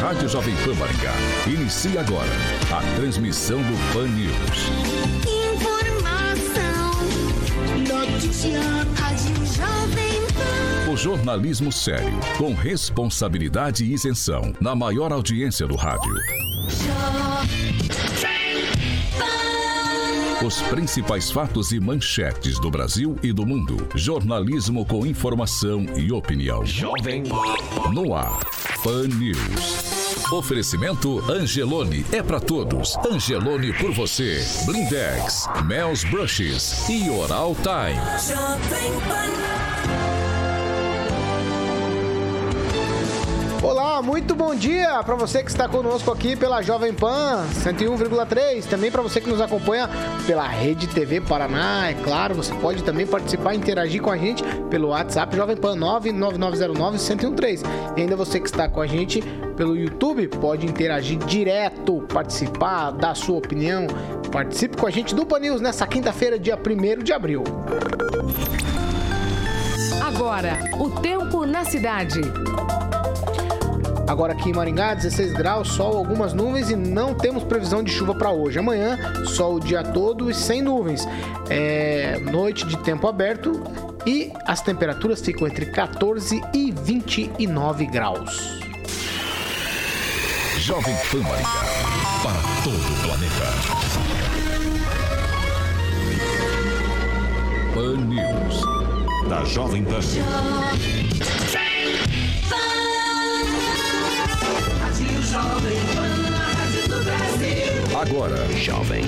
Rádio 0.00 0.30
Jovem 0.30 0.56
Pan 0.64 0.74
Maringá 0.76 1.12
inicia 1.46 2.00
agora 2.00 2.30
a 2.72 2.96
transmissão 2.96 3.58
do 3.58 3.92
Pan 3.92 4.08
News. 4.08 4.32
Informação, 5.54 6.90
notícia, 7.86 8.60
Rádio 8.96 9.36
Jovem 9.44 10.22
Pan. 10.32 10.90
O 10.90 10.96
jornalismo 10.96 11.70
sério, 11.70 12.18
com 12.38 12.54
responsabilidade 12.54 13.84
e 13.84 13.92
isenção, 13.92 14.54
na 14.58 14.74
maior 14.74 15.12
audiência 15.12 15.66
do 15.66 15.76
rádio. 15.76 16.14
Os 20.42 20.62
principais 20.62 21.30
fatos 21.30 21.70
e 21.72 21.78
manchetes 21.78 22.58
do 22.58 22.70
Brasil 22.70 23.18
e 23.22 23.30
do 23.30 23.44
mundo. 23.44 23.86
Jornalismo 23.94 24.86
com 24.86 25.04
informação 25.04 25.84
e 25.94 26.10
opinião. 26.10 26.64
Jovem 26.64 27.24
No 27.92 28.14
ar. 28.14 28.40
Pan 28.82 29.08
News. 29.08 30.32
Oferecimento 30.32 31.20
Angelone 31.30 32.04
é 32.12 32.22
para 32.22 32.40
todos. 32.40 32.96
Angelone 32.98 33.74
por 33.74 33.92
você. 33.92 34.42
Blindex, 34.64 35.46
Mel's 35.66 36.02
Brushes 36.04 36.88
e 36.88 37.10
Oral 37.10 37.54
Time. 37.56 38.00
Olá, 43.70 44.02
muito 44.02 44.34
bom 44.34 44.52
dia 44.52 45.00
para 45.04 45.14
você 45.14 45.44
que 45.44 45.48
está 45.48 45.68
conosco 45.68 46.10
aqui 46.10 46.34
pela 46.34 46.60
Jovem 46.60 46.92
Pan 46.92 47.46
101,3, 47.52 48.64
também 48.64 48.90
para 48.90 49.00
você 49.00 49.20
que 49.20 49.30
nos 49.30 49.40
acompanha 49.40 49.88
pela 50.26 50.44
Rede 50.44 50.88
TV 50.88 51.20
Paraná, 51.20 51.88
é 51.88 51.94
claro, 51.94 52.34
você 52.34 52.52
pode 52.54 52.82
também 52.82 53.06
participar 53.06 53.54
e 53.54 53.58
interagir 53.58 54.02
com 54.02 54.10
a 54.10 54.16
gente 54.16 54.42
pelo 54.68 54.88
WhatsApp 54.88 55.36
Jovem 55.36 55.56
Pan 55.56 55.76
99909-1013. 55.76 57.62
E 57.96 58.00
ainda 58.00 58.16
você 58.16 58.40
que 58.40 58.48
está 58.48 58.68
com 58.68 58.80
a 58.80 58.88
gente 58.88 59.22
pelo 59.56 59.76
YouTube 59.76 60.26
pode 60.26 60.66
interagir 60.66 61.18
direto, 61.18 62.04
participar, 62.12 62.90
dar 62.90 63.14
sua 63.14 63.38
opinião. 63.38 63.86
Participe 64.32 64.76
com 64.76 64.88
a 64.88 64.90
gente 64.90 65.14
do 65.14 65.24
Pan 65.24 65.38
News 65.38 65.60
nessa 65.60 65.86
quinta-feira, 65.86 66.40
dia 66.40 66.58
1 66.58 67.04
de 67.04 67.12
abril. 67.12 67.44
Agora, 70.04 70.58
o 70.76 70.90
tempo 70.90 71.46
na 71.46 71.64
cidade. 71.64 72.20
Agora 74.06 74.32
aqui 74.32 74.50
em 74.50 74.52
Maringá, 74.52 74.94
16 74.94 75.32
graus, 75.34 75.68
sol, 75.68 75.96
algumas 75.96 76.32
nuvens 76.32 76.70
e 76.70 76.76
não 76.76 77.14
temos 77.14 77.44
previsão 77.44 77.82
de 77.82 77.90
chuva 77.92 78.14
para 78.14 78.30
hoje. 78.30 78.58
Amanhã, 78.58 78.98
sol 79.26 79.54
o 79.56 79.60
dia 79.60 79.82
todo 79.82 80.30
e 80.30 80.34
sem 80.34 80.62
nuvens. 80.62 81.06
É 81.48 82.18
noite 82.18 82.66
de 82.66 82.76
tempo 82.78 83.06
aberto 83.06 83.62
e 84.06 84.32
as 84.46 84.60
temperaturas 84.60 85.20
ficam 85.20 85.46
entre 85.46 85.66
14 85.66 86.40
e 86.54 86.70
29 86.70 87.86
graus. 87.86 88.60
Jovem 90.58 90.94
Pan 91.10 91.20
Maringá, 91.22 91.50
para 92.22 92.40
todo 92.62 92.76
o 92.76 93.02
planeta. 93.02 93.90
Pan 97.74 97.96
News, 98.06 99.28
da 99.28 99.44
Jovem 99.44 99.84
Pan. 99.84 101.09
Agora, 108.00 108.36
Jovem. 108.56 109.04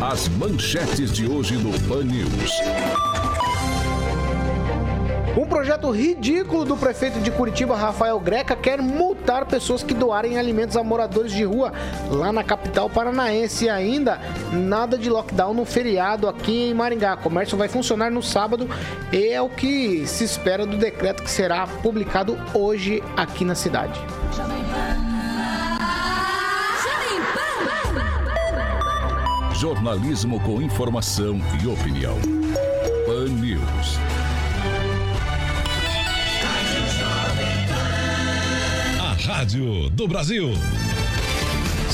As 0.00 0.28
manchetes 0.28 1.12
de 1.12 1.26
hoje 1.28 1.56
no 1.56 1.72
Pan 1.88 2.04
News. 2.04 2.52
Um 5.36 5.46
projeto 5.46 5.90
ridículo 5.90 6.64
do 6.64 6.76
prefeito 6.76 7.20
de 7.20 7.30
Curitiba, 7.30 7.76
Rafael 7.76 8.18
Greca, 8.18 8.56
quer 8.56 8.82
multar 8.82 9.46
pessoas 9.46 9.82
que 9.82 9.94
doarem 9.94 10.36
alimentos 10.36 10.76
a 10.76 10.82
moradores 10.82 11.32
de 11.32 11.44
rua 11.44 11.72
lá 12.10 12.32
na 12.32 12.42
capital 12.42 12.90
paranaense. 12.90 13.66
E 13.66 13.68
ainda, 13.68 14.20
nada 14.52 14.98
de 14.98 15.08
lockdown 15.08 15.54
no 15.54 15.64
feriado 15.64 16.28
aqui 16.28 16.70
em 16.70 16.74
Maringá. 16.74 17.14
O 17.14 17.18
comércio 17.18 17.56
vai 17.56 17.68
funcionar 17.68 18.10
no 18.10 18.22
sábado 18.22 18.68
e 19.12 19.28
é 19.28 19.40
o 19.40 19.48
que 19.48 20.06
se 20.06 20.24
espera 20.24 20.66
do 20.66 20.76
decreto 20.76 21.22
que 21.22 21.30
será 21.30 21.66
publicado 21.66 22.36
hoje 22.52 23.02
aqui 23.16 23.44
na 23.44 23.54
cidade. 23.54 24.00
Jornalismo 29.58 30.38
com 30.38 30.62
informação 30.62 31.40
e 31.60 31.66
opinião. 31.66 32.16
Pan 33.04 33.28
News. 33.28 33.98
A 39.00 39.14
Rádio 39.20 39.90
do 39.90 40.06
Brasil. 40.06 40.52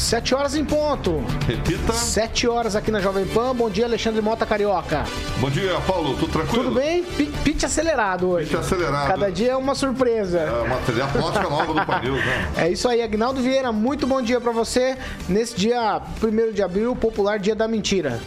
Sete 0.05 0.35
horas 0.35 0.55
em 0.55 0.67
ponto. 0.67 1.25
Repita. 1.49 1.95
Sete 1.95 2.47
horas 2.47 2.77
aqui 2.77 2.91
na 2.91 3.01
Jovem 3.01 3.25
Pan. 3.25 3.57
Bom 3.57 3.71
dia, 3.71 3.87
Alexandre 3.87 4.21
Mota 4.21 4.45
Carioca. 4.45 5.03
Bom 5.41 5.49
dia, 5.49 5.81
Paulo. 5.87 6.15
Tudo 6.19 6.31
tranquilo? 6.31 6.65
Tudo 6.65 6.75
bem? 6.75 7.03
Pitch 7.43 7.65
acelerado 7.65 8.29
hoje. 8.29 8.51
Pitch 8.51 8.59
acelerado. 8.59 9.09
Cada 9.09 9.33
dia 9.33 9.53
é 9.53 9.57
uma 9.57 9.75
surpresa. 9.75 10.41
É 10.41 10.61
uma 10.61 10.79
diagnóstica 10.81 11.49
nova 11.49 11.73
do 11.73 11.87
Panil, 11.87 12.17
né? 12.17 12.53
É 12.59 12.71
isso 12.71 12.87
aí, 12.87 13.01
Agnaldo 13.01 13.41
Vieira. 13.41 13.73
Muito 13.73 14.07
bom 14.07 14.21
dia 14.21 14.39
para 14.39 14.53
você. 14.53 14.99
Nesse 15.27 15.57
dia 15.57 16.03
1 16.23 16.53
de 16.53 16.63
abril, 16.63 16.95
popular 16.95 17.39
Dia 17.39 17.55
da 17.55 17.67
Mentira. 17.67 18.21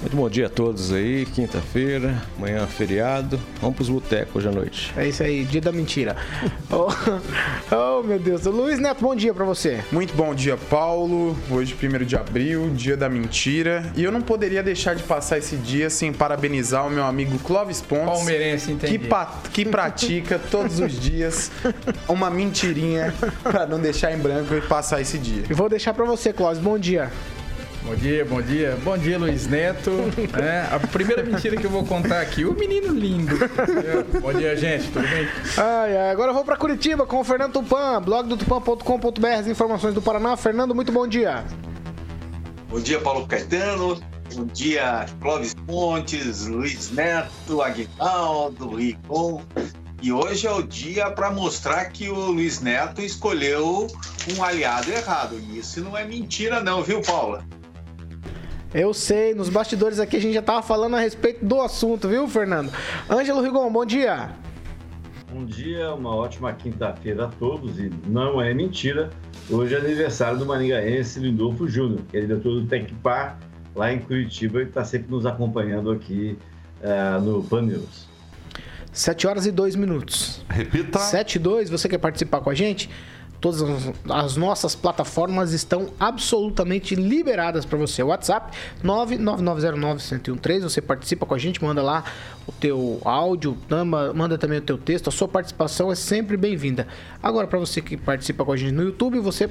Muito 0.00 0.16
bom 0.16 0.30
dia 0.30 0.46
a 0.46 0.48
todos 0.48 0.94
aí, 0.94 1.26
quinta-feira, 1.26 2.22
amanhã 2.38 2.66
feriado. 2.66 3.38
Vamos 3.60 3.76
pros 3.76 3.90
botecos 3.90 4.36
hoje 4.36 4.48
à 4.48 4.50
noite. 4.50 4.94
É 4.96 5.06
isso 5.06 5.22
aí, 5.22 5.44
dia 5.44 5.60
da 5.60 5.70
mentira. 5.70 6.16
oh, 6.72 6.88
oh, 7.70 8.02
meu 8.02 8.18
Deus. 8.18 8.46
Luiz 8.46 8.78
Neto, 8.78 9.02
bom 9.02 9.14
dia 9.14 9.34
para 9.34 9.44
você. 9.44 9.84
Muito 9.92 10.14
bom 10.14 10.34
dia, 10.34 10.56
Paulo. 10.56 11.36
Hoje, 11.50 11.76
1 11.76 12.06
de 12.06 12.16
abril, 12.16 12.70
dia 12.74 12.96
da 12.96 13.10
mentira. 13.10 13.92
E 13.94 14.02
eu 14.02 14.10
não 14.10 14.22
poderia 14.22 14.62
deixar 14.62 14.94
de 14.96 15.02
passar 15.02 15.36
esse 15.36 15.56
dia 15.56 15.90
sem 15.90 16.14
parabenizar 16.14 16.86
o 16.86 16.90
meu 16.90 17.04
amigo 17.04 17.38
Clóvis 17.40 17.82
Pontes. 17.82 18.06
Palmeirense, 18.06 18.72
entendi. 18.72 18.98
Que, 18.98 19.08
que 19.52 19.64
pratica 19.66 20.40
todos 20.50 20.80
os 20.80 20.98
dias 20.98 21.52
uma 22.08 22.30
mentirinha 22.30 23.12
para 23.42 23.66
não 23.66 23.78
deixar 23.78 24.12
em 24.12 24.18
branco 24.18 24.54
e 24.54 24.62
passar 24.62 25.02
esse 25.02 25.18
dia. 25.18 25.44
E 25.50 25.52
vou 25.52 25.68
deixar 25.68 25.92
para 25.92 26.06
você, 26.06 26.32
Clóvis. 26.32 26.58
Bom 26.58 26.78
dia. 26.78 27.10
Bom 27.82 27.94
dia, 27.94 28.24
bom 28.24 28.42
dia. 28.42 28.78
Bom 28.84 28.98
dia, 28.98 29.18
Luiz 29.18 29.46
Neto. 29.46 29.90
É, 30.40 30.74
a 30.74 30.78
primeira 30.78 31.22
mentira 31.22 31.56
que 31.56 31.64
eu 31.64 31.70
vou 31.70 31.84
contar 31.84 32.20
aqui, 32.20 32.44
o 32.44 32.52
menino 32.52 32.92
lindo. 32.92 33.36
Bom 34.20 34.32
dia, 34.34 34.54
gente, 34.54 34.90
tudo 34.90 35.08
bem? 35.08 35.26
Ai, 35.56 35.96
ai, 35.96 36.10
agora 36.10 36.30
eu 36.30 36.34
vou 36.34 36.44
para 36.44 36.56
Curitiba 36.56 37.06
com 37.06 37.20
o 37.20 37.24
Fernando 37.24 37.54
Tupan, 37.54 38.02
blog 38.02 38.28
do 38.28 38.36
tupan.com.br, 38.36 39.26
as 39.38 39.46
informações 39.46 39.94
do 39.94 40.02
Paraná. 40.02 40.36
Fernando, 40.36 40.74
muito 40.74 40.92
bom 40.92 41.06
dia. 41.06 41.44
Bom 42.68 42.80
dia, 42.80 43.00
Paulo 43.00 43.26
Caetano. 43.26 43.98
Bom 44.34 44.44
dia, 44.44 45.06
Clóvis 45.20 45.54
Pontes, 45.54 46.46
Luiz 46.46 46.90
Neto, 46.90 47.62
Aguinaldo, 47.62 48.76
Ricom. 48.76 49.42
E 50.02 50.12
hoje 50.12 50.46
é 50.46 50.52
o 50.52 50.62
dia 50.62 51.10
para 51.10 51.30
mostrar 51.30 51.86
que 51.86 52.08
o 52.08 52.14
Luiz 52.14 52.60
Neto 52.60 53.00
escolheu 53.00 53.86
um 54.36 54.44
aliado 54.44 54.90
errado. 54.90 55.40
E 55.40 55.58
isso 55.58 55.80
não 55.80 55.96
é 55.96 56.04
mentira, 56.04 56.60
não, 56.60 56.82
viu, 56.82 57.00
Paula? 57.02 57.44
Eu 58.72 58.94
sei, 58.94 59.34
nos 59.34 59.48
bastidores 59.48 59.98
aqui 59.98 60.16
a 60.16 60.20
gente 60.20 60.34
já 60.34 60.42
tava 60.42 60.62
falando 60.62 60.94
a 60.94 61.00
respeito 61.00 61.44
do 61.44 61.60
assunto, 61.60 62.08
viu, 62.08 62.28
Fernando? 62.28 62.72
Ângelo 63.10 63.42
Rigon, 63.42 63.70
bom 63.72 63.84
dia. 63.84 64.30
Bom 65.32 65.44
dia, 65.44 65.92
uma 65.92 66.14
ótima 66.14 66.52
quinta-feira 66.52 67.24
a 67.24 67.28
todos. 67.28 67.80
E 67.80 67.90
não 68.06 68.40
é 68.40 68.54
mentira, 68.54 69.10
hoje 69.50 69.74
é 69.74 69.78
aniversário 69.78 70.38
do 70.38 70.46
maringaense 70.46 71.18
Lindolfo 71.18 71.66
Júnior, 71.66 72.02
que 72.08 72.16
é 72.16 72.20
diretor 72.20 72.60
do 72.60 72.66
Tecpar 72.66 73.40
lá 73.74 73.92
em 73.92 73.98
Curitiba 73.98 74.60
e 74.60 74.66
está 74.66 74.84
sempre 74.84 75.10
nos 75.10 75.26
acompanhando 75.26 75.90
aqui 75.90 76.38
uh, 76.80 77.20
no 77.20 77.42
Pan 77.42 77.62
News. 77.62 78.08
7 78.92 79.26
horas 79.26 79.46
e 79.46 79.50
2 79.50 79.74
minutos. 79.74 80.44
Repita. 80.48 80.98
7 80.98 81.36
e 81.36 81.38
2, 81.40 81.70
você 81.70 81.88
quer 81.88 81.98
participar 81.98 82.40
com 82.40 82.50
a 82.50 82.54
gente? 82.54 82.88
Todas 83.40 83.62
as 84.08 84.36
nossas 84.36 84.74
plataformas 84.74 85.52
estão 85.52 85.88
absolutamente 85.98 86.94
liberadas 86.94 87.64
para 87.64 87.78
você. 87.78 88.02
WhatsApp 88.02 88.54
99909-1013. 88.84 90.60
Você 90.62 90.80
participa 90.82 91.24
com 91.24 91.34
a 91.34 91.38
gente, 91.38 91.62
manda 91.64 91.82
lá 91.82 92.04
o 92.46 92.52
teu 92.52 93.00
áudio, 93.04 93.56
manda 94.14 94.36
também 94.36 94.58
o 94.58 94.62
teu 94.62 94.76
texto. 94.76 95.08
A 95.08 95.10
sua 95.10 95.26
participação 95.26 95.90
é 95.90 95.94
sempre 95.94 96.36
bem-vinda. 96.36 96.86
Agora, 97.22 97.46
para 97.46 97.58
você 97.58 97.80
que 97.80 97.96
participa 97.96 98.44
com 98.44 98.52
a 98.52 98.56
gente 98.56 98.72
no 98.72 98.82
YouTube, 98.82 99.18
você 99.20 99.48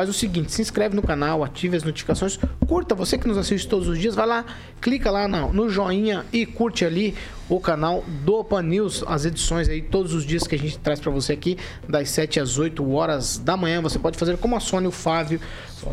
faz 0.00 0.08
o 0.08 0.14
seguinte: 0.14 0.50
se 0.50 0.62
inscreve 0.62 0.96
no 0.96 1.02
canal, 1.02 1.44
ative 1.44 1.76
as 1.76 1.82
notificações, 1.82 2.38
curta, 2.66 2.94
você 2.94 3.18
que 3.18 3.28
nos 3.28 3.36
assiste 3.36 3.68
todos 3.68 3.86
os 3.86 3.98
dias, 3.98 4.14
vai 4.14 4.26
lá, 4.26 4.46
clica 4.80 5.10
lá 5.10 5.28
no, 5.28 5.52
no 5.52 5.68
joinha 5.68 6.24
e 6.32 6.46
curte 6.46 6.86
ali 6.86 7.14
o 7.50 7.60
canal 7.60 8.02
do 8.24 8.42
Pan 8.42 8.62
News, 8.62 9.04
as 9.06 9.26
edições 9.26 9.68
aí 9.68 9.82
todos 9.82 10.14
os 10.14 10.24
dias 10.24 10.46
que 10.46 10.54
a 10.54 10.58
gente 10.58 10.78
traz 10.78 11.00
para 11.00 11.10
você 11.10 11.34
aqui, 11.34 11.58
das 11.86 12.08
7 12.10 12.40
às 12.40 12.56
8 12.56 12.90
horas 12.92 13.36
da 13.36 13.58
manhã. 13.58 13.82
Você 13.82 13.98
pode 13.98 14.16
fazer 14.16 14.38
como 14.38 14.56
a 14.56 14.60
Sônia, 14.60 14.88
o 14.88 14.92
Fábio, 14.92 15.38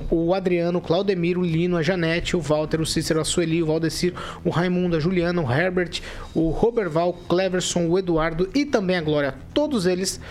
o 0.09 0.33
Adriano, 0.33 0.80
o 0.80 0.81
Claudemiro, 0.81 1.42
o 1.42 1.45
Lino, 1.45 1.75
a 1.75 1.81
Janete, 1.81 2.38
o 2.38 2.39
Walter, 2.39 2.80
o 2.80 2.86
Cícero, 2.86 3.19
a 3.19 3.25
Sueli, 3.25 3.62
o 3.62 3.65
Valdecir, 3.65 4.13
o 4.45 4.50
Raimundo, 4.50 4.95
a 4.95 5.00
Juliana, 5.01 5.42
o 5.42 5.51
Herbert, 5.51 6.00
o 6.33 6.50
Roberval, 6.50 7.09
o 7.09 7.13
Cleverson, 7.13 7.88
o 7.88 8.00
Eduardo 8.00 8.50
e 8.56 8.63
também 8.65 8.95
a 8.95 9.01
Glória. 9.01 9.36
Todos 9.54 9.86
eles 9.86 10.21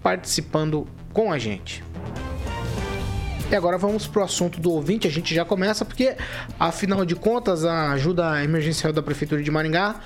participando 0.00 0.86
com 1.12 1.32
a 1.32 1.38
gente. 1.38 1.82
E 3.48 3.54
agora 3.54 3.78
vamos 3.78 4.08
pro 4.08 4.24
assunto 4.24 4.58
do 4.60 4.72
ouvinte. 4.72 5.06
A 5.06 5.10
gente 5.10 5.32
já 5.32 5.44
começa 5.44 5.84
porque, 5.84 6.16
afinal 6.58 7.04
de 7.04 7.14
contas, 7.14 7.64
a 7.64 7.92
ajuda 7.92 8.42
emergencial 8.42 8.92
da 8.92 9.00
Prefeitura 9.00 9.40
de 9.40 9.50
Maringá 9.52 10.00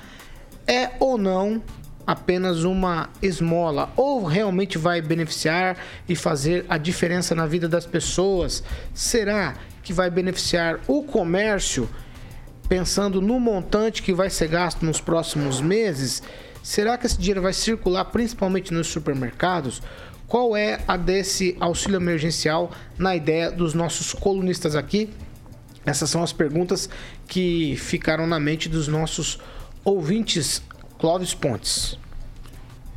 é 0.67 0.91
ou 0.99 1.17
não 1.17 1.61
apenas 2.05 2.63
uma 2.63 3.09
esmola 3.19 3.89
ou 3.95 4.25
realmente 4.25 4.77
vai 4.77 5.01
beneficiar 5.01 5.75
e 6.07 6.15
fazer 6.15 6.65
a 6.69 6.77
diferença 6.77 7.33
na 7.33 7.47
vida 7.47 7.67
das 7.67 7.85
pessoas? 7.85 8.63
Será 8.93 9.55
que 9.81 9.91
vai 9.91 10.11
beneficiar 10.11 10.79
o 10.87 11.01
comércio 11.01 11.89
pensando 12.69 13.19
no 13.19 13.39
montante 13.39 14.03
que 14.03 14.13
vai 14.13 14.29
ser 14.29 14.49
gasto 14.49 14.85
nos 14.85 15.01
próximos 15.01 15.59
meses? 15.59 16.21
Será 16.61 16.95
que 16.95 17.07
esse 17.07 17.17
dinheiro 17.17 17.41
vai 17.41 17.53
circular 17.53 18.05
principalmente 18.05 18.71
nos 18.71 18.85
supermercados? 18.85 19.81
Qual 20.31 20.55
é 20.55 20.79
a 20.87 20.95
desse 20.95 21.57
auxílio 21.59 21.97
emergencial 21.97 22.71
na 22.97 23.13
ideia 23.13 23.51
dos 23.51 23.73
nossos 23.73 24.13
colunistas 24.13 24.77
aqui? 24.77 25.09
Essas 25.85 26.09
são 26.09 26.23
as 26.23 26.31
perguntas 26.31 26.89
que 27.27 27.75
ficaram 27.75 28.25
na 28.25 28.39
mente 28.39 28.69
dos 28.69 28.87
nossos 28.87 29.37
ouvintes. 29.83 30.63
Clóvis 30.97 31.33
Pontes. 31.33 31.99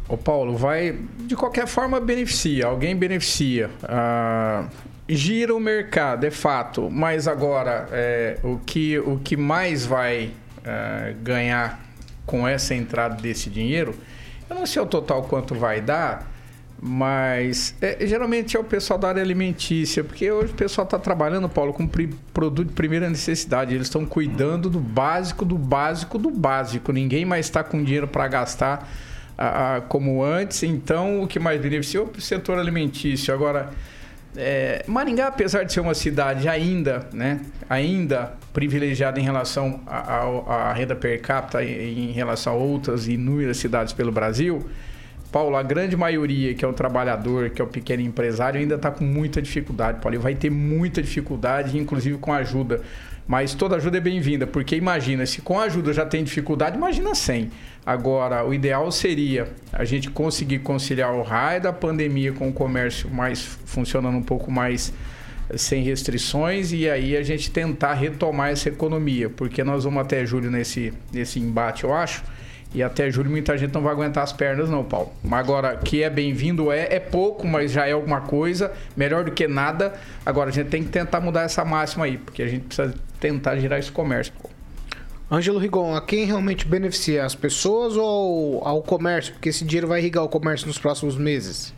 Ô 0.09 0.17
Paulo, 0.17 0.57
vai 0.57 0.97
de 1.23 1.35
qualquer 1.35 1.67
forma 1.67 1.99
beneficia, 1.99 2.67
alguém 2.67 2.95
beneficia. 2.95 3.69
Ah, 3.83 4.69
gira 5.09 5.53
o 5.57 5.59
mercado, 5.59 6.27
é 6.27 6.31
fato, 6.31 6.89
mas 6.89 7.27
agora 7.27 7.89
é, 7.91 8.39
o, 8.45 8.61
que, 8.65 8.97
o 9.01 9.19
que 9.19 9.37
mais 9.37 9.85
vai 9.85 10.31
é, 10.63 11.17
ganhar 11.21 11.85
com 12.25 12.47
essa 12.47 12.77
entrada 12.77 13.21
desse 13.21 13.51
dinheiro, 13.51 13.93
eu 14.49 14.55
não 14.55 14.67
sei 14.67 14.81
o 14.81 14.87
total 14.87 15.25
quanto 15.25 15.53
vai 15.53 15.81
dar, 15.81 16.33
mas 16.81 17.75
é, 17.81 18.07
geralmente 18.07 18.57
é 18.57 18.61
o 18.61 18.65
pessoal 18.65 18.99
da 18.99 19.09
área 19.09 19.23
alimentícia, 19.23 20.05
porque 20.05 20.31
hoje 20.31 20.53
o 20.53 20.57
pessoal 20.57 20.85
está 20.85 20.99
trabalhando, 20.99 21.49
Paulo, 21.49 21.73
com 21.73 21.87
produto 21.87 22.69
de 22.69 22.75
primeira 22.75 23.09
necessidade. 23.09 23.75
Eles 23.75 23.87
estão 23.87 24.05
cuidando 24.05 24.69
do 24.69 24.81
básico, 24.81 25.45
do 25.45 25.57
básico, 25.57 26.19
do 26.19 26.31
básico. 26.31 26.93
Ninguém 26.93 27.25
mais 27.25 27.47
está 27.47 27.65
com 27.65 27.83
dinheiro 27.83 28.07
para 28.07 28.29
gastar 28.29 28.89
como 29.89 30.23
antes. 30.23 30.63
Então, 30.63 31.23
o 31.23 31.27
que 31.27 31.39
mais 31.39 31.61
beneficiou 31.61 32.11
é 32.15 32.19
o 32.19 32.21
setor 32.21 32.59
alimentício. 32.59 33.33
Agora, 33.33 33.71
é, 34.37 34.85
Maringá, 34.87 35.29
apesar 35.29 35.65
de 35.65 35.73
ser 35.73 35.81
uma 35.81 35.95
cidade 35.95 36.49
ainda, 36.49 37.09
né, 37.13 37.41
ainda 37.69 38.35
privilegiada 38.53 39.19
em 39.21 39.23
relação 39.23 39.81
à 39.87 40.73
renda 40.73 40.95
per 40.95 41.21
capita 41.21 41.65
em 41.65 42.11
relação 42.13 42.53
a 42.53 42.57
outras 42.57 43.07
inúmeras 43.07 43.57
cidades 43.57 43.93
pelo 43.93 44.13
Brasil, 44.13 44.67
Paulo, 45.35 45.57
a 45.57 45.65
grande 45.65 45.97
maioria 45.97 46.55
que 46.55 46.65
é 46.65 46.69
o 46.69 46.73
trabalhador, 46.73 47.51
que 47.51 47.61
é 47.61 47.65
o 47.65 47.67
pequeno 47.67 48.01
empresário, 48.01 48.61
ainda 48.61 48.77
está 48.77 48.89
com 48.93 49.03
muita 49.03 49.43
dificuldade, 49.43 49.99
Paulo. 50.01 50.15
E 50.15 50.19
vai 50.19 50.37
ter 50.37 50.49
muita 50.49 51.03
dificuldade, 51.03 51.77
inclusive 51.77 52.17
com 52.19 52.33
ajuda. 52.33 52.83
Mas 53.27 53.53
toda 53.53 53.75
ajuda 53.75 53.97
é 53.97 54.01
bem-vinda, 54.01 54.47
porque 54.47 54.77
imagina, 54.77 55.27
se 55.27 55.43
com 55.43 55.59
ajuda 55.59 55.93
já 55.93 56.07
tem 56.07 56.23
dificuldade, 56.23 56.77
imagina 56.77 57.17
sem. 57.17 57.51
Agora, 57.85 58.47
o 58.47 58.55
ideal 58.55 58.93
seria 58.93 59.49
a 59.73 59.85
gente 59.85 60.09
conseguir 60.09 60.61
conciliar 60.61 61.13
o 61.13 61.23
raio 61.23 61.61
da 61.61 61.73
pandemia 61.73 62.33
com 62.33 62.49
o 62.49 62.53
comércio 62.53 63.11
mais 63.11 63.43
funcionando 63.43 64.17
um 64.17 64.23
pouco 64.23 64.53
mais 64.53 64.93
eh, 65.51 65.59
sem 65.59 65.83
restrições 65.83 66.73
e 66.73 66.89
aí 66.89 67.17
a 67.17 67.25
gente 67.25 67.51
tentar 67.51 67.95
retomar 67.95 68.51
essa 68.51 68.69
economia, 68.69 69.29
porque 69.29 69.65
nós 69.65 69.83
vamos 69.83 70.01
até 70.01 70.25
julho 70.25 70.49
nesse, 70.49 70.93
nesse 71.13 71.41
embate, 71.41 71.83
eu 71.83 71.93
acho. 71.93 72.23
E 72.75 72.83
até 72.83 73.09
julho 73.09 73.31
muita 73.31 73.57
gente 73.57 73.73
não 73.73 73.83
vai 73.83 73.93
aguentar 73.93 74.25
as 74.25 74.33
pernas, 74.33 74.69
não, 74.69 74.83
Paulo. 74.83 75.13
Mas 75.23 75.39
agora, 75.39 75.77
que 75.77 76.03
é 76.03 76.11
bem-vindo 76.11 76.73
é, 76.73 76.93
é 76.93 76.99
pouco, 76.99 77.47
mas 77.47 77.71
já 77.71 77.87
é 77.87 77.93
alguma 77.93 78.23
coisa, 78.23 78.73
melhor 78.97 79.23
do 79.23 79.31
que 79.31 79.47
nada. 79.47 79.95
Agora, 80.27 80.51
a 80.51 80.53
gente 80.53 80.71
tem 80.71 80.83
que 80.83 80.91
tentar 80.91 81.21
mudar 81.21 81.43
essa 81.43 81.65
máxima 81.65 82.07
aí, 82.07 82.19
porque 82.19 82.43
a 82.43 82.49
gente 82.49 82.65
precisa 82.65 82.93
tentar 83.21 83.57
girar 83.59 83.79
esse 83.79 83.93
comércio, 83.93 84.33
Paulo. 84.33 84.51
Ângelo 85.31 85.59
Rigon, 85.59 85.95
a 85.95 86.01
quem 86.01 86.25
realmente 86.25 86.67
beneficia? 86.67 87.25
As 87.25 87.35
pessoas 87.37 87.97
ou 87.97 88.61
ao 88.67 88.83
comércio? 88.83 89.33
Porque 89.35 89.51
esse 89.51 89.65
dinheiro 89.65 89.87
vai 89.87 90.01
irrigar 90.01 90.25
o 90.25 90.29
comércio 90.29 90.67
nos 90.67 90.79
próximos 90.79 91.17
meses. 91.17 91.73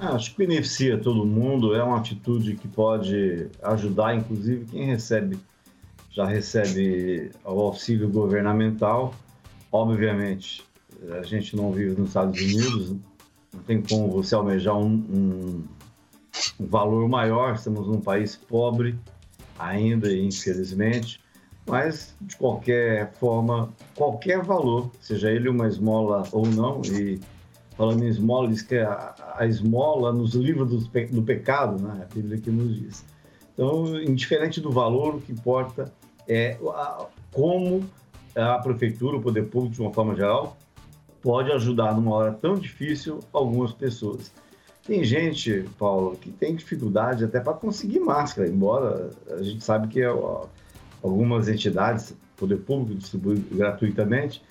Ah, 0.00 0.14
acho 0.14 0.30
que 0.32 0.38
beneficia 0.38 0.96
todo 0.96 1.24
mundo. 1.26 1.74
É 1.74 1.82
uma 1.82 1.98
atitude 1.98 2.54
que 2.56 2.66
pode 2.66 3.46
ajudar, 3.62 4.16
inclusive, 4.16 4.64
quem 4.64 4.86
recebe, 4.86 5.38
já 6.10 6.24
recebe 6.24 7.30
o 7.44 7.60
auxílio 7.60 8.08
governamental 8.08 9.14
Obviamente, 9.74 10.64
a 11.18 11.22
gente 11.24 11.56
não 11.56 11.72
vive 11.72 11.98
nos 11.98 12.10
Estados 12.10 12.40
Unidos, 12.40 12.94
não 13.52 13.60
tem 13.66 13.82
como 13.82 14.08
você 14.08 14.32
almejar 14.32 14.78
um, 14.78 14.86
um, 14.86 15.64
um 16.60 16.66
valor 16.68 17.08
maior. 17.08 17.56
Estamos 17.56 17.88
num 17.88 18.00
país 18.00 18.36
pobre 18.36 18.96
ainda, 19.58 20.16
infelizmente, 20.16 21.20
mas 21.66 22.14
de 22.20 22.36
qualquer 22.36 23.14
forma, 23.14 23.74
qualquer 23.96 24.44
valor, 24.44 24.92
seja 25.00 25.28
ele 25.28 25.48
uma 25.48 25.66
esmola 25.66 26.22
ou 26.30 26.46
não, 26.46 26.80
e 26.84 27.18
falando 27.76 28.04
em 28.04 28.08
esmola, 28.08 28.46
diz 28.46 28.62
que 28.62 28.76
a, 28.76 29.12
a 29.36 29.44
esmola 29.44 30.12
nos 30.12 30.36
livros 30.36 30.70
do, 30.70 31.06
do 31.08 31.22
pecado, 31.24 31.82
né? 31.82 32.06
a 32.08 32.14
Bíblia 32.14 32.38
que 32.38 32.48
nos 32.48 32.76
diz. 32.78 33.04
Então, 33.52 34.00
indiferente 34.00 34.60
do 34.60 34.70
valor, 34.70 35.16
o 35.16 35.20
que 35.20 35.32
importa 35.32 35.92
é 36.28 36.56
como 37.32 37.84
a 38.34 38.58
prefeitura, 38.58 39.16
o 39.16 39.22
poder 39.22 39.44
público 39.48 39.74
de 39.74 39.80
uma 39.80 39.92
forma 39.92 40.14
geral, 40.14 40.56
pode 41.22 41.50
ajudar 41.52 41.94
numa 41.94 42.14
hora 42.14 42.32
tão 42.32 42.54
difícil 42.54 43.20
algumas 43.32 43.72
pessoas. 43.72 44.32
Tem 44.86 45.02
gente, 45.02 45.64
Paulo, 45.78 46.16
que 46.16 46.30
tem 46.30 46.54
dificuldade 46.54 47.24
até 47.24 47.40
para 47.40 47.54
conseguir 47.54 48.00
máscara, 48.00 48.46
embora 48.46 49.10
a 49.30 49.42
gente 49.42 49.64
sabe 49.64 49.88
que 49.88 50.04
ó, 50.04 50.44
algumas 51.02 51.48
entidades, 51.48 52.14
poder 52.36 52.58
público 52.58 52.98
distribui 52.98 53.36
gratuitamente, 53.50 54.42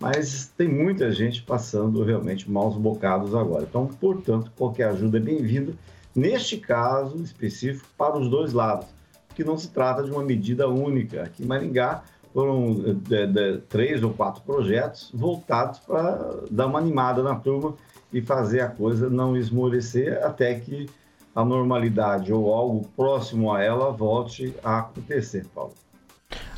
mas 0.00 0.52
tem 0.56 0.68
muita 0.68 1.12
gente 1.12 1.42
passando 1.42 2.02
realmente 2.02 2.50
maus 2.50 2.76
bocados 2.76 3.34
agora. 3.34 3.62
Então, 3.62 3.86
portanto, 3.86 4.50
qualquer 4.56 4.88
ajuda 4.88 5.18
é 5.18 5.20
bem-vinda, 5.20 5.72
neste 6.14 6.56
caso 6.56 7.22
específico, 7.22 7.86
para 7.96 8.18
os 8.18 8.28
dois 8.28 8.52
lados, 8.52 8.88
que 9.36 9.44
não 9.44 9.56
se 9.56 9.70
trata 9.70 10.02
de 10.02 10.10
uma 10.10 10.24
medida 10.24 10.68
única. 10.68 11.22
Aqui 11.22 11.44
em 11.44 11.46
Maringá, 11.46 12.02
foram 12.36 12.74
de, 12.74 13.26
de, 13.28 13.58
três 13.66 14.02
ou 14.02 14.12
quatro 14.12 14.42
projetos 14.42 15.10
voltados 15.14 15.78
para 15.78 16.42
dar 16.50 16.66
uma 16.66 16.78
animada 16.78 17.22
na 17.22 17.34
turma 17.34 17.74
e 18.12 18.20
fazer 18.20 18.60
a 18.60 18.68
coisa 18.68 19.08
não 19.08 19.34
esmorecer 19.34 20.22
até 20.22 20.54
que 20.56 20.86
a 21.34 21.42
normalidade 21.42 22.34
ou 22.34 22.52
algo 22.52 22.86
próximo 22.94 23.54
a 23.54 23.62
ela 23.62 23.90
volte 23.90 24.54
a 24.62 24.80
acontecer, 24.80 25.46
Paulo. 25.54 25.72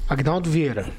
Agnaldo 0.08 0.50
Vieira. 0.50 0.90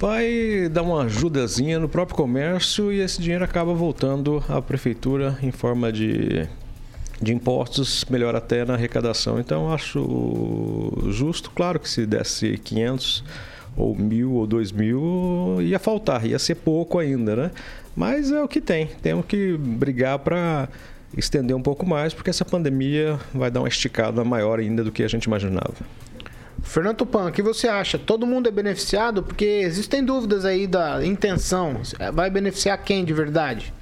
Vai 0.00 0.70
dar 0.70 0.80
uma 0.80 1.02
ajudazinha 1.02 1.78
no 1.78 1.90
próprio 1.90 2.16
comércio 2.16 2.90
e 2.90 3.00
esse 3.00 3.20
dinheiro 3.20 3.44
acaba 3.44 3.74
voltando 3.74 4.42
à 4.48 4.62
prefeitura 4.62 5.38
em 5.42 5.52
forma 5.52 5.92
de 5.92 6.48
de 7.22 7.32
impostos, 7.32 8.04
melhor 8.10 8.34
até 8.34 8.64
na 8.64 8.74
arrecadação. 8.74 9.38
Então, 9.38 9.72
acho 9.72 10.92
justo, 11.08 11.50
claro 11.50 11.78
que 11.78 11.88
se 11.88 12.04
desse 12.04 12.58
500 12.58 13.24
ou 13.76 13.94
mil 13.94 14.32
ou 14.32 14.46
dois 14.46 14.72
mil, 14.72 15.58
ia 15.60 15.78
faltar, 15.78 16.26
ia 16.26 16.38
ser 16.38 16.56
pouco 16.56 16.98
ainda, 16.98 17.36
né? 17.36 17.50
Mas 17.94 18.30
é 18.30 18.42
o 18.42 18.48
que 18.48 18.60
tem. 18.60 18.86
Temos 19.00 19.24
que 19.24 19.56
brigar 19.56 20.18
para 20.18 20.68
estender 21.16 21.54
um 21.54 21.62
pouco 21.62 21.86
mais, 21.86 22.12
porque 22.12 22.30
essa 22.30 22.44
pandemia 22.44 23.18
vai 23.32 23.50
dar 23.50 23.60
uma 23.60 23.68
esticada 23.68 24.24
maior 24.24 24.58
ainda 24.58 24.82
do 24.82 24.90
que 24.90 25.02
a 25.02 25.08
gente 25.08 25.24
imaginava. 25.24 25.74
Fernando 26.62 26.98
Tupan, 26.98 27.28
o 27.28 27.32
que 27.32 27.42
você 27.42 27.68
acha? 27.68 27.98
Todo 27.98 28.26
mundo 28.26 28.48
é 28.48 28.52
beneficiado? 28.52 29.22
Porque 29.22 29.44
existem 29.44 30.04
dúvidas 30.04 30.44
aí 30.44 30.66
da 30.66 31.04
intenção. 31.04 31.80
Vai 32.12 32.30
beneficiar 32.30 32.78
quem 32.78 33.04
de 33.04 33.12
verdade? 33.12 33.72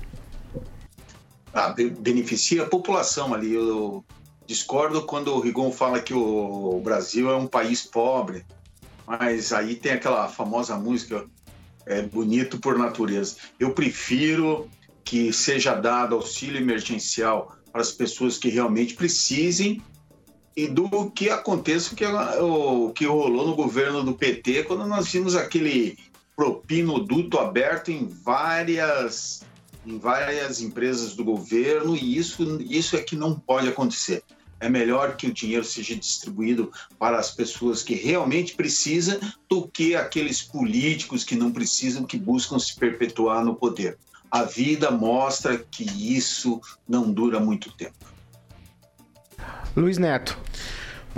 Ah, 1.52 1.74
beneficia 1.98 2.62
a 2.62 2.66
população 2.66 3.34
ali. 3.34 3.54
Eu 3.54 4.04
discordo 4.46 5.02
quando 5.02 5.34
o 5.34 5.40
Rigon 5.40 5.70
fala 5.70 6.00
que 6.00 6.14
o 6.14 6.80
Brasil 6.82 7.30
é 7.30 7.36
um 7.36 7.46
país 7.46 7.82
pobre, 7.82 8.44
mas 9.06 9.52
aí 9.52 9.74
tem 9.74 9.92
aquela 9.92 10.28
famosa 10.28 10.76
música 10.76 11.26
é 11.86 12.02
bonito 12.02 12.58
por 12.58 12.78
natureza. 12.78 13.36
Eu 13.58 13.72
prefiro 13.72 14.68
que 15.04 15.32
seja 15.32 15.74
dado 15.74 16.14
auxílio 16.14 16.60
emergencial 16.60 17.56
para 17.72 17.80
as 17.80 17.90
pessoas 17.90 18.38
que 18.38 18.48
realmente 18.48 18.94
precisem 18.94 19.82
e 20.56 20.66
do 20.66 21.10
que 21.10 21.30
aconteça 21.30 21.94
que, 21.94 22.04
o 22.04 22.90
que 22.90 23.06
rolou 23.06 23.46
no 23.46 23.54
governo 23.54 24.02
do 24.02 24.14
PT 24.14 24.64
quando 24.64 24.86
nós 24.86 25.10
vimos 25.10 25.34
aquele 25.34 25.98
propinoduto 26.36 27.38
aberto 27.38 27.90
em 27.90 28.06
várias 28.06 29.42
em 29.86 29.98
várias 29.98 30.60
empresas 30.60 31.14
do 31.14 31.24
governo 31.24 31.96
e 31.96 32.16
isso 32.16 32.60
isso 32.62 32.96
é 32.96 33.02
que 33.02 33.16
não 33.16 33.38
pode 33.38 33.68
acontecer. 33.68 34.22
É 34.58 34.68
melhor 34.68 35.16
que 35.16 35.26
o 35.26 35.32
dinheiro 35.32 35.64
seja 35.64 35.96
distribuído 35.96 36.70
para 36.98 37.18
as 37.18 37.30
pessoas 37.30 37.82
que 37.82 37.94
realmente 37.94 38.54
precisam 38.54 39.18
do 39.48 39.66
que 39.66 39.96
aqueles 39.96 40.42
políticos 40.42 41.24
que 41.24 41.34
não 41.34 41.50
precisam, 41.50 42.04
que 42.04 42.18
buscam 42.18 42.58
se 42.58 42.76
perpetuar 42.76 43.42
no 43.42 43.54
poder. 43.54 43.96
A 44.30 44.44
vida 44.44 44.90
mostra 44.90 45.56
que 45.58 45.84
isso 46.14 46.60
não 46.86 47.10
dura 47.10 47.40
muito 47.40 47.72
tempo. 47.72 48.06
Luiz 49.74 49.96
Neto. 49.96 50.38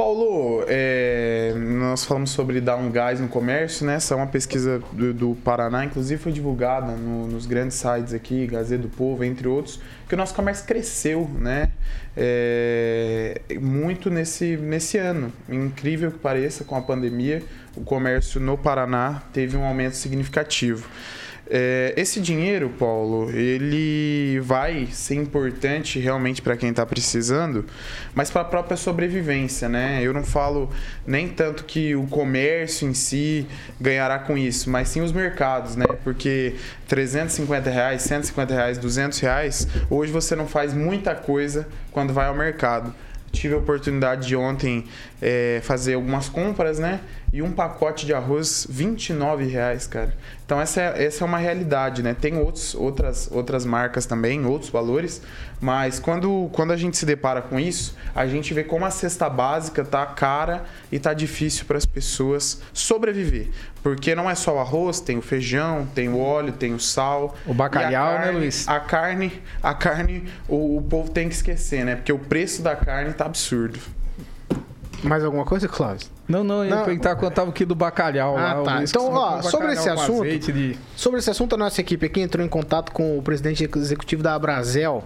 Paulo, 0.02 0.64
é, 0.66 1.54
nós 1.56 2.04
falamos 2.04 2.30
sobre 2.30 2.60
dar 2.60 2.74
um 2.74 2.90
gás 2.90 3.20
no 3.20 3.28
comércio, 3.28 3.86
né? 3.86 3.94
Essa 3.94 4.14
é 4.14 4.16
uma 4.16 4.26
pesquisa 4.26 4.82
do, 4.90 5.14
do 5.14 5.36
Paraná, 5.44 5.84
inclusive 5.84 6.20
foi 6.20 6.32
divulgada 6.32 6.90
no, 6.96 7.28
nos 7.28 7.46
grandes 7.46 7.76
sites 7.76 8.12
aqui, 8.12 8.48
Gazeta 8.48 8.82
do 8.82 8.88
Povo, 8.88 9.22
entre 9.22 9.46
outros, 9.46 9.78
que 10.08 10.16
o 10.16 10.18
nosso 10.18 10.34
comércio 10.34 10.66
cresceu, 10.66 11.30
né? 11.38 11.68
É, 12.16 13.42
muito 13.60 14.10
nesse, 14.10 14.56
nesse 14.56 14.98
ano. 14.98 15.32
Incrível 15.48 16.10
que 16.10 16.18
pareça, 16.18 16.64
com 16.64 16.74
a 16.74 16.82
pandemia, 16.82 17.40
o 17.76 17.82
comércio 17.82 18.40
no 18.40 18.58
Paraná 18.58 19.22
teve 19.32 19.56
um 19.56 19.64
aumento 19.64 19.94
significativo. 19.94 20.88
É, 21.54 21.92
esse 21.98 22.18
dinheiro, 22.18 22.70
Paulo, 22.78 23.30
ele 23.30 24.40
vai 24.40 24.88
ser 24.90 25.16
importante 25.16 25.98
realmente 25.98 26.40
para 26.40 26.56
quem 26.56 26.70
está 26.70 26.86
precisando, 26.86 27.66
mas 28.14 28.30
para 28.30 28.40
a 28.40 28.44
própria 28.46 28.74
sobrevivência, 28.74 29.68
né? 29.68 30.00
Eu 30.02 30.14
não 30.14 30.24
falo 30.24 30.70
nem 31.06 31.28
tanto 31.28 31.64
que 31.64 31.94
o 31.94 32.06
comércio 32.06 32.88
em 32.88 32.94
si 32.94 33.46
ganhará 33.78 34.18
com 34.18 34.38
isso, 34.38 34.70
mas 34.70 34.88
sim 34.88 35.02
os 35.02 35.12
mercados, 35.12 35.76
né? 35.76 35.84
Porque 36.02 36.54
350 36.88 37.68
reais, 37.68 38.00
150 38.00 38.54
reais, 38.54 38.78
200 38.78 39.18
reais, 39.18 39.68
hoje 39.90 40.10
você 40.10 40.34
não 40.34 40.46
faz 40.46 40.72
muita 40.72 41.14
coisa 41.14 41.68
quando 41.90 42.14
vai 42.14 42.28
ao 42.28 42.34
mercado. 42.34 42.94
Tive 43.30 43.54
a 43.54 43.58
oportunidade 43.58 44.26
de 44.26 44.36
ontem 44.36 44.86
é, 45.20 45.60
fazer 45.62 45.94
algumas 45.94 46.30
compras, 46.30 46.78
né? 46.78 47.00
E 47.32 47.40
um 47.40 47.50
pacote 47.50 48.04
de 48.04 48.12
arroz, 48.12 48.66
29 48.68 49.46
reais, 49.46 49.86
cara. 49.86 50.14
Então 50.44 50.60
essa 50.60 50.82
é, 50.82 51.04
essa 51.06 51.24
é 51.24 51.26
uma 51.26 51.38
realidade, 51.38 52.02
né? 52.02 52.12
Tem 52.12 52.36
outros, 52.36 52.74
outras, 52.74 53.26
outras 53.32 53.64
marcas 53.64 54.04
também, 54.04 54.44
outros 54.44 54.70
valores, 54.70 55.22
mas 55.58 55.98
quando, 55.98 56.50
quando 56.52 56.72
a 56.72 56.76
gente 56.76 56.94
se 56.98 57.06
depara 57.06 57.40
com 57.40 57.58
isso, 57.58 57.96
a 58.14 58.26
gente 58.26 58.52
vê 58.52 58.62
como 58.62 58.84
a 58.84 58.90
cesta 58.90 59.30
básica 59.30 59.82
tá 59.82 60.04
cara 60.04 60.64
e 60.90 60.98
tá 60.98 61.14
difícil 61.14 61.64
para 61.64 61.78
as 61.78 61.86
pessoas 61.86 62.60
sobreviver. 62.70 63.48
Porque 63.82 64.14
não 64.14 64.28
é 64.28 64.34
só 64.34 64.56
o 64.56 64.58
arroz, 64.58 65.00
tem 65.00 65.16
o 65.16 65.22
feijão, 65.22 65.88
tem 65.94 66.10
o 66.10 66.18
óleo, 66.18 66.52
tem 66.52 66.74
o 66.74 66.78
sal. 66.78 67.34
O 67.46 67.54
bacalhau, 67.54 68.12
né, 68.12 68.18
carne, 68.18 68.32
né, 68.32 68.38
Luiz? 68.40 68.68
A 68.68 68.78
carne, 68.78 69.42
a 69.62 69.72
carne, 69.72 70.24
o, 70.46 70.76
o 70.76 70.82
povo 70.82 71.10
tem 71.10 71.30
que 71.30 71.34
esquecer, 71.34 71.82
né? 71.82 71.96
Porque 71.96 72.12
o 72.12 72.18
preço 72.18 72.60
da 72.60 72.76
carne 72.76 73.14
tá 73.14 73.24
absurdo. 73.24 73.80
Mais 75.02 75.24
alguma 75.24 75.44
coisa, 75.44 75.68
Cláudio? 75.68 76.08
Não, 76.28 76.44
não, 76.44 76.64
eu 76.64 76.70
ia 76.70 76.84
perguntar 76.84 77.16
quanto 77.16 77.32
estava 77.32 77.50
aqui 77.50 77.64
do 77.64 77.74
bacalhau. 77.74 78.36
Ah, 78.38 78.54
lá, 78.54 78.62
tá. 78.62 78.84
Então, 78.84 79.12
ó, 79.12 79.42
sobre 79.42 79.72
esse 79.72 79.88
assunto, 79.88 80.52
de... 80.52 80.78
sobre 80.94 81.18
esse 81.18 81.28
assunto, 81.28 81.54
a 81.54 81.58
nossa 81.58 81.80
equipe 81.80 82.06
aqui 82.06 82.20
entrou 82.20 82.44
em 82.44 82.48
contato 82.48 82.92
com 82.92 83.18
o 83.18 83.22
presidente 83.22 83.68
executivo 83.76 84.22
da 84.22 84.34
Abrazel 84.34 85.04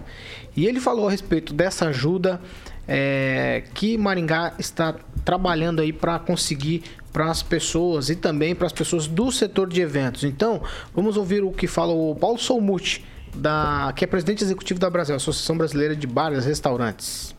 e 0.55 0.65
ele 0.67 0.79
falou 0.79 1.07
a 1.07 1.11
respeito 1.11 1.53
dessa 1.53 1.87
ajuda 1.87 2.39
é, 2.87 3.63
que 3.73 3.97
Maringá 3.97 4.53
está 4.57 4.95
trabalhando 5.25 5.81
aí 5.81 5.91
para 5.91 6.17
conseguir 6.19 6.83
para 7.11 7.29
as 7.31 7.41
pessoas 7.41 8.09
e 8.09 8.15
também 8.15 8.55
para 8.55 8.67
as 8.67 8.73
pessoas 8.73 9.07
do 9.07 9.31
setor 9.31 9.67
de 9.67 9.81
eventos. 9.81 10.23
Então, 10.23 10.61
vamos 10.93 11.17
ouvir 11.17 11.43
o 11.43 11.51
que 11.51 11.67
fala 11.67 11.91
o 11.91 12.15
Paulo 12.15 12.37
Solmuti, 12.37 13.03
da, 13.35 13.91
que 13.95 14.03
é 14.03 14.07
presidente 14.07 14.43
executivo 14.43 14.79
da 14.79 14.87
Abrazel, 14.87 15.15
Associação 15.15 15.57
Brasileira 15.57 15.95
de 15.95 16.07
Bares 16.07 16.45
e 16.45 16.47
Restaurantes. 16.47 17.35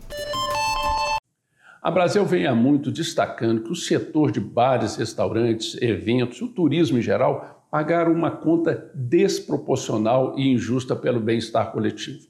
A 1.80 1.92
Brasil 1.92 2.24
vem 2.24 2.44
há 2.44 2.54
muito 2.56 2.90
destacando 2.90 3.62
que 3.62 3.70
o 3.70 3.76
setor 3.76 4.32
de 4.32 4.40
bares, 4.40 4.96
restaurantes, 4.96 5.80
eventos, 5.80 6.42
o 6.42 6.48
turismo 6.48 6.98
em 6.98 7.02
geral, 7.02 7.66
pagaram 7.70 8.12
uma 8.12 8.32
conta 8.32 8.90
desproporcional 8.92 10.36
e 10.36 10.48
injusta 10.48 10.96
pelo 10.96 11.20
bem-estar 11.20 11.70
coletivo. 11.70 12.26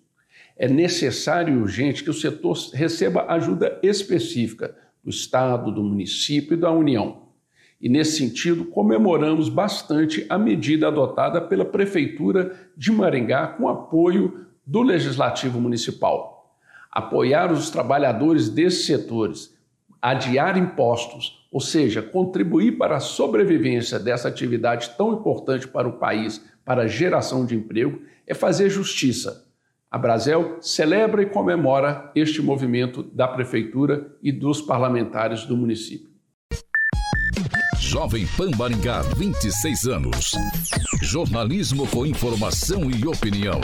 É 0.54 0.68
necessário 0.68 1.54
e 1.54 1.56
urgente 1.56 2.04
que 2.04 2.10
o 2.10 2.14
setor 2.14 2.58
receba 2.74 3.24
ajuda 3.28 3.78
específica 3.82 4.76
do 5.02 5.08
Estado, 5.08 5.72
do 5.72 5.82
município 5.82 6.52
e 6.52 6.60
da 6.60 6.70
União. 6.70 7.28
E, 7.80 7.88
nesse 7.88 8.18
sentido, 8.18 8.66
comemoramos 8.66 9.48
bastante 9.48 10.26
a 10.28 10.36
medida 10.36 10.88
adotada 10.88 11.40
pela 11.40 11.64
Prefeitura 11.64 12.54
de 12.76 12.92
Maringá 12.92 13.46
com 13.46 13.66
apoio 13.66 14.46
do 14.66 14.82
Legislativo 14.82 15.58
Municipal 15.58 16.37
apoiar 16.90 17.52
os 17.52 17.70
trabalhadores 17.70 18.48
desses 18.48 18.86
setores, 18.86 19.54
adiar 20.00 20.56
impostos, 20.56 21.46
ou 21.50 21.60
seja, 21.60 22.02
contribuir 22.02 22.78
para 22.78 22.96
a 22.96 23.00
sobrevivência 23.00 23.98
dessa 23.98 24.28
atividade 24.28 24.90
tão 24.96 25.14
importante 25.14 25.66
para 25.66 25.88
o 25.88 25.98
país, 25.98 26.44
para 26.64 26.82
a 26.82 26.86
geração 26.86 27.44
de 27.46 27.54
emprego, 27.54 28.00
é 28.26 28.34
fazer 28.34 28.68
justiça. 28.68 29.46
A 29.90 29.96
Brasel 29.96 30.58
celebra 30.60 31.22
e 31.22 31.26
comemora 31.26 32.12
este 32.14 32.42
movimento 32.42 33.02
da 33.02 33.26
Prefeitura 33.26 34.14
e 34.22 34.30
dos 34.30 34.60
parlamentares 34.60 35.44
do 35.46 35.56
município. 35.56 36.08
Jovem 37.78 38.26
Pan 38.36 38.50
Maringá, 38.58 39.00
26 39.16 39.86
anos. 39.86 40.32
Jornalismo 41.00 41.86
com 41.86 42.04
informação 42.04 42.90
e 42.90 43.06
opinião. 43.06 43.60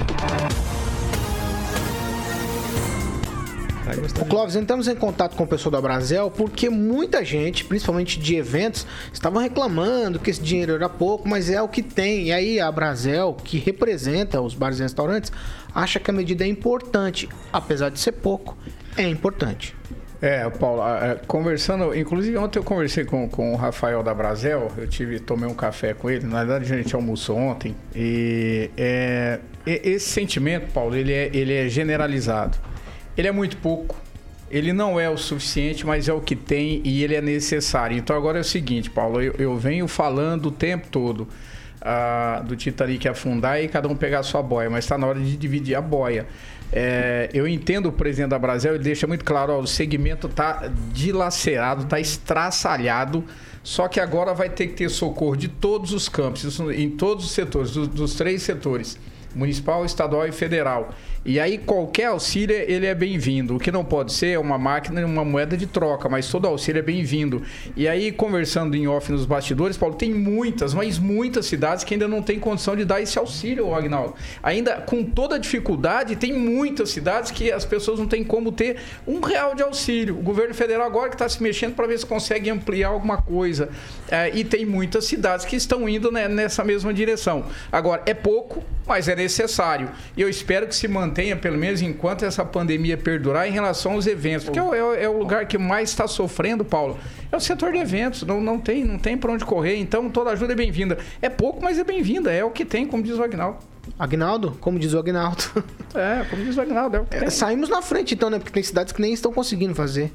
O 4.20 4.24
Clóvis, 4.24 4.56
entramos 4.56 4.88
em 4.88 4.94
contato 4.94 5.36
com 5.36 5.44
o 5.44 5.46
pessoal 5.46 5.72
da 5.72 5.80
Brasel 5.80 6.30
porque 6.30 6.70
muita 6.70 7.22
gente, 7.22 7.64
principalmente 7.64 8.18
de 8.18 8.34
eventos, 8.34 8.86
estavam 9.12 9.42
reclamando 9.42 10.18
que 10.18 10.30
esse 10.30 10.40
dinheiro 10.40 10.72
era 10.72 10.88
pouco, 10.88 11.28
mas 11.28 11.50
é 11.50 11.60
o 11.60 11.68
que 11.68 11.82
tem. 11.82 12.28
E 12.28 12.32
aí 12.32 12.60
a 12.60 12.72
Brasel, 12.72 13.36
que 13.44 13.58
representa 13.58 14.40
os 14.40 14.54
bares 14.54 14.78
e 14.78 14.82
restaurantes, 14.82 15.30
acha 15.74 16.00
que 16.00 16.10
a 16.10 16.14
medida 16.14 16.44
é 16.44 16.46
importante, 16.46 17.28
apesar 17.52 17.90
de 17.90 18.00
ser 18.00 18.12
pouco, 18.12 18.56
é 18.96 19.06
importante. 19.06 19.76
É, 20.22 20.48
Paulo, 20.48 20.82
conversando, 21.26 21.94
inclusive 21.94 22.38
ontem 22.38 22.58
eu 22.58 22.64
conversei 22.64 23.04
com, 23.04 23.28
com 23.28 23.52
o 23.52 23.56
Rafael 23.56 24.02
da 24.02 24.14
Brasel, 24.14 24.72
eu 24.78 24.88
tive, 24.88 25.20
tomei 25.20 25.46
um 25.46 25.54
café 25.54 25.92
com 25.92 26.08
ele, 26.08 26.24
na 26.24 26.42
verdade 26.42 26.72
a 26.72 26.76
gente 26.78 26.94
almoçou 26.94 27.36
ontem, 27.36 27.76
e 27.94 28.70
é, 28.74 29.40
esse 29.66 30.08
sentimento, 30.08 30.72
Paulo, 30.72 30.96
ele 30.96 31.12
é, 31.12 31.30
ele 31.34 31.52
é 31.52 31.68
generalizado. 31.68 32.56
Ele 33.16 33.28
é 33.28 33.32
muito 33.32 33.56
pouco. 33.58 33.96
Ele 34.50 34.72
não 34.72 35.00
é 35.00 35.08
o 35.08 35.16
suficiente, 35.16 35.86
mas 35.86 36.08
é 36.08 36.12
o 36.12 36.20
que 36.20 36.36
tem 36.36 36.80
e 36.84 37.02
ele 37.02 37.14
é 37.14 37.20
necessário. 37.20 37.96
Então 37.96 38.14
agora 38.16 38.38
é 38.38 38.40
o 38.40 38.44
seguinte, 38.44 38.90
Paulo, 38.90 39.20
eu, 39.20 39.34
eu 39.38 39.56
venho 39.56 39.88
falando 39.88 40.46
o 40.46 40.50
tempo 40.50 40.86
todo 40.88 41.28
uh, 41.84 42.44
do 42.44 42.56
Titanic 42.56 43.08
afundar 43.08 43.62
e 43.62 43.68
cada 43.68 43.88
um 43.88 43.96
pegar 43.96 44.20
a 44.20 44.22
sua 44.22 44.42
boia, 44.42 44.70
mas 44.70 44.84
está 44.84 44.96
na 44.96 45.06
hora 45.06 45.20
de 45.20 45.36
dividir 45.36 45.74
a 45.74 45.80
boia. 45.80 46.26
É, 46.72 47.30
eu 47.32 47.46
entendo 47.46 47.86
o 47.86 47.92
presidente 47.92 48.30
da 48.30 48.38
Brasil, 48.38 48.74
ele 48.74 48.82
deixa 48.82 49.06
muito 49.06 49.24
claro, 49.24 49.52
ó, 49.52 49.60
o 49.60 49.66
segmento 49.66 50.26
está 50.26 50.68
dilacerado, 50.92 51.84
está 51.84 52.00
estraçalhado, 52.00 53.24
só 53.62 53.86
que 53.86 54.00
agora 54.00 54.34
vai 54.34 54.50
ter 54.50 54.68
que 54.68 54.74
ter 54.74 54.88
socorro 54.88 55.36
de 55.36 55.46
todos 55.46 55.92
os 55.92 56.08
campos, 56.08 56.58
em 56.60 56.90
todos 56.90 57.26
os 57.26 57.30
setores, 57.30 57.70
dos, 57.70 57.86
dos 57.86 58.14
três 58.14 58.42
setores, 58.42 58.98
municipal, 59.34 59.84
estadual 59.84 60.26
e 60.26 60.32
federal. 60.32 60.92
E 61.24 61.40
aí 61.40 61.56
qualquer 61.56 62.06
auxílio 62.06 62.54
ele 62.54 62.84
é 62.84 62.94
bem-vindo. 62.94 63.56
O 63.56 63.58
que 63.58 63.72
não 63.72 63.82
pode 63.82 64.12
ser 64.12 64.32
é 64.32 64.38
uma 64.38 64.58
máquina 64.58 65.04
uma 65.06 65.24
moeda 65.24 65.56
de 65.56 65.66
troca, 65.66 66.06
mas 66.06 66.28
todo 66.28 66.46
auxílio 66.46 66.80
é 66.80 66.82
bem-vindo. 66.82 67.42
E 67.74 67.88
aí 67.88 68.12
conversando 68.12 68.76
em 68.76 68.86
off 68.86 69.10
nos 69.10 69.24
bastidores, 69.24 69.78
Paulo, 69.78 69.94
tem 69.94 70.12
muitas, 70.12 70.74
mas 70.74 70.98
muitas 70.98 71.46
cidades 71.46 71.82
que 71.82 71.94
ainda 71.94 72.06
não 72.06 72.20
têm 72.20 72.38
condição 72.38 72.76
de 72.76 72.84
dar 72.84 73.00
esse 73.00 73.18
auxílio, 73.18 73.74
Agnaldo. 73.74 74.14
Ainda 74.42 74.82
com 74.82 75.02
toda 75.02 75.36
a 75.36 75.38
dificuldade, 75.38 76.14
tem 76.14 76.38
muitas 76.38 76.90
cidades 76.90 77.30
que 77.30 77.50
as 77.50 77.64
pessoas 77.64 77.98
não 77.98 78.06
têm 78.06 78.22
como 78.22 78.52
ter 78.52 78.76
um 79.06 79.20
real 79.20 79.54
de 79.54 79.62
auxílio. 79.62 80.18
O 80.18 80.22
governo 80.22 80.52
federal 80.52 80.86
agora 80.86 81.08
que 81.08 81.14
está 81.14 81.28
se 81.28 81.42
mexendo 81.42 81.74
para 81.74 81.86
ver 81.86 81.98
se 81.98 82.04
consegue 82.04 82.50
ampliar 82.50 82.88
alguma 82.88 83.22
coisa. 83.22 83.70
É, 84.10 84.30
e 84.36 84.44
tem 84.44 84.66
muitas 84.66 85.06
cidades 85.06 85.46
que 85.46 85.56
estão 85.56 85.88
indo 85.88 86.12
né, 86.12 86.28
nessa 86.28 86.62
mesma 86.62 86.92
direção. 86.92 87.46
Agora, 87.72 88.02
é 88.04 88.12
pouco, 88.12 88.62
mas 88.86 89.08
é 89.08 89.16
necessário. 89.16 89.90
E 90.14 90.20
eu 90.20 90.28
espero 90.28 90.66
que 90.66 90.76
se 90.76 90.86
mantenha 90.86 91.13
mantenha, 91.14 91.36
pelo 91.36 91.56
menos 91.56 91.80
enquanto 91.80 92.24
essa 92.24 92.44
pandemia 92.44 92.96
perdurar, 92.96 93.48
em 93.48 93.52
relação 93.52 93.92
aos 93.92 94.06
eventos. 94.06 94.44
Porque 94.44 94.58
é, 94.58 94.62
é, 94.62 95.04
é 95.04 95.08
o 95.08 95.16
lugar 95.16 95.46
que 95.46 95.56
mais 95.56 95.90
está 95.90 96.08
sofrendo, 96.08 96.64
Paulo. 96.64 96.98
É 97.30 97.36
o 97.36 97.40
setor 97.40 97.72
de 97.72 97.78
eventos. 97.78 98.24
Não, 98.24 98.40
não 98.40 98.58
tem, 98.58 98.84
não 98.84 98.98
tem 98.98 99.16
para 99.16 99.30
onde 99.30 99.44
correr. 99.44 99.76
Então, 99.76 100.10
toda 100.10 100.30
ajuda 100.30 100.52
é 100.52 100.56
bem-vinda. 100.56 100.98
É 101.22 101.28
pouco, 101.28 101.62
mas 101.62 101.78
é 101.78 101.84
bem-vinda. 101.84 102.32
É 102.32 102.44
o 102.44 102.50
que 102.50 102.64
tem, 102.64 102.84
como 102.84 103.02
diz 103.02 103.16
o 103.16 103.22
Agnaldo. 103.22 103.58
Agnaldo, 103.98 104.56
como 104.60 104.78
diz 104.78 104.92
o 104.92 104.98
Agnaldo. 104.98 105.44
É, 105.94 106.24
como 106.28 106.42
diz 106.42 106.56
o 106.56 106.60
Agnaldo, 106.60 106.96
é 106.96 107.00
o 107.00 107.04
que 107.04 107.14
é, 107.14 107.20
tem. 107.20 107.30
Saímos 107.30 107.68
na 107.68 107.80
frente, 107.80 108.14
então, 108.14 108.28
né? 108.28 108.40
Porque 108.40 108.50
tem 108.50 108.64
cidades 108.64 108.92
que 108.92 109.00
nem 109.00 109.12
estão 109.12 109.32
conseguindo 109.32 109.76
fazer. 109.76 110.12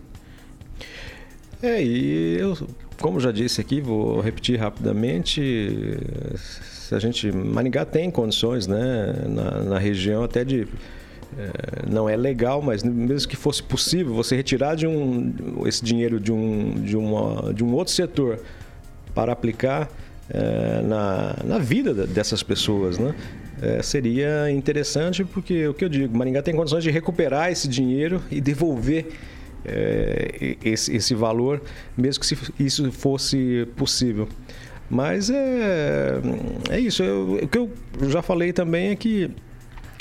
É, 1.64 1.82
e 1.82 2.38
eu, 2.38 2.54
como 3.00 3.18
já 3.18 3.32
disse 3.32 3.62
aqui, 3.62 3.80
vou 3.80 4.20
repetir 4.20 4.60
rapidamente, 4.60 5.98
se 6.90 6.96
a 6.96 7.00
gente, 7.00 7.32
Maringá 7.32 7.86
tem 7.86 8.10
condições, 8.10 8.66
né, 8.66 9.14
na, 9.28 9.64
na 9.64 9.78
região 9.78 10.24
até 10.24 10.44
de 10.44 10.68
é, 11.38 11.88
não 11.88 12.10
é 12.10 12.18
legal, 12.18 12.64
mas 12.64 12.82
mesmo 12.82 13.30
que 13.30 13.36
fosse 13.36 13.62
possível 13.62 14.12
você 14.16 14.36
retirar 14.36 14.74
de 14.74 14.88
um, 14.88 15.32
esse 15.68 15.86
dinheiro 15.86 16.20
de 16.20 16.32
um, 16.32 16.74
de, 16.82 16.98
uma, 16.98 17.54
de 17.54 17.64
um 17.64 17.76
outro 17.76 17.94
setor 17.94 18.40
para 19.14 19.32
aplicar 19.32 19.88
é, 20.32 20.82
na, 20.82 21.36
na 21.46 21.60
vida 21.60 21.94
dessas 22.08 22.42
pessoas, 22.42 22.98
né? 22.98 23.14
É, 23.62 23.84
seria 23.84 24.50
interessante 24.50 25.24
porque 25.24 25.68
o 25.68 25.76
que 25.76 25.86
eu 25.86 25.90
digo, 25.90 26.18
Maringá 26.18 26.42
tem 26.42 26.56
condições 26.56 26.84
de 26.84 26.90
recuperar 26.90 27.52
esse 27.52 27.68
dinheiro 27.68 28.20
e 28.32 28.42
devolver 28.42 29.12
esse, 30.64 30.96
esse 30.96 31.14
valor, 31.14 31.62
mesmo 31.96 32.24
que 32.24 32.64
isso 32.64 32.92
fosse 32.92 33.68
possível. 33.76 34.28
Mas 34.90 35.30
é, 35.30 36.20
é 36.70 36.80
isso. 36.80 37.04
Eu, 37.04 37.40
o 37.44 37.48
que 37.48 37.58
eu 37.58 37.70
já 38.10 38.22
falei 38.22 38.52
também 38.52 38.90
é 38.90 38.96
que 38.96 39.30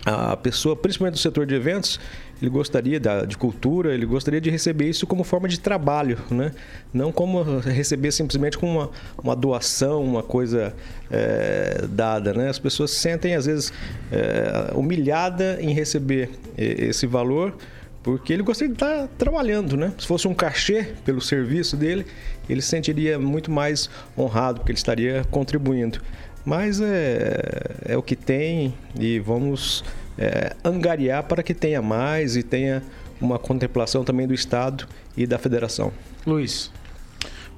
a 0.06 0.36
pessoa, 0.36 0.74
principalmente 0.74 1.14
do 1.14 1.18
setor 1.18 1.44
de 1.44 1.54
eventos, 1.54 2.00
ele 2.40 2.50
gostaria 2.50 2.98
da, 3.00 3.24
de 3.24 3.36
cultura, 3.36 3.92
ele 3.92 4.06
gostaria 4.06 4.40
de 4.40 4.48
receber 4.48 4.88
isso 4.88 5.06
como 5.06 5.24
forma 5.24 5.48
de 5.48 5.58
trabalho, 5.58 6.18
né? 6.30 6.52
não 6.94 7.10
como 7.10 7.58
receber 7.58 8.12
simplesmente 8.12 8.56
como 8.56 8.72
uma, 8.72 8.90
uma 9.22 9.36
doação, 9.36 10.02
uma 10.02 10.22
coisa 10.22 10.74
é, 11.10 11.84
dada. 11.90 12.32
Né? 12.32 12.48
As 12.48 12.58
pessoas 12.58 12.92
se 12.92 13.00
sentem, 13.00 13.34
às 13.34 13.46
vezes, 13.46 13.72
é, 14.10 14.72
humilhadas 14.74 15.60
em 15.60 15.72
receber 15.72 16.30
esse 16.56 17.06
valor, 17.06 17.54
porque 18.02 18.32
ele 18.32 18.42
gostaria 18.42 18.72
de 18.72 18.76
estar 18.76 19.08
trabalhando. 19.18 19.76
Né? 19.76 19.92
Se 19.98 20.06
fosse 20.06 20.28
um 20.28 20.34
cachê 20.34 20.94
pelo 21.04 21.20
serviço 21.20 21.76
dele, 21.76 22.06
ele 22.48 22.62
se 22.62 22.68
sentiria 22.68 23.18
muito 23.18 23.50
mais 23.50 23.90
honrado, 24.16 24.60
porque 24.60 24.72
ele 24.72 24.78
estaria 24.78 25.24
contribuindo. 25.30 26.00
Mas 26.44 26.80
é, 26.80 27.36
é 27.84 27.96
o 27.96 28.02
que 28.02 28.16
tem 28.16 28.72
e 28.98 29.18
vamos 29.18 29.84
é, 30.16 30.54
angariar 30.64 31.24
para 31.24 31.42
que 31.42 31.52
tenha 31.52 31.82
mais 31.82 32.36
e 32.36 32.42
tenha 32.42 32.82
uma 33.20 33.38
contemplação 33.38 34.04
também 34.04 34.26
do 34.26 34.34
Estado 34.34 34.86
e 35.16 35.26
da 35.26 35.38
Federação. 35.38 35.92
Luiz. 36.26 36.70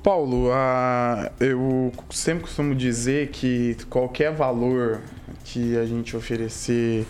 Paulo, 0.02 0.48
eu 1.38 1.92
sempre 2.08 2.44
costumo 2.44 2.74
dizer 2.74 3.28
que 3.28 3.76
qualquer 3.90 4.32
valor 4.32 5.02
que 5.44 5.76
a 5.76 5.84
gente 5.84 6.16
oferecer, 6.16 7.06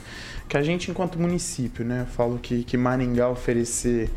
que 0.48 0.56
a 0.56 0.62
gente 0.62 0.90
enquanto 0.90 1.18
município, 1.18 1.84
né, 1.84 2.02
eu 2.02 2.12
falo 2.12 2.38
que, 2.38 2.64
que 2.64 2.76
Maringá 2.76 3.28
oferecer 3.28 4.10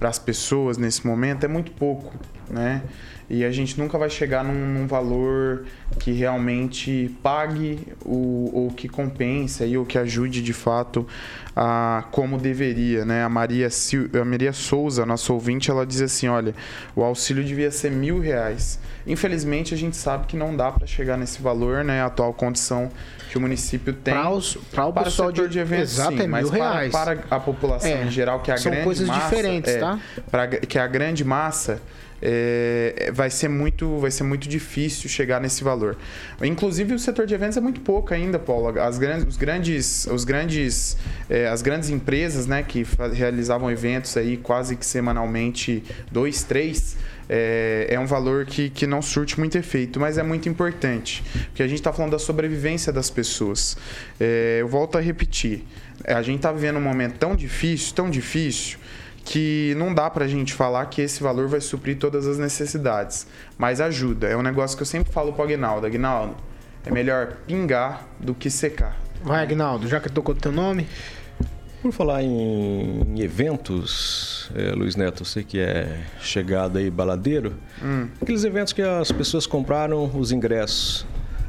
para 0.00 0.08
as 0.08 0.18
pessoas 0.18 0.78
nesse 0.78 1.06
momento 1.06 1.44
é 1.44 1.48
muito 1.48 1.70
pouco, 1.72 2.14
né? 2.48 2.82
E 3.28 3.44
a 3.44 3.52
gente 3.52 3.78
nunca 3.78 3.96
vai 3.96 4.10
chegar 4.10 4.42
num, 4.42 4.66
num 4.66 4.86
valor 4.88 5.64
que 6.00 6.10
realmente 6.10 7.14
pague 7.22 7.86
o, 8.04 8.50
ou 8.52 8.70
que 8.70 8.88
compense 8.88 9.62
aí, 9.62 9.78
ou 9.78 9.84
que 9.84 9.96
ajude 9.98 10.42
de 10.42 10.52
fato 10.52 11.06
a 11.54 12.04
como 12.10 12.38
deveria, 12.38 13.04
né? 13.04 13.22
A 13.22 13.28
Maria, 13.28 13.68
a 13.68 14.24
Maria 14.24 14.52
Souza, 14.52 15.06
nossa 15.06 15.32
ouvinte, 15.32 15.70
ela 15.70 15.86
diz 15.86 16.00
assim, 16.00 16.26
olha, 16.26 16.54
o 16.96 17.04
auxílio 17.04 17.44
devia 17.44 17.70
ser 17.70 17.92
mil 17.92 18.18
reais. 18.18 18.80
Infelizmente, 19.06 19.74
a 19.74 19.76
gente 19.76 19.96
sabe 19.96 20.26
que 20.26 20.36
não 20.36 20.56
dá 20.56 20.72
para 20.72 20.86
chegar 20.86 21.16
nesse 21.16 21.40
valor, 21.40 21.84
né? 21.84 22.00
A 22.00 22.06
atual 22.06 22.32
condição 22.32 22.90
que 23.30 23.38
o 23.38 23.40
município 23.40 23.92
tem 23.92 24.12
para, 24.12 24.28
os, 24.28 24.56
para 24.72 24.86
o 24.86 24.92
para 24.92 25.04
pessoal 25.04 25.28
o 25.28 25.30
setor 25.30 25.46
de, 25.46 25.52
de 25.54 25.58
eventos, 25.60 25.92
exato, 25.92 26.16
sim, 26.16 26.22
é 26.24 26.26
mas 26.26 26.50
mil 26.50 26.58
para, 26.58 26.72
reais. 26.72 26.92
para 26.92 27.24
a 27.30 27.38
população 27.38 27.88
é, 27.88 28.04
em 28.04 28.10
geral, 28.10 28.40
que 28.40 28.50
é 28.50 28.54
a 28.54 28.56
são 28.56 28.72
grande 28.72 28.84
coisas 28.84 29.06
massa, 29.06 29.24
diferentes, 29.24 29.72
é, 29.72 29.78
tá? 29.78 30.00
Pra, 30.28 30.48
que 30.48 30.76
é 30.76 30.80
a 30.80 30.86
grande 30.88 31.24
massa 31.24 31.80
é, 32.20 33.10
vai 33.14 33.30
ser 33.30 33.48
muito 33.48 33.98
vai 33.98 34.10
ser 34.10 34.24
muito 34.24 34.48
difícil 34.48 35.08
chegar 35.08 35.40
nesse 35.40 35.62
valor. 35.62 35.96
Inclusive 36.42 36.92
o 36.92 36.98
setor 36.98 37.24
de 37.24 37.34
eventos 37.34 37.56
é 37.56 37.60
muito 37.60 37.80
pouco 37.80 38.12
ainda, 38.12 38.38
Paulo. 38.38 38.78
As 38.80 38.98
grandes, 38.98 39.26
os 39.26 39.36
grandes, 39.36 40.06
os 40.06 40.24
grandes, 40.24 40.96
é, 41.28 41.46
as 41.46 41.62
grandes 41.62 41.88
empresas, 41.88 42.46
né, 42.46 42.62
que 42.64 42.84
realizavam 43.14 43.70
eventos 43.70 44.16
aí 44.16 44.36
quase 44.36 44.74
que 44.74 44.84
semanalmente, 44.84 45.82
dois, 46.10 46.42
três, 46.42 46.96
é, 47.32 47.86
é, 47.88 48.00
um 48.00 48.06
valor 48.06 48.44
que, 48.44 48.68
que 48.68 48.88
não 48.88 49.00
surte 49.00 49.38
muito 49.38 49.56
efeito, 49.56 50.00
mas 50.00 50.18
é 50.18 50.22
muito 50.22 50.48
importante, 50.48 51.22
porque 51.44 51.62
a 51.62 51.68
gente 51.68 51.78
está 51.78 51.92
falando 51.92 52.10
da 52.10 52.18
sobrevivência 52.18 52.92
das 52.92 53.08
pessoas. 53.08 53.76
É, 54.18 54.58
eu 54.60 54.66
volto 54.66 54.98
a 54.98 55.00
repetir, 55.00 55.64
a 56.04 56.22
gente 56.22 56.38
está 56.38 56.50
vivendo 56.50 56.78
um 56.78 56.82
momento 56.82 57.18
tão 57.18 57.36
difícil, 57.36 57.94
tão 57.94 58.10
difícil, 58.10 58.80
que 59.24 59.74
não 59.76 59.94
dá 59.94 60.10
para 60.10 60.24
a 60.24 60.28
gente 60.28 60.52
falar 60.52 60.86
que 60.86 61.00
esse 61.00 61.22
valor 61.22 61.46
vai 61.46 61.60
suprir 61.60 61.96
todas 61.96 62.26
as 62.26 62.36
necessidades, 62.36 63.28
mas 63.56 63.80
ajuda. 63.80 64.26
É 64.26 64.36
um 64.36 64.42
negócio 64.42 64.76
que 64.76 64.82
eu 64.82 64.86
sempre 64.86 65.12
falo 65.12 65.32
para 65.32 65.42
o 65.42 65.44
Aguinaldo. 65.44 65.86
Aguinaldo, 65.86 66.36
é 66.84 66.90
melhor 66.90 67.36
pingar 67.46 68.08
do 68.18 68.34
que 68.34 68.50
secar. 68.50 68.96
Vai, 69.22 69.44
Aguinaldo, 69.44 69.86
já 69.86 70.00
que 70.00 70.10
tocou 70.10 70.34
o 70.34 70.38
teu 70.38 70.50
nome. 70.50 70.88
Por 71.82 71.92
falar 71.92 72.22
em 72.22 73.20
eventos, 73.20 74.50
é, 74.54 74.72
Luiz 74.72 74.96
Neto, 74.96 75.24
você 75.24 75.42
que 75.42 75.58
é 75.58 76.04
chegado 76.20 76.76
aí 76.76 76.90
baladeiro, 76.90 77.54
hum. 77.82 78.06
aqueles 78.20 78.44
eventos 78.44 78.74
que 78.74 78.82
as 78.82 79.10
pessoas 79.10 79.46
compraram 79.46 80.10
os 80.14 80.30
ingressos, 80.30 81.06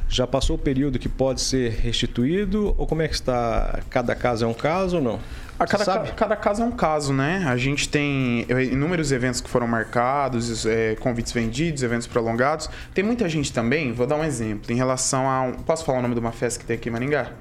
já 0.07 0.25
passou 0.25 0.55
o 0.55 0.59
período 0.59 0.97
que 0.97 1.09
pode 1.09 1.41
ser 1.41 1.71
restituído 1.71 2.73
ou 2.77 2.87
como 2.87 3.01
é 3.01 3.09
que 3.09 3.13
está? 3.13 3.79
Cada 3.89 4.15
caso 4.15 4.45
é 4.45 4.47
um 4.47 4.53
caso 4.53 4.97
ou 4.97 5.03
não? 5.03 5.19
A 5.59 5.67
cada, 5.67 5.85
ca, 5.85 5.99
cada 5.99 6.35
caso 6.35 6.63
é 6.63 6.65
um 6.65 6.71
caso, 6.71 7.13
né? 7.13 7.43
A 7.47 7.55
gente 7.55 7.87
tem 7.87 8.45
é, 8.49 8.63
inúmeros 8.63 9.11
eventos 9.11 9.41
que 9.41 9.49
foram 9.49 9.67
marcados, 9.67 10.65
é, 10.65 10.95
convites 10.95 11.31
vendidos, 11.31 11.83
eventos 11.83 12.07
prolongados. 12.07 12.69
Tem 12.93 13.03
muita 13.03 13.29
gente 13.29 13.53
também, 13.53 13.93
vou 13.93 14.07
dar 14.07 14.15
um 14.15 14.23
exemplo, 14.23 14.71
em 14.71 14.75
relação 14.75 15.29
a. 15.29 15.43
Um, 15.43 15.53
posso 15.53 15.85
falar 15.85 15.99
o 15.99 16.01
nome 16.01 16.15
de 16.15 16.19
uma 16.19 16.31
festa 16.31 16.59
que 16.59 16.65
tem 16.65 16.77
aqui 16.77 16.89
em 16.89 16.91
Maringá? 16.91 17.31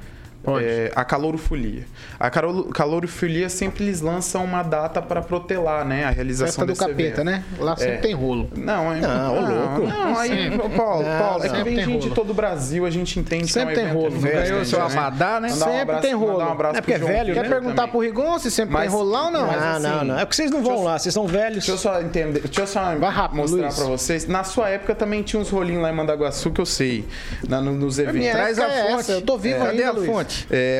Pode. 0.42 0.64
É, 0.64 0.90
a 0.96 1.04
calorofolia. 1.04 1.84
A 2.18 2.30
calorofolia 2.30 3.48
sempre 3.50 3.84
eles 3.84 4.00
lançam 4.00 4.42
uma 4.42 4.62
data 4.62 5.02
para 5.02 5.20
protelar, 5.20 5.84
né? 5.84 6.04
A 6.04 6.10
realização 6.10 6.66
Festa 6.66 6.66
do 6.66 6.74
capeta, 6.74 7.02
evento. 7.20 7.24
né? 7.24 7.44
Lá 7.58 7.76
sempre 7.76 7.94
é. 7.94 7.98
tem 7.98 8.14
rolo. 8.14 8.50
Não, 8.56 8.92
é, 8.92 9.00
não, 9.00 9.42
não, 9.42 9.54
louco. 9.54 9.86
Não, 9.86 10.18
aí, 10.18 10.50
Paulo, 10.76 11.02
não, 11.02 11.18
Paulo, 11.18 11.44
é 11.44 11.48
que 11.48 11.62
vem 11.62 11.82
gente 11.82 12.08
de 12.08 12.14
todo 12.14 12.30
o 12.30 12.34
Brasil, 12.34 12.86
a 12.86 12.90
gente 12.90 13.18
entende 13.18 13.52
sempre 13.52 13.74
que 13.74 13.80
é 13.80 13.84
um 13.84 13.86
tem 13.86 13.94
rolo. 13.94 14.18
Ganhou 14.18 14.64
seu 14.64 14.82
abadá, 14.82 15.40
né? 15.40 15.50
Mandar 15.50 15.64
sempre 15.64 15.76
um 15.76 15.82
abraço, 15.82 16.02
tem 16.02 16.14
rolo. 16.14 16.38
Um 16.38 16.52
abraço 16.52 16.78
é 16.78 16.80
porque 16.80 16.92
é 16.94 16.98
velho, 16.98 17.34
Quer 17.34 17.42
né? 17.42 17.48
perguntar 17.48 17.74
também. 17.74 17.90
pro 17.90 18.00
Rigon 18.00 18.38
se 18.38 18.50
sempre 18.50 18.72
mas, 18.72 18.82
tem 18.84 18.92
rolo 18.98 19.10
lá 19.10 19.24
ou 19.26 19.30
não? 19.30 19.50
Ah, 19.50 19.72
assim, 19.72 19.82
não, 19.82 20.04
não. 20.04 20.18
É 20.18 20.24
porque 20.24 20.36
vocês 20.36 20.50
não 20.50 20.62
vão 20.62 20.84
lá, 20.84 20.98
vocês 20.98 21.12
são 21.12 21.26
velhos. 21.26 21.58
Deixa 21.58 21.72
eu 21.72 21.78
só 21.78 22.00
entender, 22.00 22.40
deixa 22.40 22.62
eu 22.62 22.66
só 22.66 22.80
rápido, 23.10 23.36
mostrar 23.36 23.74
pra 23.74 23.84
vocês. 23.84 24.26
Na 24.26 24.42
sua 24.44 24.70
época 24.70 24.94
também 24.94 25.22
tinha 25.22 25.40
uns 25.40 25.50
rolinhos 25.50 25.82
lá 25.82 25.90
em 25.90 25.94
Mandaguaçu 25.94 26.50
que 26.50 26.60
eu 26.60 26.66
sei, 26.66 27.04
nos 27.46 27.98
eventos. 27.98 28.30
Traz 28.30 28.58
a 28.58 28.70
fonte. 28.70 29.10
Eu 29.12 29.22
tô 29.22 29.36
vivo 29.36 29.64
ainda, 29.64 29.82
Cadê 29.82 29.84
a 29.84 30.06
fonte? 30.06 30.29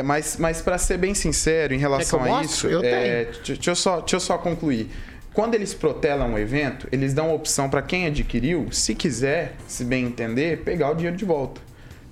Mas 0.04 0.36
mas 0.38 0.60
para 0.60 0.78
ser 0.78 0.98
bem 0.98 1.14
sincero 1.14 1.74
em 1.74 1.78
relação 1.78 2.22
a 2.22 2.42
isso, 2.42 2.66
eu 2.66 2.82
é, 2.82 3.26
deixa, 3.44 3.70
eu 3.70 3.76
só, 3.76 4.00
deixa 4.00 4.16
eu 4.16 4.20
só 4.20 4.38
concluir. 4.38 4.90
Quando 5.32 5.54
eles 5.54 5.72
protelam 5.72 6.34
o 6.34 6.38
evento, 6.38 6.88
eles 6.90 7.14
dão 7.14 7.30
a 7.30 7.34
opção 7.34 7.70
para 7.70 7.80
quem 7.82 8.06
adquiriu, 8.06 8.68
se 8.72 8.94
quiser, 8.94 9.54
se 9.68 9.84
bem 9.84 10.04
entender, 10.06 10.62
pegar 10.64 10.90
o 10.90 10.94
dinheiro 10.94 11.16
de 11.16 11.24
volta. 11.24 11.60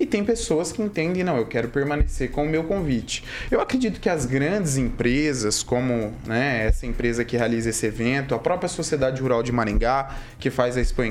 E 0.01 0.07
tem 0.07 0.25
pessoas 0.25 0.71
que 0.71 0.81
entendem, 0.81 1.25
não, 1.25 1.37
eu 1.37 1.47
quero 1.47 1.69
permanecer 1.69 2.31
com 2.31 2.45
o 2.45 2.49
meu 2.49 2.65
convite. 2.65 3.25
Eu 3.51 3.61
acredito 3.61 3.99
que 4.01 4.09
as 4.09 4.25
grandes 4.25 4.77
empresas, 4.77 5.63
como 5.63 6.13
né, 6.25 6.67
essa 6.67 6.87
empresa 6.87 7.25
que 7.25 7.37
realiza 7.37 7.71
esse 7.71 7.87
evento, 7.87 8.35
a 8.35 8.39
própria 8.39 8.69
Sociedade 8.69 9.21
Rural 9.21 9.43
de 9.43 9.51
Maringá, 9.51 10.17
que 10.39 10.51
faz 10.51 10.77
a 10.77 10.81
Expo 10.81 11.03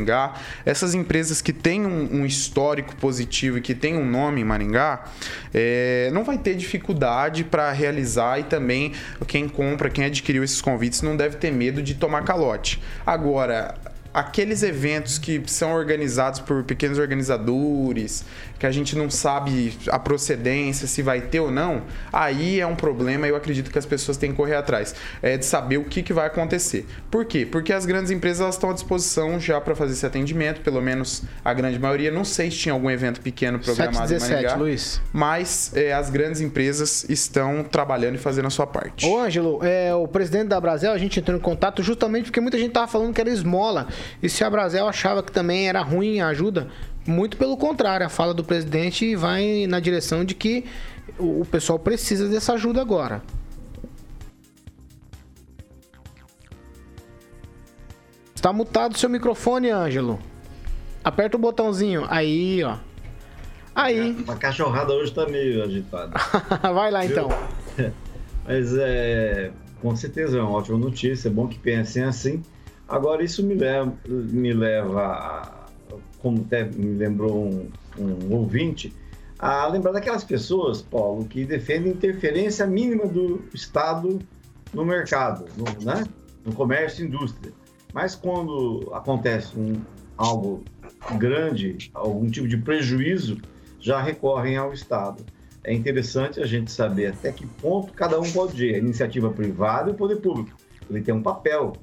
essas 0.66 0.94
empresas 0.94 1.42
que 1.42 1.54
têm 1.54 1.86
um, 1.86 2.22
um, 2.22 2.26
histórico 2.26 2.96
positivo 2.98 3.58
e 3.58 3.62
que 3.62 3.74
têm 3.74 3.96
um 3.96 4.06
nome 4.06 4.42
em 4.42 4.44
Maringá, 4.44 5.06
é, 5.54 6.10
não 6.14 6.24
vai 6.24 6.38
ter 6.38 6.56
dificuldade 6.56 7.44
para 7.44 7.72
realizar 7.72 8.40
e 8.40 8.44
também 8.44 8.94
quem 9.28 9.48
compra, 9.48 9.90
quem 9.90 10.06
adquiriu 10.06 10.44
esses 10.44 10.62
convites, 10.62 11.02
não 11.02 11.16
deve 11.16 11.38
ter 11.38 11.52
medo 11.52 11.82
de 11.82 11.96
tomar 11.96 12.24
calote. 12.24 12.82
Agora, 13.06 13.76
aqueles 14.18 14.64
eventos 14.64 15.20
que 15.20 15.42
são 15.46 15.74
organizados 15.74 16.40
por 16.40 16.64
pequenos 16.64 16.98
organizadores, 16.98 18.26
que 18.58 18.66
a 18.66 18.72
gente 18.72 18.96
não 18.96 19.10
sabe 19.10 19.74
a 19.90 20.00
procedência, 20.00 20.88
se 20.88 21.02
vai 21.02 21.22
ter 21.22 21.40
ou 21.40 21.52
não, 21.52 21.84
aí 22.12 22.60
é 22.60 22.66
um 22.66 22.76
problema 22.76 23.28
e 23.28 23.30
eu 23.30 23.36
acredito 23.36 23.72
que 23.72 23.78
as 23.78 23.86
pessoas 23.86 24.18
têm 24.18 24.32
que 24.32 24.38
correr 24.38 24.56
atrás. 24.56 24.96
É 25.22 25.38
de 25.38 25.46
saber 25.46 25.78
o 25.78 25.84
que, 25.84 26.02
que 26.02 26.14
vai 26.14 26.28
acontecer. 26.28 26.86
Por 27.12 27.26
quê? 27.26 27.46
Porque 27.46 27.72
as 27.72 27.86
grandes 27.86 28.12
empresas 28.12 28.56
estão 28.56 28.70
à 28.70 28.74
disposição 28.74 29.40
já 29.40 29.60
para 29.62 29.76
fazer 29.76 29.94
esse 29.94 30.06
atendimento, 30.06 30.62
pelo 30.62 30.82
menos 30.82 31.24
a 31.44 31.54
grande 31.54 31.80
maioria. 31.80 32.12
Não 32.12 32.24
sei 32.24 32.50
se 32.52 32.58
tinha 32.58 32.74
algum 32.74 32.90
evento 32.90 33.22
pequeno 33.22 33.60
programado 33.60 34.08
7, 34.08 34.08
17, 34.08 34.32
em 34.32 34.36
Maringá, 34.36 34.56
Luiz. 34.56 35.02
mas 35.14 35.72
é, 35.76 35.94
as 35.94 36.10
grandes 36.10 36.42
empresas 36.42 37.06
estão 37.10 37.64
trabalhando 37.64 38.16
e 38.16 38.18
fazendo 38.18 38.48
a 38.48 38.52
sua 38.52 38.68
parte. 38.68 39.06
Ô, 39.06 39.20
Ângelo, 39.20 39.60
é, 39.64 39.94
o 39.94 40.08
presidente 40.08 40.48
da 40.48 40.60
Brasil, 40.60 40.92
a 40.92 40.98
gente 40.98 41.20
entrou 41.20 41.38
em 41.38 41.42
contato 41.42 41.84
justamente 41.84 42.26
porque 42.26 42.42
muita 42.42 42.58
gente 42.58 42.72
tava 42.72 42.88
falando 42.88 43.14
que 43.14 43.22
era 43.22 43.30
esmola. 43.30 43.88
E 44.22 44.30
se 44.30 44.44
a 44.44 44.50
Brasil 44.50 44.88
achava 44.88 45.22
que 45.22 45.32
também 45.32 45.68
era 45.68 45.82
ruim 45.82 46.20
a 46.20 46.28
ajuda, 46.28 46.68
muito 47.08 47.38
pelo 47.38 47.58
contrário, 47.58 48.06
a 48.06 48.10
fala 48.10 48.34
do 48.34 48.44
presidente 48.44 49.16
vai 49.16 49.66
na 49.68 49.80
direção 49.80 50.26
de 50.26 50.36
que 50.36 50.66
o 51.18 51.46
pessoal 51.46 51.80
precisa 51.80 52.28
dessa 52.28 52.54
ajuda 52.54 52.82
agora. 52.82 53.22
Está 58.36 58.54
mutado 58.54 58.98
seu 58.98 59.10
microfone, 59.10 59.72
Ângelo. 59.72 60.20
Aperta 61.04 61.38
o 61.38 61.40
botãozinho. 61.40 62.06
Aí, 62.08 62.64
ó. 62.64 62.78
Aí. 63.74 64.24
A 64.28 64.36
cachorrada 64.36 64.94
hoje 64.94 65.12
tá 65.12 65.26
meio 65.26 65.64
agitada. 65.64 66.14
Vai 66.62 66.92
lá, 66.92 67.06
então. 67.06 67.30
Mas 68.46 68.76
é. 68.78 69.52
Com 69.82 69.96
certeza 69.96 70.38
é 70.38 70.42
uma 70.42 70.52
ótima 70.52 70.78
notícia. 70.78 71.30
É 71.30 71.32
bom 71.32 71.48
que 71.48 71.58
pensem 71.58 72.04
assim. 72.04 72.44
Agora, 72.88 73.24
isso 73.24 73.44
me 73.44 73.54
leva, 73.54 73.94
me 74.08 74.54
leva 74.54 75.02
a, 75.02 75.57
como 76.28 76.42
até 76.42 76.66
me 76.66 76.94
lembrou 76.94 77.46
um, 77.46 77.70
um 77.98 78.36
ouvinte, 78.36 78.94
a 79.40 79.66
lembrar 79.68 79.94
daquelas 79.94 80.26
pessoas, 80.26 80.82
Paulo, 80.82 81.24
que 81.26 81.46
defendem 81.46 81.94
interferência 81.94 82.68
mínima 82.68 83.08
do 83.08 83.42
Estado 83.54 84.20
no 84.74 84.84
mercado, 84.84 85.46
no, 85.56 85.86
né? 85.86 86.04
no 86.44 86.54
comércio 86.54 87.06
e 87.06 87.08
indústria. 87.08 87.54
Mas 87.94 88.14
quando 88.14 88.90
acontece 88.94 89.58
um, 89.58 89.80
algo 90.18 90.66
grande, 91.18 91.90
algum 91.94 92.30
tipo 92.30 92.46
de 92.46 92.58
prejuízo, 92.58 93.38
já 93.80 94.02
recorrem 94.02 94.58
ao 94.58 94.74
Estado. 94.74 95.24
É 95.64 95.74
interessante 95.74 96.42
a 96.42 96.46
gente 96.46 96.70
saber 96.72 97.08
até 97.08 97.32
que 97.32 97.46
ponto 97.46 97.94
cada 97.94 98.20
um 98.20 98.30
pode 98.34 98.66
ir, 98.66 98.76
a 98.76 98.80
iniciativa 98.80 99.30
privada 99.30 99.92
e 99.92 99.94
o 99.94 99.96
poder 99.96 100.18
público. 100.18 100.58
Ele 100.90 101.02
tem 101.02 101.14
um 101.14 101.22
papel. 101.22 101.74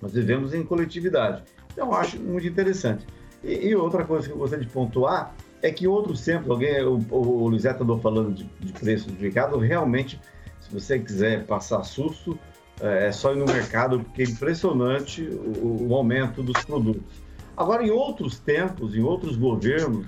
Nós 0.00 0.12
vivemos 0.12 0.54
em 0.54 0.62
coletividade. 0.62 1.42
Então, 1.72 1.92
acho 1.92 2.18
muito 2.18 2.46
interessante. 2.46 3.06
E, 3.42 3.68
e, 3.68 3.76
outra 3.76 4.04
coisa 4.04 4.26
que 4.26 4.32
eu 4.32 4.38
gostaria 4.38 4.64
de 4.64 4.70
pontuar 4.70 5.34
é 5.60 5.70
que 5.70 5.86
outros 5.86 6.24
tempos, 6.24 6.50
alguém, 6.50 6.82
o, 6.84 6.98
o 7.10 7.50
Liseta 7.50 7.82
andou 7.82 7.98
falando 7.98 8.34
de, 8.34 8.44
de 8.60 8.72
preço 8.72 9.10
de 9.10 9.20
mercado, 9.20 9.58
realmente, 9.58 10.20
se 10.60 10.72
você 10.72 10.98
quiser 10.98 11.44
passar 11.46 11.82
susto, 11.84 12.38
é, 12.80 13.08
é 13.08 13.12
só 13.12 13.32
ir 13.32 13.36
no 13.36 13.46
mercado, 13.46 14.00
porque 14.00 14.22
é 14.22 14.24
impressionante 14.26 15.22
o, 15.22 15.88
o 15.88 15.94
aumento 15.94 16.42
dos 16.42 16.64
produtos. 16.64 17.22
Agora, 17.56 17.84
em 17.84 17.90
outros 17.90 18.38
tempos, 18.38 18.94
em 18.94 19.02
outros 19.02 19.36
governos, 19.36 20.06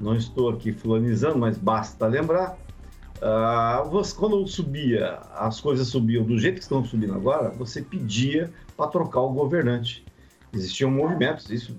não 0.00 0.16
estou 0.16 0.50
aqui 0.50 0.72
fulanizando, 0.72 1.38
mas 1.38 1.56
basta 1.56 2.06
lembrar, 2.06 2.58
você, 3.88 4.14
quando 4.16 4.46
subia, 4.48 5.20
as 5.34 5.60
coisas 5.60 5.86
subiam 5.88 6.24
do 6.24 6.38
jeito 6.38 6.56
que 6.56 6.62
estão 6.62 6.84
subindo 6.84 7.14
agora, 7.14 7.50
você 7.50 7.80
pedia 7.80 8.52
para 8.76 8.88
trocar 8.88 9.20
o 9.20 9.32
governante. 9.32 10.04
Existiam 10.52 10.90
movimentos, 10.90 11.48
isso 11.50 11.78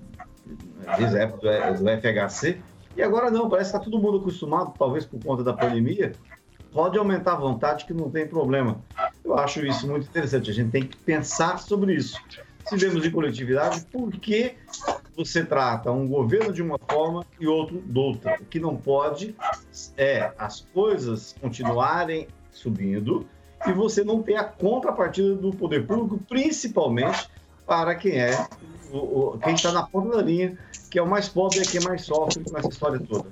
desde 0.96 1.18
a 1.18 1.22
época 1.22 1.72
do, 1.72 1.84
do 1.84 1.90
FHC, 1.90 2.60
e 2.96 3.02
agora 3.02 3.30
não, 3.30 3.48
parece 3.48 3.70
que 3.70 3.76
está 3.76 3.90
todo 3.90 4.00
mundo 4.00 4.18
acostumado, 4.18 4.72
talvez 4.78 5.04
por 5.04 5.22
conta 5.22 5.42
da 5.42 5.52
pandemia, 5.52 6.12
pode 6.72 6.98
aumentar 6.98 7.32
a 7.32 7.36
vontade 7.36 7.84
que 7.84 7.94
não 7.94 8.10
tem 8.10 8.26
problema. 8.26 8.80
Eu 9.24 9.36
acho 9.36 9.64
isso 9.64 9.88
muito 9.88 10.06
interessante, 10.06 10.50
a 10.50 10.54
gente 10.54 10.70
tem 10.70 10.86
que 10.86 10.96
pensar 10.96 11.58
sobre 11.58 11.94
isso. 11.94 12.20
Se 12.66 12.76
vemos 12.76 13.04
em 13.04 13.10
coletividade, 13.10 13.84
por 13.92 14.10
que 14.12 14.54
você 15.16 15.44
trata 15.44 15.90
um 15.90 16.08
governo 16.08 16.52
de 16.52 16.62
uma 16.62 16.78
forma 16.78 17.24
e 17.38 17.46
outro 17.46 17.80
de 17.80 17.98
outra? 17.98 18.36
O 18.40 18.44
que 18.44 18.58
não 18.58 18.76
pode 18.76 19.34
é 19.96 20.32
as 20.38 20.60
coisas 20.60 21.34
continuarem 21.40 22.26
subindo 22.50 23.26
e 23.66 23.72
você 23.72 24.02
não 24.02 24.22
ter 24.22 24.36
a 24.36 24.44
contrapartida 24.44 25.34
do 25.34 25.50
poder 25.50 25.86
público, 25.86 26.18
principalmente 26.28 27.28
para 27.66 27.94
quem 27.94 28.18
é 28.18 28.46
quem 29.42 29.54
está 29.54 29.72
na 29.72 29.82
ponta 29.84 30.16
da 30.16 30.22
linha, 30.22 30.56
que 30.90 30.98
é 30.98 31.02
o 31.02 31.08
mais 31.08 31.28
pobre 31.28 31.60
e 31.60 31.66
quem 31.66 31.80
mais 31.80 32.04
sofre 32.04 32.42
com 32.44 32.58
essa 32.58 32.68
história 32.68 33.00
toda. 33.00 33.26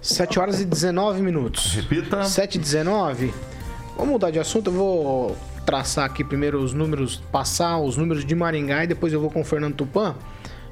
7 0.00 0.38
horas 0.38 0.60
e 0.60 0.64
19 0.64 1.22
minutos. 1.22 1.74
Repita. 1.74 2.24
7 2.24 2.56
e 2.56 2.58
19. 2.58 3.34
Vamos 3.96 4.12
mudar 4.12 4.30
de 4.30 4.38
assunto. 4.38 4.68
Eu 4.68 4.74
vou 4.74 5.36
traçar 5.66 6.04
aqui 6.04 6.22
primeiro 6.22 6.62
os 6.62 6.72
números, 6.72 7.16
passar 7.32 7.78
os 7.78 7.96
números 7.96 8.24
de 8.24 8.34
Maringá 8.34 8.84
e 8.84 8.86
depois 8.86 9.12
eu 9.12 9.20
vou 9.20 9.30
com 9.30 9.40
o 9.40 9.44
Fernando 9.44 9.74
Tupan 9.74 10.14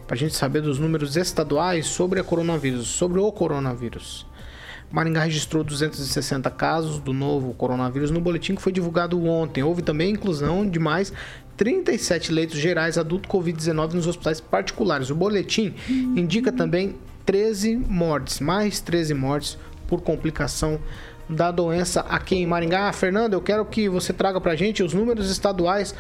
para 0.07 0.15
a 0.15 0.19
gente 0.19 0.35
saber 0.35 0.63
dos 0.63 0.79
números 0.79 1.17
estaduais 1.17 1.87
sobre 1.87 2.21
a 2.21 2.25
coronavírus, 2.25 2.87
sobre 2.87 3.21
o 3.21 3.31
coronavírus. 3.33 4.25
Maringá 4.91 5.25
registrou 5.25 5.65
260 5.65 6.51
casos 6.51 6.99
do 6.99 7.13
novo 7.13 7.53
coronavírus 7.55 8.11
no 8.11 8.21
boletim 8.21 8.55
que 8.55 8.63
foi 8.63 8.73
divulgado 8.73 9.23
ontem. 9.25 9.63
Houve 9.63 9.83
também 9.83 10.09
a 10.09 10.13
inclusão 10.13 10.69
de 10.69 10.79
mais 10.79 11.13
37 11.57 12.33
leitos 12.33 12.59
gerais 12.59 12.97
adulto 12.99 13.29
Covid-19 13.29 13.95
nos 13.95 14.07
hospitais 14.07 14.41
particulares. 14.41 15.11
O 15.11 15.15
boletim 15.15 15.75
indica 15.89 16.53
também 16.53 16.97
13 17.25 17.77
mortes, 17.77 18.41
mais 18.41 18.81
13 18.81 19.15
mortes 19.15 19.59
por 19.89 20.01
complicação 20.03 20.79
da 21.29 21.51
doença 21.51 22.01
aqui 22.03 22.37
em 22.37 22.47
Maringá. 22.47 22.93
Fernando, 22.93 23.33
eu 23.35 23.41
quero 23.41 23.65
que 23.65 23.89
você 23.89 24.13
traga 24.13 24.41
para 24.41 24.55
gente 24.55 24.83
os 24.83 24.95
números 24.95 25.31
estaduais, 25.31 25.95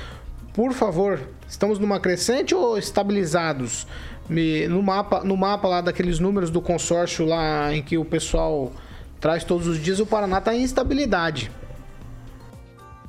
por 0.52 0.72
favor. 0.72 1.20
Estamos 1.48 1.78
numa 1.78 1.98
crescente 1.98 2.54
ou 2.54 2.78
estabilizados? 2.78 3.86
No 4.28 4.82
mapa, 4.82 5.22
no 5.22 5.36
mapa 5.36 5.68
lá 5.68 5.80
daqueles 5.80 6.18
números 6.18 6.50
do 6.50 6.60
consórcio 6.60 7.24
lá 7.24 7.72
em 7.72 7.82
que 7.82 7.96
o 7.96 8.04
pessoal 8.04 8.72
traz 9.20 9.44
todos 9.44 9.66
os 9.66 9.82
dias, 9.82 10.00
o 10.00 10.06
Paraná 10.06 10.38
está 10.38 10.54
em 10.54 10.62
instabilidade. 10.62 11.50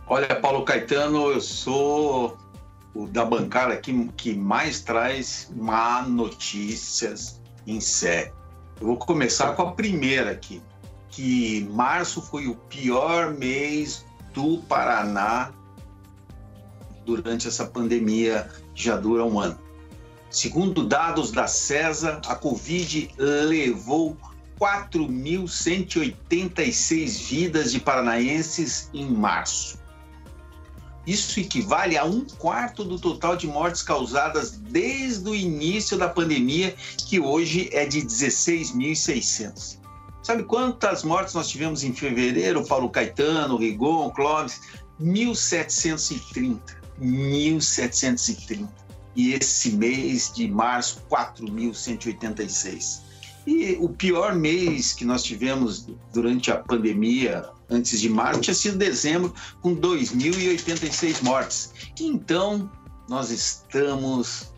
Olha, 0.07 0.35
Paulo 0.35 0.63
Caetano, 0.63 1.31
eu 1.31 1.41
sou 1.41 2.37
o 2.93 3.07
da 3.07 3.25
bancada 3.25 3.75
que, 3.77 4.09
que 4.15 4.33
mais 4.33 4.81
traz 4.81 5.51
má 5.55 6.01
notícias 6.03 7.41
em 7.65 7.79
sé. 7.81 8.31
Eu 8.79 8.87
vou 8.87 8.97
começar 8.97 9.53
com 9.55 9.63
a 9.63 9.71
primeira 9.71 10.31
aqui, 10.31 10.61
que 11.09 11.67
março 11.71 12.21
foi 12.21 12.47
o 12.47 12.55
pior 12.55 13.33
mês 13.33 14.05
do 14.33 14.59
Paraná 14.59 15.51
durante 17.05 17.47
essa 17.47 17.65
pandemia 17.65 18.49
que 18.73 18.83
já 18.83 18.95
dura 18.95 19.25
um 19.25 19.39
ano. 19.39 19.66
Segundo 20.29 20.85
dados 20.85 21.31
da 21.31 21.47
CESA, 21.47 22.21
a 22.27 22.35
Covid 22.35 23.09
levou 23.17 24.17
4.186 24.59 27.27
vidas 27.27 27.71
de 27.71 27.79
paranaenses 27.79 28.91
em 28.93 29.09
março. 29.09 29.79
Isso 31.05 31.39
equivale 31.39 31.97
a 31.97 32.03
um 32.03 32.25
quarto 32.25 32.83
do 32.83 32.99
total 32.99 33.37
de 33.37 33.47
mortes 33.47 33.81
causadas 33.81 34.51
desde 34.51 35.29
o 35.29 35.33
início 35.33 35.97
da 35.97 36.09
pandemia, 36.09 36.75
que 36.97 37.17
hoje 37.17 37.69
é 37.71 37.85
de 37.85 38.01
16.600. 38.01 39.77
Sabe 40.21 40.43
quantas 40.43 41.03
mortes 41.03 41.33
nós 41.33 41.47
tivemos 41.47 41.85
em 41.85 41.93
fevereiro? 41.93 42.67
Paulo 42.67 42.89
Caetano, 42.89 43.55
Rigon, 43.55 44.09
Clóvis? 44.09 44.59
1.730. 45.01 46.59
1.730. 46.99 48.86
E 49.17 49.33
esse 49.33 49.71
mês 49.71 50.31
de 50.31 50.47
março, 50.47 51.01
4.186. 51.09 53.01
E 53.47 53.75
o 53.81 53.89
pior 53.89 54.35
mês 54.35 54.93
que 54.93 55.03
nós 55.03 55.23
tivemos 55.23 55.87
durante 56.13 56.51
a 56.51 56.57
pandemia, 56.57 57.49
antes 57.67 57.99
de 57.99 58.09
março, 58.09 58.41
tinha 58.41 58.53
sido 58.53 58.77
dezembro, 58.77 59.33
com 59.59 59.75
2.086 59.75 61.23
mortes. 61.23 61.73
Então, 61.99 62.69
nós 63.09 63.31
estamos 63.31 64.53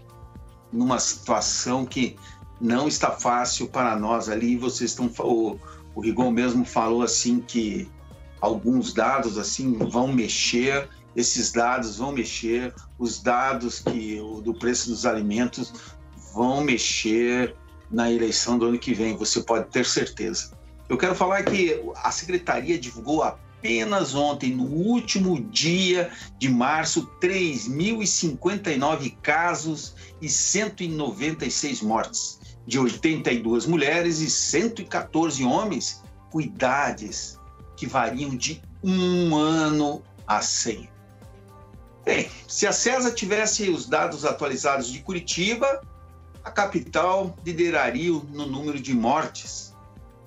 numa 0.73 0.99
situação 0.99 1.85
que 1.85 2.17
não 2.59 2.85
está 2.85 3.11
fácil 3.11 3.67
para 3.69 3.95
nós 3.95 4.27
ali. 4.27 4.57
Vocês 4.57 4.91
estão. 4.91 5.09
O, 5.19 5.57
o 5.95 6.01
Rigon 6.01 6.31
mesmo 6.31 6.65
falou 6.65 7.01
assim 7.01 7.39
que 7.39 7.89
alguns 8.41 8.91
dados 8.91 9.37
assim 9.37 9.71
vão 9.73 10.11
mexer 10.11 10.89
esses 11.19 11.51
dados 11.51 11.97
vão 11.97 12.13
mexer, 12.13 12.73
os 12.97 13.21
dados 13.21 13.79
que 13.79 14.17
do 14.43 14.53
preço 14.53 14.89
dos 14.89 15.05
alimentos 15.05 15.73
vão 16.34 16.63
mexer 16.63 17.53
na 17.91 18.10
eleição 18.10 18.58
do 18.58 18.67
ano 18.67 18.79
que 18.79 18.93
vem, 18.93 19.17
você 19.17 19.41
pode 19.41 19.69
ter 19.69 19.86
certeza. 19.86 20.58
Eu 20.88 20.97
quero 20.97 21.13
falar 21.13 21.43
que 21.43 21.84
a 21.97 22.10
secretaria 22.12 22.79
divulgou 22.79 23.21
apenas 23.23 24.15
ontem, 24.15 24.55
no 24.55 24.63
último 24.63 25.41
dia 25.41 26.10
de 26.38 26.47
março, 26.47 27.10
3.059 27.21 29.17
casos 29.21 29.93
e 30.21 30.29
196 30.29 31.82
mortes, 31.82 32.39
de 32.65 32.79
82 32.79 33.65
mulheres 33.65 34.21
e 34.21 34.29
114 34.29 35.43
homens, 35.43 36.01
com 36.32 36.39
idades 36.39 37.38
que 37.75 37.86
variam 37.86 38.38
de 38.38 38.62
um 38.82 39.36
ano 39.36 40.01
a 40.25 40.41
100. 40.41 40.98
Bem, 42.09 42.27
se 42.47 42.65
a 42.65 42.71
CESA 42.71 43.11
tivesse 43.11 43.69
os 43.69 43.85
dados 43.85 44.25
atualizados 44.25 44.91
de 44.91 44.99
Curitiba, 44.99 45.79
a 46.43 46.49
capital 46.49 47.37
lideraria 47.45 48.09
no 48.09 48.47
número 48.47 48.79
de 48.79 48.95
mortes, 48.95 49.75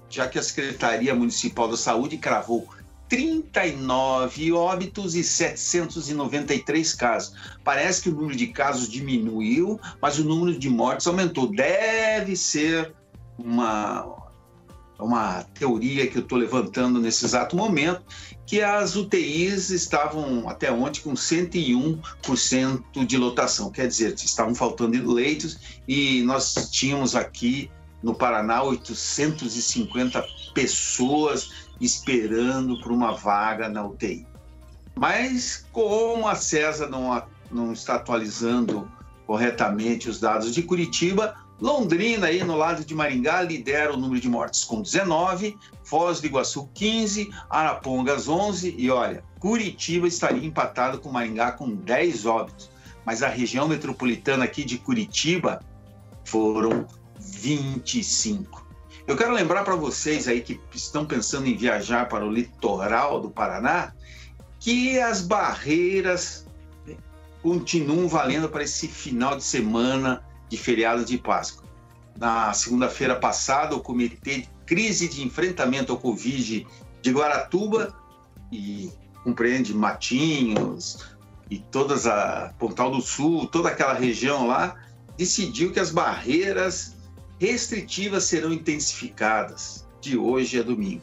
já 0.09 0.29
que 0.29 0.39
a 0.39 0.43
Secretaria 0.45 1.13
Municipal 1.13 1.67
da 1.67 1.77
Saúde 1.77 2.19
cravou 2.19 2.69
39 3.09 4.53
óbitos 4.53 5.17
e 5.17 5.25
793 5.25 6.95
casos. 6.95 7.35
Parece 7.65 8.03
que 8.03 8.11
o 8.11 8.15
número 8.15 8.37
de 8.37 8.47
casos 8.47 8.89
diminuiu, 8.89 9.81
mas 10.01 10.21
o 10.21 10.25
número 10.25 10.57
de 10.57 10.71
mortes 10.71 11.09
aumentou. 11.09 11.49
Deve 11.49 12.37
ser 12.37 12.95
uma, 13.37 14.22
uma 15.03 15.43
teoria 15.55 16.07
que 16.07 16.19
eu 16.19 16.23
estou 16.23 16.39
levantando 16.39 17.01
nesse 17.01 17.25
exato 17.25 17.57
momento, 17.57 18.03
que 18.47 18.61
as 18.61 18.97
UTIs 18.97 19.71
estavam 19.71 20.49
até 20.49 20.71
ontem 20.71 21.01
com 21.01 21.15
101% 21.15 23.07
de 23.07 23.17
lotação, 23.17 23.71
quer 23.71 23.89
dizer, 23.89 24.15
estavam 24.15 24.55
faltando 24.55 25.13
leitos 25.13 25.59
e 25.87 26.23
nós 26.23 26.71
tínhamos 26.71 27.15
aqui 27.15 27.71
no 28.03 28.15
Paraná 28.15 28.63
850 28.63 30.25
pessoas 30.55 31.51
esperando 31.81 32.81
por 32.81 32.93
uma 32.93 33.13
vaga 33.13 33.69
na 33.69 33.85
UTI. 33.85 34.27
Mas 34.95 35.65
como 35.73 36.29
a 36.29 36.35
CESA 36.35 36.89
não, 36.89 37.23
não 37.51 37.73
está 37.73 37.95
atualizando 37.95 38.91
corretamente 39.27 40.11
os 40.11 40.21
dados 40.21 40.53
de 40.53 40.63
Curitiba, 40.63 41.35
Londrina, 41.63 42.27
aí 42.27 42.43
no 42.43 42.57
lado 42.57 42.85
de 42.85 42.93
Maringá, 42.93 43.41
lidera 43.41 43.95
o 43.95 43.97
número 43.97 44.21
de 44.21 44.29
mortes 44.29 44.65
com 44.65 44.83
19, 44.83 45.57
Foz 45.85 46.21
do 46.21 46.27
Iguaçu 46.27 46.69
15, 46.75 47.31
Arapongas 47.49 48.29
11 48.29 48.75
e 48.77 48.91
olha, 48.91 49.23
Curitiba 49.39 50.09
estaria 50.09 50.45
empatado 50.45 50.99
com 50.99 51.13
Maringá 51.13 51.53
com 51.53 51.73
10 51.73 52.27
óbitos. 52.27 52.69
Mas 53.07 53.23
a 53.23 53.29
região 53.29 53.69
metropolitana 53.69 54.45
aqui 54.45 54.65
de 54.65 54.77
Curitiba 54.77 55.61
foram 56.25 56.85
25. 57.21 58.67
Eu 59.07 59.17
quero 59.17 59.33
lembrar 59.33 59.63
para 59.63 59.77
vocês 59.77 60.27
aí 60.27 60.41
que 60.41 60.61
estão 60.75 61.07
pensando 61.07 61.47
em 61.47 61.57
viajar 61.57 62.09
para 62.09 62.27
o 62.27 62.33
litoral 62.33 63.21
do 63.21 63.31
Paraná 63.31 63.93
que 64.59 64.99
as 64.99 65.21
barreiras 65.21 66.45
continuam 67.41 68.09
valendo 68.09 68.49
para 68.49 68.65
esse 68.65 68.89
final 68.89 69.37
de 69.37 69.45
semana 69.45 70.25
de 70.53 70.59
feriado 70.59 71.03
de 71.03 71.17
Páscoa. 71.17 71.65
Na 72.15 72.53
segunda-feira 72.53 73.17
passada, 73.17 73.75
o 73.75 73.81
Comitê 73.81 74.41
de 74.41 74.49
Crise 74.67 75.09
de 75.09 75.25
Enfrentamento 75.25 75.93
ao 75.93 75.99
Covid 75.99 76.67
de 77.01 77.11
Guaratuba, 77.11 77.97
e 78.53 78.93
compreende 79.25 79.73
Matinhos 79.73 81.17
e 81.51 81.59
todas 81.59 82.07
a 82.07 82.53
Pontal 82.59 82.91
do 82.91 83.01
Sul, 83.01 83.47
toda 83.47 83.71
aquela 83.71 83.95
região 83.95 84.47
lá, 84.47 84.77
decidiu 85.17 85.73
que 85.73 85.81
as 85.81 85.91
barreiras 85.91 86.97
restritivas 87.41 88.25
serão 88.25 88.53
intensificadas 88.53 89.89
de 90.03 90.19
hoje 90.19 90.61
a 90.61 90.63
domingo. 90.63 91.03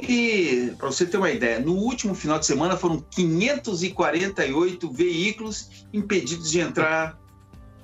E, 0.00 0.72
para 0.76 0.88
você 0.88 1.06
ter 1.06 1.18
uma 1.18 1.30
ideia, 1.30 1.60
no 1.60 1.74
último 1.74 2.16
final 2.16 2.38
de 2.38 2.46
semana 2.46 2.76
foram 2.76 3.00
548 3.00 4.90
veículos 4.90 5.86
impedidos 5.92 6.50
de 6.50 6.58
entrar 6.58 7.16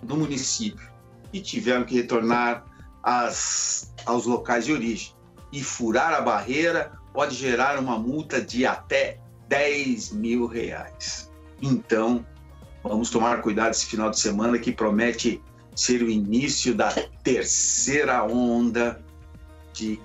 no 0.03 0.17
município 0.17 0.94
e 1.35 1.41
tiveram 1.41 1.85
que 1.85 1.97
retornar 1.97 2.65
às, 3.03 3.93
aos 4.07 4.25
locais 4.25 4.65
de 4.65 4.73
origem. 4.73 5.13
E 5.53 5.63
furar 5.63 6.15
a 6.15 6.21
barreira 6.21 6.93
pode 7.13 7.35
gerar 7.35 7.79
uma 7.79 7.99
multa 7.99 8.41
de 8.41 8.65
até 8.65 9.19
10 9.49 10.13
mil 10.13 10.47
reais. 10.47 11.31
Então, 11.61 12.25
vamos 12.85 13.11
tomar 13.11 13.43
cuidado 13.43 13.73
esse 13.73 13.87
final 13.87 14.11
de 14.11 14.19
semana 14.19 14.59
que 14.61 14.71
promete 14.71 15.43
ser 15.75 16.03
o 16.03 16.09
início 16.09 16.73
da 16.73 16.93
terceira 17.25 18.23
onda 18.23 19.05
de, 19.73 20.01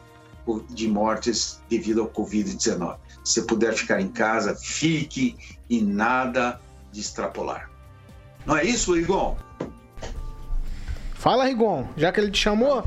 de 0.70 0.88
mortes 0.88 1.62
devido 1.70 2.02
ao 2.02 2.10
Covid-19. 2.10 2.98
Se 3.24 3.44
puder 3.44 3.76
ficar 3.76 4.02
em 4.02 4.08
casa, 4.08 4.56
fique 4.56 5.38
e 5.70 5.80
nada 5.80 6.60
de 6.92 7.02
extrapolar. 7.02 7.70
Não 8.48 8.58
é 8.58 8.65
isso, 8.65 8.98
Igor? 8.98 9.36
Fala, 11.20 11.44
Rigon, 11.44 11.86
já 11.98 12.14
que 12.14 12.20
ele 12.22 12.32
te 12.32 12.38
chamou. 12.38 12.82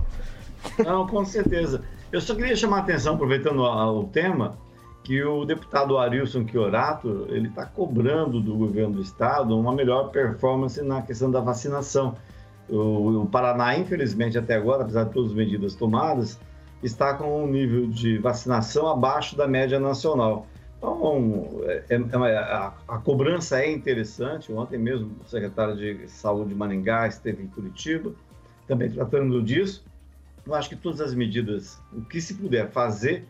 Não, 0.82 1.06
com 1.06 1.22
certeza. 1.22 1.82
Eu 2.10 2.18
só 2.18 2.34
queria 2.34 2.56
chamar 2.56 2.78
a 2.78 2.80
atenção, 2.80 3.14
aproveitando 3.14 3.60
o 3.60 4.04
tema, 4.04 4.56
que 5.04 5.22
o 5.22 5.44
deputado 5.44 5.98
Arilson 5.98 6.48
Chiorato 6.48 7.26
ele 7.28 7.48
está 7.48 7.66
cobrando 7.66 8.40
do 8.40 8.56
governo 8.56 8.94
do 8.94 9.02
estado 9.02 9.54
uma 9.58 9.74
melhor 9.74 10.08
performance 10.10 10.80
na 10.80 11.02
questão 11.02 11.30
da 11.30 11.40
vacinação. 11.40 12.14
O, 12.70 13.20
o, 13.20 13.26
Paraná, 13.26 13.76
infelizmente, 13.76 14.38
até 14.38 14.54
agora, 14.54 14.82
apesar 14.82 15.04
de 15.04 15.12
todas 15.12 15.32
as 15.32 15.36
medidas 15.36 15.74
tomadas, 15.74 16.40
está 16.82 17.12
com 17.12 17.44
um 17.44 17.46
nível 17.46 17.86
de 17.86 18.16
vacinação 18.16 18.88
abaixo 18.88 19.36
da 19.36 19.46
média 19.46 19.78
nacional. 19.78 20.46
Então, 20.82 21.60
é, 21.62 21.84
é, 21.90 21.94
é 21.94 22.36
a, 22.38 22.74
a, 22.88 22.98
cobrança 22.98 23.60
é 23.60 23.70
interessante. 23.70 24.52
Ontem 24.52 24.76
mesmo 24.76 25.12
o 25.24 25.28
secretário 25.28 25.76
de 25.76 26.08
Saúde 26.08 26.48
de 26.48 26.56
Maringá 26.56 27.06
esteve 27.06 27.40
em 27.40 27.46
Curitiba, 27.46 28.12
também 28.66 28.90
tratando 28.90 29.40
disso. 29.40 29.84
Eu 30.44 30.52
acho 30.56 30.68
que 30.68 30.74
todas 30.74 31.00
as 31.00 31.14
medidas, 31.14 31.80
o 31.92 32.02
que 32.02 32.20
se 32.20 32.34
puder 32.34 32.68
fazer 32.72 33.24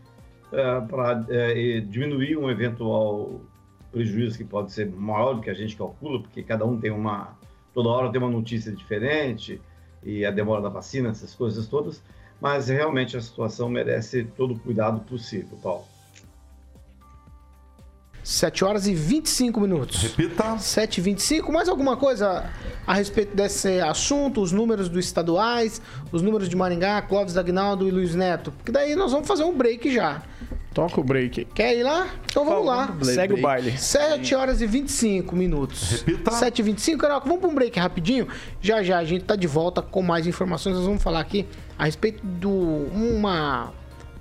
é, 0.50 0.80
para 0.80 1.26
é, 1.28 1.80
diminuir 1.80 2.38
um 2.38 2.50
eventual 2.50 3.42
prejuízo 3.90 4.38
que 4.38 4.44
pode 4.44 4.72
ser 4.72 4.90
maior 4.90 5.34
do 5.34 5.42
que 5.42 5.50
a 5.50 5.54
gente 5.54 5.76
calcula, 5.76 6.22
porque 6.22 6.42
cada 6.42 6.64
um 6.64 6.80
tem 6.80 6.90
uma. 6.90 7.36
toda 7.74 7.90
hora 7.90 8.10
tem 8.10 8.18
uma 8.18 8.30
notícia 8.30 8.72
diferente 8.72 9.60
e 10.02 10.24
a 10.24 10.30
demora 10.30 10.62
da 10.62 10.70
vacina, 10.70 11.10
essas 11.10 11.34
coisas 11.34 11.66
todas. 11.66 12.02
Mas 12.40 12.68
realmente 12.68 13.14
a 13.14 13.20
situação 13.20 13.68
merece 13.68 14.24
todo 14.24 14.54
o 14.54 14.58
cuidado 14.58 15.00
possível, 15.00 15.58
Paulo. 15.62 15.91
7 18.22 18.64
horas 18.64 18.86
e 18.86 18.94
25 18.94 19.60
minutos. 19.60 20.02
Repita. 20.02 20.56
7 20.58 20.98
e 20.98 21.00
25. 21.00 21.52
Mais 21.52 21.68
alguma 21.68 21.96
coisa 21.96 22.50
a 22.86 22.94
respeito 22.94 23.34
desse 23.34 23.80
assunto? 23.80 24.40
Os 24.40 24.52
números 24.52 24.88
dos 24.88 25.04
estaduais, 25.04 25.82
os 26.12 26.22
números 26.22 26.48
de 26.48 26.54
Maringá, 26.54 27.02
Clóvis 27.02 27.36
Agnaldo 27.36 27.86
e 27.86 27.90
Luiz 27.90 28.14
Neto? 28.14 28.52
Porque 28.52 28.70
daí 28.70 28.94
nós 28.94 29.10
vamos 29.10 29.26
fazer 29.26 29.44
um 29.44 29.56
break 29.56 29.92
já. 29.92 30.22
Toca 30.72 31.00
o 31.00 31.04
break. 31.04 31.46
Quer 31.46 31.76
ir 31.76 31.82
lá? 31.82 32.08
Então 32.24 32.44
vamos 32.44 32.64
lá. 32.64 32.96
Segue 33.02 33.34
o 33.34 33.40
baile. 33.40 33.76
7 33.76 34.34
horas 34.34 34.62
e 34.62 34.66
25 34.66 35.36
minutos. 35.36 35.90
Repita. 35.90 36.30
7 36.30 36.60
e 36.60 36.62
25. 36.62 36.98
Carioca, 36.98 37.26
vamos 37.26 37.40
para 37.40 37.50
um 37.50 37.54
break 37.54 37.78
rapidinho. 37.78 38.28
Já 38.60 38.82
já 38.82 38.98
a 38.98 39.04
gente 39.04 39.24
tá 39.24 39.36
de 39.36 39.46
volta 39.46 39.82
com 39.82 40.00
mais 40.00 40.26
informações. 40.26 40.76
Nós 40.76 40.86
vamos 40.86 41.02
falar 41.02 41.20
aqui 41.20 41.46
a 41.78 41.84
respeito 41.84 42.24
de 42.24 42.46
uma 42.46 43.72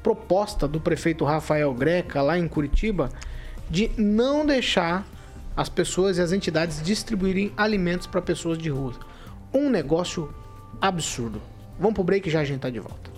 proposta 0.04 0.68
do 0.68 0.82
prefeito 0.82 1.24
Rafael 1.24 1.74
Greca 1.74 2.22
lá 2.22 2.38
em 2.38 2.48
Curitiba 2.48 3.10
de 3.72 3.90
não 3.98 4.46
deixar 4.46 5.08
as 5.56 5.70
pessoas 5.70 6.18
e 6.18 6.22
as 6.22 6.34
entidades 6.34 6.82
distribuírem 6.84 7.52
alimentos 7.56 8.06
para 8.06 8.22
pessoas 8.22 8.58
de 8.58 8.70
rua. 8.70 8.94
Um 9.54 9.70
negócio 9.70 10.34
absurdo. 10.80 11.42
Vamos 11.80 11.96
pro 11.96 12.04
break 12.04 12.30
já 12.30 12.42
a 12.42 12.44
gente 12.44 12.60
tá 12.60 12.70
de 12.70 12.80
volta. 12.80 13.10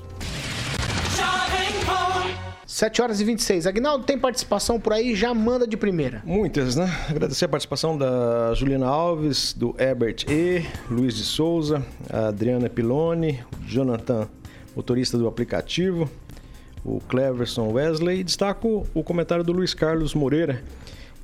7 2.66 3.02
horas 3.04 3.22
e 3.22 3.24
26. 3.24 3.68
Agnaldo, 3.68 4.04
tem 4.04 4.18
participação 4.18 4.80
por 4.80 4.94
aí? 4.94 5.16
Já 5.16 5.32
manda 5.32 5.68
de 5.68 5.78
primeira. 5.78 6.24
Muitas, 6.26 6.76
né? 6.76 6.90
Agradecer 7.08 7.46
a 7.46 7.50
participação 7.50 7.96
da 7.96 8.54
Juliana 8.56 8.88
Alves, 8.88 9.54
do 9.54 9.76
Herbert 9.78 10.26
E, 10.28 10.66
Luiz 10.90 11.16
de 11.16 11.24
Souza, 11.24 11.86
a 12.10 12.30
Adriana 12.30 12.68
Piloni, 12.70 13.40
Jonathan, 13.68 14.28
motorista 14.76 15.20
do 15.20 15.28
aplicativo, 15.28 16.10
o 16.84 17.00
Cleverson 17.08 17.72
Wesley. 17.72 18.24
Destaco 18.24 18.88
o 18.94 19.04
comentário 19.04 19.44
do 19.44 19.52
Luiz 19.52 19.74
Carlos 19.74 20.14
Moreira, 20.14 20.64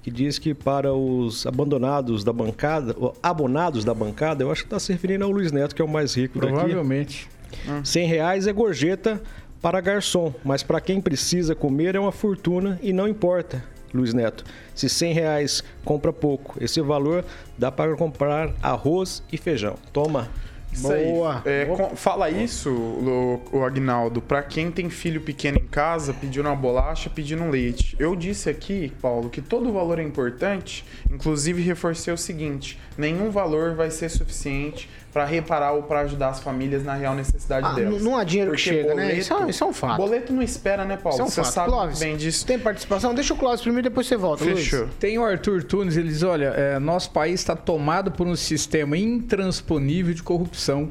que 0.01 0.09
diz 0.09 0.39
que 0.39 0.53
para 0.53 0.93
os 0.93 1.45
abandonados 1.45 2.23
da 2.23 2.31
bancada, 2.31 2.95
abonados 3.21 3.83
da 3.83 3.93
bancada, 3.93 4.43
eu 4.43 4.51
acho 4.51 4.61
que 4.61 4.67
está 4.67 4.79
se 4.79 4.91
referindo 4.91 5.25
ao 5.25 5.31
Luiz 5.31 5.51
Neto, 5.51 5.75
que 5.75 5.81
é 5.81 5.85
o 5.85 5.89
mais 5.89 6.15
rico 6.15 6.39
Provavelmente. 6.39 7.27
daqui. 7.27 7.65
Provavelmente. 7.65 7.87
100 7.87 8.07
reais 8.07 8.47
é 8.47 8.53
gorjeta 8.53 9.21
para 9.61 9.81
garçom, 9.81 10.33
mas 10.43 10.63
para 10.63 10.79
quem 10.79 11.01
precisa 11.01 11.53
comer 11.55 11.95
é 11.95 11.99
uma 11.99 12.11
fortuna 12.11 12.79
e 12.81 12.93
não 12.93 13.07
importa. 13.07 13.63
Luiz 13.93 14.13
Neto, 14.13 14.43
se 14.75 14.87
100 14.87 15.13
reais 15.13 15.63
compra 15.83 16.13
pouco, 16.13 16.55
esse 16.63 16.79
valor 16.79 17.25
dá 17.57 17.71
para 17.71 17.95
comprar 17.95 18.53
arroz 18.61 19.23
e 19.31 19.37
feijão. 19.37 19.75
Toma. 19.91 20.29
Isso 20.71 20.88
Boa. 20.88 21.41
É, 21.45 21.65
com, 21.65 21.95
fala 21.95 22.29
isso, 22.29 22.71
o, 22.71 23.41
o 23.51 23.63
Agnaldo, 23.63 24.21
para 24.21 24.43
quem 24.43 24.71
tem 24.71 24.89
filho 24.89 25.21
pequeno 25.21 25.58
em 25.58 25.67
casa, 25.67 26.13
pedindo 26.13 26.47
uma 26.47 26.55
bolacha, 26.55 27.10
pedindo 27.10 27.43
um 27.43 27.49
leite. 27.49 27.95
Eu 27.99 28.15
disse 28.15 28.49
aqui, 28.49 28.93
Paulo, 29.01 29.29
que 29.29 29.41
todo 29.41 29.71
valor 29.73 29.99
é 29.99 30.03
importante, 30.03 30.86
inclusive 31.12 31.62
reforcei 31.62 32.13
o 32.13 32.17
seguinte: 32.17 32.79
nenhum 32.97 33.32
valor 33.32 33.73
vai 33.73 33.89
ser 33.89 34.10
suficiente 34.10 34.89
para 35.11 35.25
reparar 35.25 35.71
ou 35.71 35.83
para 35.83 36.01
ajudar 36.01 36.29
as 36.29 36.39
famílias 36.39 36.83
na 36.83 36.93
real 36.93 37.15
necessidade 37.15 37.65
ah, 37.65 37.73
delas. 37.73 38.01
Não 38.01 38.15
há 38.15 38.23
dinheiro 38.23 38.51
Porque 38.51 38.63
que 38.63 38.69
chega, 38.69 38.89
boleto, 38.89 39.07
né? 39.07 39.15
Isso 39.17 39.33
é, 39.33 39.49
isso 39.49 39.63
é, 39.63 39.67
um 39.67 39.73
fato. 39.73 39.97
Boleto 39.97 40.31
não 40.31 40.41
espera, 40.41 40.85
né, 40.85 40.97
Paulo? 40.97 41.15
Isso 41.15 41.21
é 41.21 41.25
um 41.25 41.29
você 41.29 41.41
fato. 41.41 41.53
sabe 41.53 41.69
Clóvis, 41.69 41.99
bem 41.99 42.15
disso. 42.15 42.45
Tem 42.45 42.59
participação? 42.59 43.13
Deixa 43.13 43.33
o 43.33 43.37
Clóvis 43.37 43.61
primeiro, 43.61 43.89
depois 43.89 44.05
você 44.07 44.15
volta. 44.15 44.43
Fechou. 44.43 44.81
Luiz. 44.81 44.93
Tem 44.99 45.17
o 45.17 45.23
Arthur 45.23 45.63
Tunes, 45.63 45.97
ele 45.97 46.09
diz: 46.09 46.21
olha, 46.23 46.53
é, 46.55 46.77
nosso 46.79 47.11
país 47.11 47.39
está 47.39 47.55
tomado 47.55 48.11
por 48.11 48.27
um 48.27 48.35
sistema 48.35 48.97
intransponível 48.97 50.13
de 50.13 50.21
corrupção. 50.21 50.89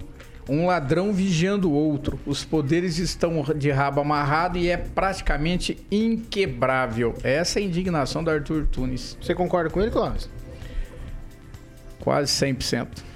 Um 0.49 0.67
ladrão 0.67 1.13
vigiando 1.13 1.71
o 1.71 1.75
outro. 1.75 2.19
Os 2.25 2.43
poderes 2.43 2.97
estão 2.97 3.45
de 3.55 3.71
rabo 3.71 4.01
amarrado 4.01 4.57
e 4.57 4.71
é 4.71 4.79
praticamente 4.79 5.77
inquebrável. 5.91 7.15
Essa 7.23 7.61
é 7.61 7.63
a 7.63 7.67
indignação 7.67 8.25
do 8.25 8.31
Arthur 8.31 8.67
Tunes. 8.67 9.19
Você 9.21 9.35
concorda 9.35 9.69
com 9.69 9.79
ele, 9.83 9.91
Clóvis? 9.91 10.31
Quase 12.01 12.33
100%. 12.33 13.08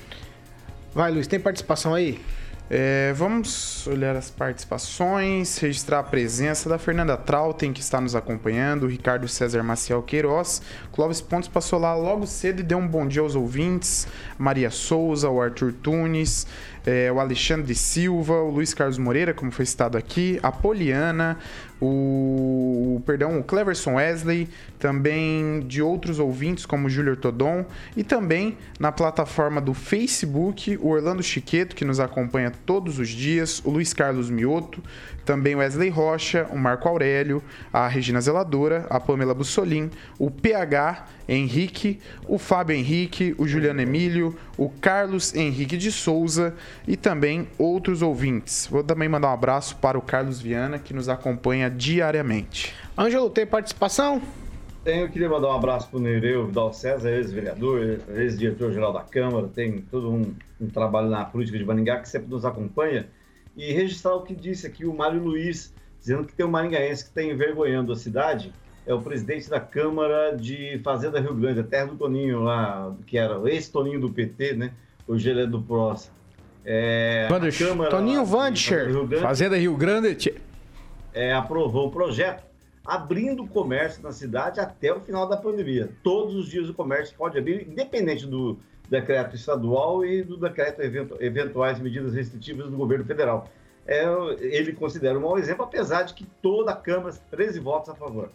Vai, 0.95 1.11
Luiz, 1.11 1.27
tem 1.27 1.41
participação 1.41 1.95
aí? 1.95 2.21
É, 2.69 3.13
vamos 3.15 3.87
olhar 3.87 4.15
as 4.15 4.31
participações, 4.31 5.57
registrar 5.59 6.01
a 6.01 6.03
presença 6.03 6.69
da 6.69 6.79
Fernanda 6.79 7.17
Trautem, 7.17 7.73
que 7.73 7.81
está 7.81 7.99
nos 7.99 8.15
acompanhando, 8.15 8.87
Ricardo 8.87 9.27
César 9.27 9.63
Maciel 9.63 10.03
Queiroz. 10.03 10.61
Clóvis 10.93 11.21
Pontes 11.21 11.49
passou 11.49 11.79
lá 11.79 11.95
logo 11.95 12.27
cedo 12.27 12.61
e 12.61 12.63
deu 12.63 12.77
um 12.77 12.87
bom 12.87 13.07
dia 13.07 13.23
aos 13.23 13.35
ouvintes. 13.35 14.07
Maria 14.39 14.71
Souza, 14.71 15.31
o 15.31 15.41
Arthur 15.41 15.73
Tunes, 15.83 16.47
é, 16.87 17.11
o 17.11 17.21
Alexandre 17.21 17.75
Silva, 17.75 18.35
o 18.35 18.51
Luiz 18.51 18.75
Carlos 18.75 18.99
Moreira, 18.99 19.33
como 19.33 19.51
foi 19.51 19.65
citado 19.65 19.97
aqui, 19.97 20.39
a 20.43 20.53
Poliana, 20.53 21.39
o, 21.85 23.03
perdão, 23.05 23.41
o 23.41 23.43
Cleverson 23.43 23.95
Wesley, 23.95 24.49
também 24.79 25.61
de 25.67 25.83
outros 25.83 26.21
ouvintes 26.21 26.65
como 26.65 26.89
Júlio 26.89 27.17
Todon 27.17 27.65
e 27.97 28.05
também 28.05 28.57
na 28.79 28.93
plataforma 28.93 29.61
do 29.61 29.75
Facebook, 29.75 30.79
o 30.81 30.91
Orlando 30.91 31.25
Chiqueto, 31.25 31.75
que 31.75 31.85
nos 31.85 31.99
acompanha 31.99 32.53
todos 32.65 33.01
os 33.01 33.09
dias, 33.09 33.61
o 33.65 33.71
Luiz 33.71 33.93
Carlos 33.93 34.31
Mioto, 34.31 34.81
também 35.25 35.57
Wesley 35.57 35.89
Rocha, 35.89 36.47
o 36.53 36.59
Marco 36.59 36.89
Aurélio, 36.89 37.43
a 37.73 37.89
Regina 37.89 38.21
Zeladora, 38.21 38.87
a 38.89 39.01
Pamela 39.01 39.35
Bussolim, 39.35 39.91
o 40.19 40.31
PH 40.31 41.07
Henrique, 41.29 42.01
o 42.27 42.39
Fábio 42.39 42.77
Henrique, 42.77 43.35
o 43.39 43.47
Juliano 43.47 43.81
Emílio, 43.81 44.37
o 44.57 44.69
Carlos 44.69 45.35
Henrique 45.35 45.77
de 45.77 45.91
Souza 45.91 46.55
e 46.87 46.97
também 46.97 47.49
outros 47.57 48.03
ouvintes. 48.03 48.67
Vou 48.71 48.83
também 48.83 49.09
mandar 49.09 49.29
um 49.29 49.35
abraço 49.35 49.77
para 49.77 49.97
o 49.97 50.03
Carlos 50.03 50.41
Viana, 50.41 50.79
que 50.79 50.93
nos 50.93 51.09
acompanha 51.09 51.71
diariamente. 51.73 52.75
Ângelo, 52.97 53.31
tem 53.31 53.47
participação? 53.47 54.21
Tenho, 54.85 55.09
queria 55.09 55.29
mandar 55.29 55.49
um 55.49 55.57
abraço 55.57 55.89
para 55.89 55.99
o 55.99 56.03
Nereu 56.03 56.47
Vidal 56.47 56.73
César, 56.73 57.09
ex-vereador, 57.09 58.01
ex-diretor-geral 58.17 58.93
da 58.93 59.03
Câmara, 59.03 59.47
tem 59.47 59.81
todo 59.81 60.11
um, 60.11 60.35
um, 60.61 60.69
trabalho 60.69 61.09
na 61.09 61.25
política 61.25 61.57
de 61.57 61.65
Maringá 61.65 62.01
que 62.01 62.09
sempre 62.09 62.29
nos 62.29 62.45
acompanha, 62.45 63.07
e 63.57 63.73
registrar 63.73 64.15
o 64.15 64.23
que 64.23 64.35
disse 64.35 64.67
aqui 64.67 64.85
o 64.85 64.93
Mário 64.93 65.23
Luiz, 65.23 65.73
dizendo 66.01 66.25
que 66.25 66.35
tem 66.35 66.45
um 66.45 66.51
maringaense 66.51 67.05
que 67.05 67.11
está 67.11 67.23
envergonhando 67.23 67.93
a 67.93 67.97
cidade, 67.97 68.53
é 68.85 68.93
o 68.93 69.01
presidente 69.01 69.49
da 69.49 69.61
Câmara 69.61 70.37
de 70.37 70.81
Fazenda 70.83 71.21
Rio 71.21 71.35
Grande, 71.35 71.61
a 71.61 71.65
terra 71.65 71.87
do 71.87 71.97
Toninho 71.97 72.43
lá, 72.43 72.93
que 73.07 73.17
era 73.17 73.39
o 73.39 73.47
ex-Toninho 73.47 74.01
do 74.01 74.11
PT, 74.11 74.55
né? 74.55 74.73
Hoje 75.07 75.31
ele 75.31 75.43
é 75.43 75.47
do 75.47 75.63
PROS. 75.63 76.11
É, 76.65 77.29
Câmara, 77.59 77.91
Toninho 77.91 78.25
Vancher, 78.25 78.89
Fazenda 79.21 79.57
Rio 79.57 79.77
Grande, 79.77 80.15
é, 81.15 81.33
aprovou 81.33 81.89
o 81.89 81.91
projeto 81.91 82.45
abrindo 82.85 83.45
o 83.45 83.49
comércio 83.49 84.03
na 84.03 84.13
cidade 84.13 84.59
até 84.59 84.93
o 84.93 85.01
final 85.01 85.29
da 85.29 85.37
pandemia. 85.37 85.91
Todos 86.03 86.35
os 86.35 86.49
dias 86.49 86.69
o 86.69 86.75
comércio 86.75 87.15
pode 87.17 87.39
abrir, 87.39 87.69
independente 87.69 88.27
do 88.27 88.59
decreto 88.89 89.37
estadual 89.37 90.05
e 90.05 90.23
do 90.23 90.37
decreto 90.37 90.83
eventu 90.83 91.17
eventuais 91.21 91.79
medidas 91.79 92.13
restritivas 92.13 92.71
do 92.71 92.77
governo 92.77 93.05
federal. 93.05 93.49
É, 93.87 94.05
ele 94.41 94.73
considera 94.73 95.19
um 95.19 95.23
mau 95.23 95.39
exemplo, 95.39 95.65
apesar 95.65 96.03
de 96.03 96.15
que 96.15 96.25
toda 96.41 96.73
a 96.73 96.77
Câmara, 96.77 97.15
13 97.31 97.59
votos 97.61 97.89
a 97.89 97.95
favor. 97.95 98.31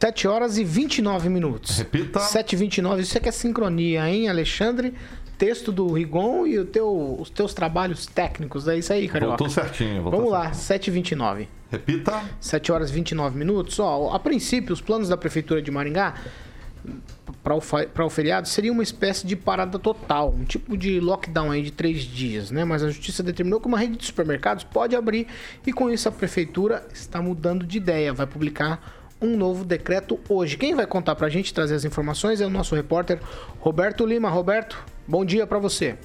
7 0.00 0.28
horas 0.28 0.56
e 0.56 0.64
29 0.64 1.28
minutos. 1.28 1.78
Repita. 1.78 2.20
7 2.20 2.52
e 2.52 2.56
29 2.56 3.02
Isso 3.02 3.16
é 3.16 3.20
que 3.20 3.28
é 3.28 3.32
sincronia, 3.32 4.08
hein, 4.08 4.28
Alexandre? 4.28 4.94
Texto 5.38 5.70
do 5.70 5.92
Rigon 5.92 6.46
e 6.46 6.58
o 6.58 6.64
teu, 6.64 7.16
os 7.18 7.28
teus 7.30 7.52
trabalhos 7.52 8.06
técnicos. 8.06 8.66
É 8.68 8.78
isso 8.78 8.92
aí, 8.92 9.06
Carioca. 9.08 9.36
Voltou 9.36 9.50
certinho. 9.50 10.02
Voltou 10.02 10.20
Vamos 10.20 10.32
lá, 10.32 10.44
certinho. 10.44 10.64
7 10.64 10.86
e 10.86 10.90
29 10.90 11.48
Repita. 11.70 12.22
7 12.40 12.72
horas 12.72 12.90
e 12.90 12.92
29 12.94 13.38
minutos. 13.38 13.78
Ó, 13.78 14.14
a 14.14 14.18
princípio, 14.18 14.72
os 14.72 14.80
planos 14.80 15.08
da 15.08 15.16
Prefeitura 15.16 15.60
de 15.60 15.70
Maringá 15.70 16.14
para 17.42 17.54
o, 17.54 17.60
o 18.06 18.10
feriado 18.10 18.48
seria 18.48 18.72
uma 18.72 18.82
espécie 18.82 19.26
de 19.26 19.36
parada 19.36 19.78
total, 19.78 20.32
um 20.32 20.44
tipo 20.44 20.76
de 20.76 21.00
lockdown 21.00 21.50
aí 21.50 21.62
de 21.62 21.70
três 21.70 22.02
dias, 22.02 22.50
né? 22.50 22.64
Mas 22.64 22.82
a 22.82 22.88
justiça 22.88 23.22
determinou 23.22 23.60
que 23.60 23.66
uma 23.66 23.78
rede 23.78 23.96
de 23.96 24.04
supermercados 24.04 24.64
pode 24.64 24.94
abrir 24.94 25.26
e 25.66 25.72
com 25.72 25.90
isso 25.90 26.08
a 26.08 26.12
prefeitura 26.12 26.86
está 26.92 27.20
mudando 27.20 27.66
de 27.66 27.78
ideia, 27.78 28.12
vai 28.12 28.26
publicar 28.26 28.80
um 29.20 29.36
novo 29.36 29.64
decreto 29.64 30.20
hoje. 30.28 30.56
Quem 30.56 30.74
vai 30.74 30.86
contar 30.86 31.14
para 31.14 31.26
a 31.26 31.30
gente 31.30 31.52
trazer 31.52 31.74
as 31.74 31.84
informações 31.84 32.40
é 32.40 32.46
o 32.46 32.50
nosso 32.50 32.74
repórter 32.74 33.18
Roberto 33.60 34.04
Lima. 34.04 34.28
Roberto, 34.28 34.76
bom 35.06 35.24
dia 35.24 35.46
para 35.46 35.58
você. 35.58 35.96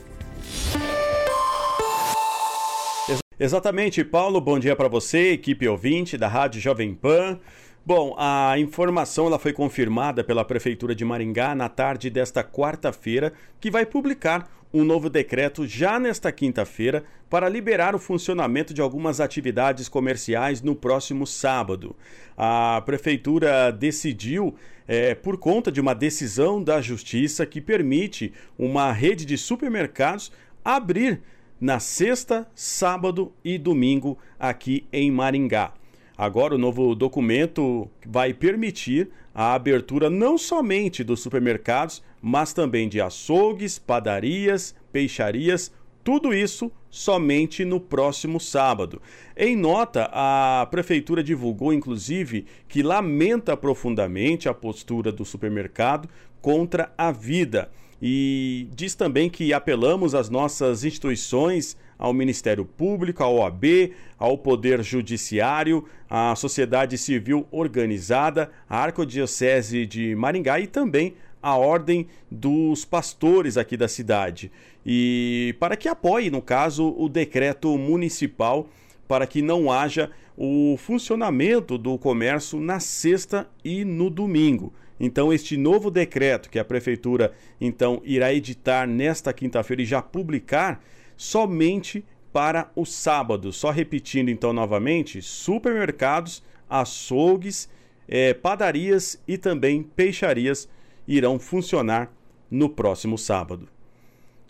Exatamente, 3.39 4.03
Paulo. 4.03 4.39
Bom 4.39 4.59
dia 4.59 4.75
para 4.75 4.87
você, 4.87 5.31
equipe 5.31 5.67
ouvinte 5.67 6.15
da 6.15 6.27
Rádio 6.27 6.61
Jovem 6.61 6.93
Pan. 6.93 7.39
Bom, 7.83 8.13
a 8.15 8.59
informação 8.59 9.25
ela 9.25 9.39
foi 9.39 9.51
confirmada 9.51 10.23
pela 10.23 10.45
Prefeitura 10.45 10.93
de 10.93 11.03
Maringá 11.03 11.55
na 11.55 11.67
tarde 11.67 12.11
desta 12.11 12.43
quarta-feira, 12.43 13.33
que 13.59 13.71
vai 13.71 13.87
publicar 13.87 14.47
um 14.71 14.83
novo 14.83 15.09
decreto 15.09 15.65
já 15.65 15.99
nesta 15.99 16.31
quinta-feira 16.31 17.03
para 17.27 17.49
liberar 17.49 17.95
o 17.95 17.99
funcionamento 17.99 18.71
de 18.71 18.81
algumas 18.81 19.19
atividades 19.19 19.89
comerciais 19.89 20.61
no 20.61 20.75
próximo 20.75 21.25
sábado. 21.25 21.95
A 22.37 22.83
Prefeitura 22.85 23.71
decidiu, 23.71 24.53
é, 24.87 25.15
por 25.15 25.37
conta 25.37 25.71
de 25.71 25.81
uma 25.81 25.95
decisão 25.95 26.63
da 26.63 26.79
Justiça 26.81 27.47
que 27.47 27.59
permite 27.59 28.31
uma 28.59 28.91
rede 28.91 29.25
de 29.25 29.39
supermercados 29.39 30.31
abrir 30.63 31.19
na 31.59 31.79
sexta, 31.79 32.47
sábado 32.53 33.33
e 33.43 33.57
domingo 33.57 34.19
aqui 34.39 34.85
em 34.93 35.09
Maringá. 35.09 35.73
Agora, 36.21 36.53
o 36.53 36.57
novo 36.60 36.93
documento 36.93 37.89
vai 38.05 38.31
permitir 38.31 39.10
a 39.34 39.55
abertura 39.55 40.07
não 40.07 40.38
somente 40.38 41.03
dos 41.03 41.19
supermercados, 41.19 42.03
mas 42.21 42.53
também 42.53 42.88
de 42.88 43.01
açougues, 43.01 43.79
padarias, 43.79 44.75
peixarias, 44.91 45.73
tudo 46.03 46.31
isso 46.31 46.71
somente 46.91 47.65
no 47.65 47.79
próximo 47.79 48.39
sábado. 48.39 49.01
Em 49.36 49.55
nota, 49.55 50.12
a 50.13 50.67
prefeitura 50.69 51.23
divulgou 51.23 51.73
inclusive 51.73 52.45
que 52.67 52.84
lamenta 52.84 53.57
profundamente 53.57 54.47
a 54.47 54.53
postura 54.53 55.12
do 55.12 55.25
supermercado 55.25 56.07
contra 56.39 56.93
a 56.95 57.12
vida 57.12 57.71
e 58.01 58.67
diz 58.73 58.95
também 58.95 59.29
que 59.29 59.53
apelamos 59.53 60.15
às 60.15 60.29
nossas 60.29 60.83
instituições 60.83 61.77
ao 61.99 62.11
Ministério 62.13 62.65
Público, 62.65 63.23
à 63.23 63.29
OAB, 63.29 63.93
ao 64.17 64.35
Poder 64.37 64.81
Judiciário, 64.81 65.85
à 66.09 66.35
sociedade 66.35 66.97
civil 66.97 67.45
organizada, 67.51 68.49
à 68.67 68.79
Arcodiocese 68.79 69.85
de 69.85 70.15
Maringá 70.15 70.59
e 70.59 70.65
também 70.65 71.13
à 71.43 71.55
Ordem 71.55 72.07
dos 72.29 72.83
Pastores 72.83 73.55
aqui 73.55 73.77
da 73.77 73.87
cidade. 73.87 74.51
E 74.83 75.55
para 75.59 75.77
que 75.77 75.87
apoie, 75.87 76.31
no 76.31 76.41
caso, 76.41 76.95
o 76.97 77.07
decreto 77.07 77.77
municipal 77.77 78.67
para 79.07 79.27
que 79.27 79.41
não 79.43 79.71
haja 79.71 80.09
o 80.35 80.75
funcionamento 80.77 81.77
do 81.77 81.99
comércio 81.99 82.59
na 82.59 82.79
sexta 82.79 83.47
e 83.63 83.85
no 83.85 84.09
domingo. 84.09 84.73
Então, 85.03 85.33
este 85.33 85.57
novo 85.57 85.89
decreto 85.89 86.47
que 86.47 86.59
a 86.59 86.63
prefeitura 86.63 87.33
então 87.59 87.99
irá 88.05 88.31
editar 88.31 88.85
nesta 88.85 89.33
quinta-feira 89.33 89.81
e 89.81 89.85
já 89.85 89.99
publicar, 89.99 90.79
somente 91.17 92.05
para 92.31 92.71
o 92.75 92.85
sábado. 92.85 93.51
Só 93.51 93.71
repetindo 93.71 94.29
então 94.29 94.53
novamente: 94.53 95.19
supermercados, 95.19 96.43
açougues, 96.69 97.67
eh, 98.07 98.35
padarias 98.35 99.19
e 99.27 99.39
também 99.39 99.81
peixarias 99.81 100.69
irão 101.07 101.39
funcionar 101.39 102.13
no 102.49 102.69
próximo 102.69 103.17
sábado. 103.17 103.67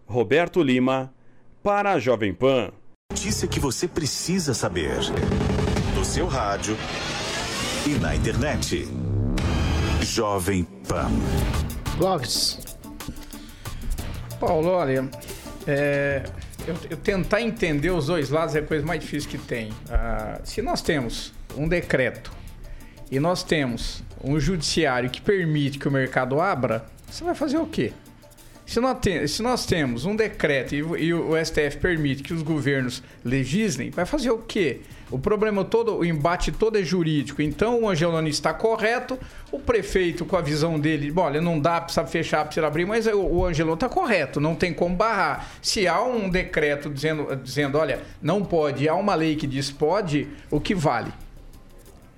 Roberto 0.05 0.61
Lima, 0.61 1.13
para 1.63 1.93
a 1.93 1.99
Jovem 1.99 2.33
Pan. 2.33 2.73
Notícia 3.09 3.47
que 3.47 3.59
você 3.59 3.87
precisa 3.87 4.53
saber. 4.53 4.99
No 5.95 6.03
seu 6.03 6.27
rádio 6.27 6.75
e 7.87 7.97
na 7.99 8.13
internet. 8.13 8.85
Jovem 10.13 10.65
Pan. 10.89 11.09
Blogs. 11.97 12.59
Paulo, 14.41 14.67
olha, 14.67 15.09
é, 15.65 16.23
eu, 16.67 16.75
eu, 16.89 16.97
tentar 16.97 17.41
entender 17.41 17.91
os 17.91 18.07
dois 18.07 18.29
lados 18.29 18.53
é 18.53 18.59
a 18.59 18.61
coisa 18.61 18.85
mais 18.85 18.99
difícil 18.99 19.29
que 19.29 19.37
tem. 19.37 19.71
Ah, 19.89 20.41
se 20.43 20.61
nós 20.61 20.81
temos 20.81 21.31
um 21.55 21.65
decreto 21.65 22.29
e 23.09 23.21
nós 23.21 23.41
temos 23.41 24.03
um 24.21 24.37
judiciário 24.37 25.09
que 25.09 25.21
permite 25.21 25.79
que 25.79 25.87
o 25.87 25.91
mercado 25.91 26.41
abra, 26.41 26.85
você 27.09 27.23
vai 27.23 27.33
fazer 27.33 27.59
o 27.59 27.65
quê? 27.65 27.93
Se 28.65 28.81
nós, 28.81 28.99
tem, 28.99 29.25
se 29.25 29.41
nós 29.41 29.65
temos 29.65 30.03
um 30.03 30.13
decreto 30.13 30.75
e, 30.75 30.79
e, 31.05 31.13
o 31.13 31.31
STF 31.41 31.77
permite 31.77 32.21
que 32.21 32.33
os 32.33 32.43
governos 32.43 33.01
legislem, 33.23 33.91
vai 33.91 34.05
fazer 34.05 34.31
o 34.31 34.39
quê? 34.39 34.81
O 35.11 35.19
problema 35.19 35.65
todo, 35.65 35.97
o 35.97 36.05
embate 36.05 36.51
todo 36.51 36.77
é 36.77 36.83
jurídico. 36.83 37.41
Então 37.41 37.83
o 37.83 37.89
Angeloni 37.89 38.29
está 38.29 38.53
correto, 38.53 39.19
o 39.51 39.59
prefeito 39.59 40.25
com 40.25 40.37
a 40.37 40.41
visão 40.41 40.79
dele, 40.79 41.13
olha, 41.15 41.41
não 41.41 41.59
dá, 41.59 41.81
precisa 41.81 42.05
fechar, 42.05 42.45
precisa 42.45 42.65
abrir, 42.65 42.85
mas 42.85 43.05
o, 43.07 43.19
o 43.19 43.45
Angeloni 43.45 43.75
está 43.75 43.89
correto, 43.89 44.39
não 44.39 44.55
tem 44.55 44.73
como 44.73 44.95
barrar. 44.95 45.47
Se 45.61 45.87
há 45.87 46.01
um 46.01 46.29
decreto 46.29 46.89
dizendo, 46.89 47.35
dizendo, 47.35 47.77
olha, 47.77 47.99
não 48.21 48.43
pode, 48.43 48.87
há 48.87 48.95
uma 48.95 49.13
lei 49.13 49.35
que 49.35 49.45
diz 49.45 49.69
pode, 49.69 50.27
o 50.49 50.59
que 50.59 50.73
vale? 50.73 51.11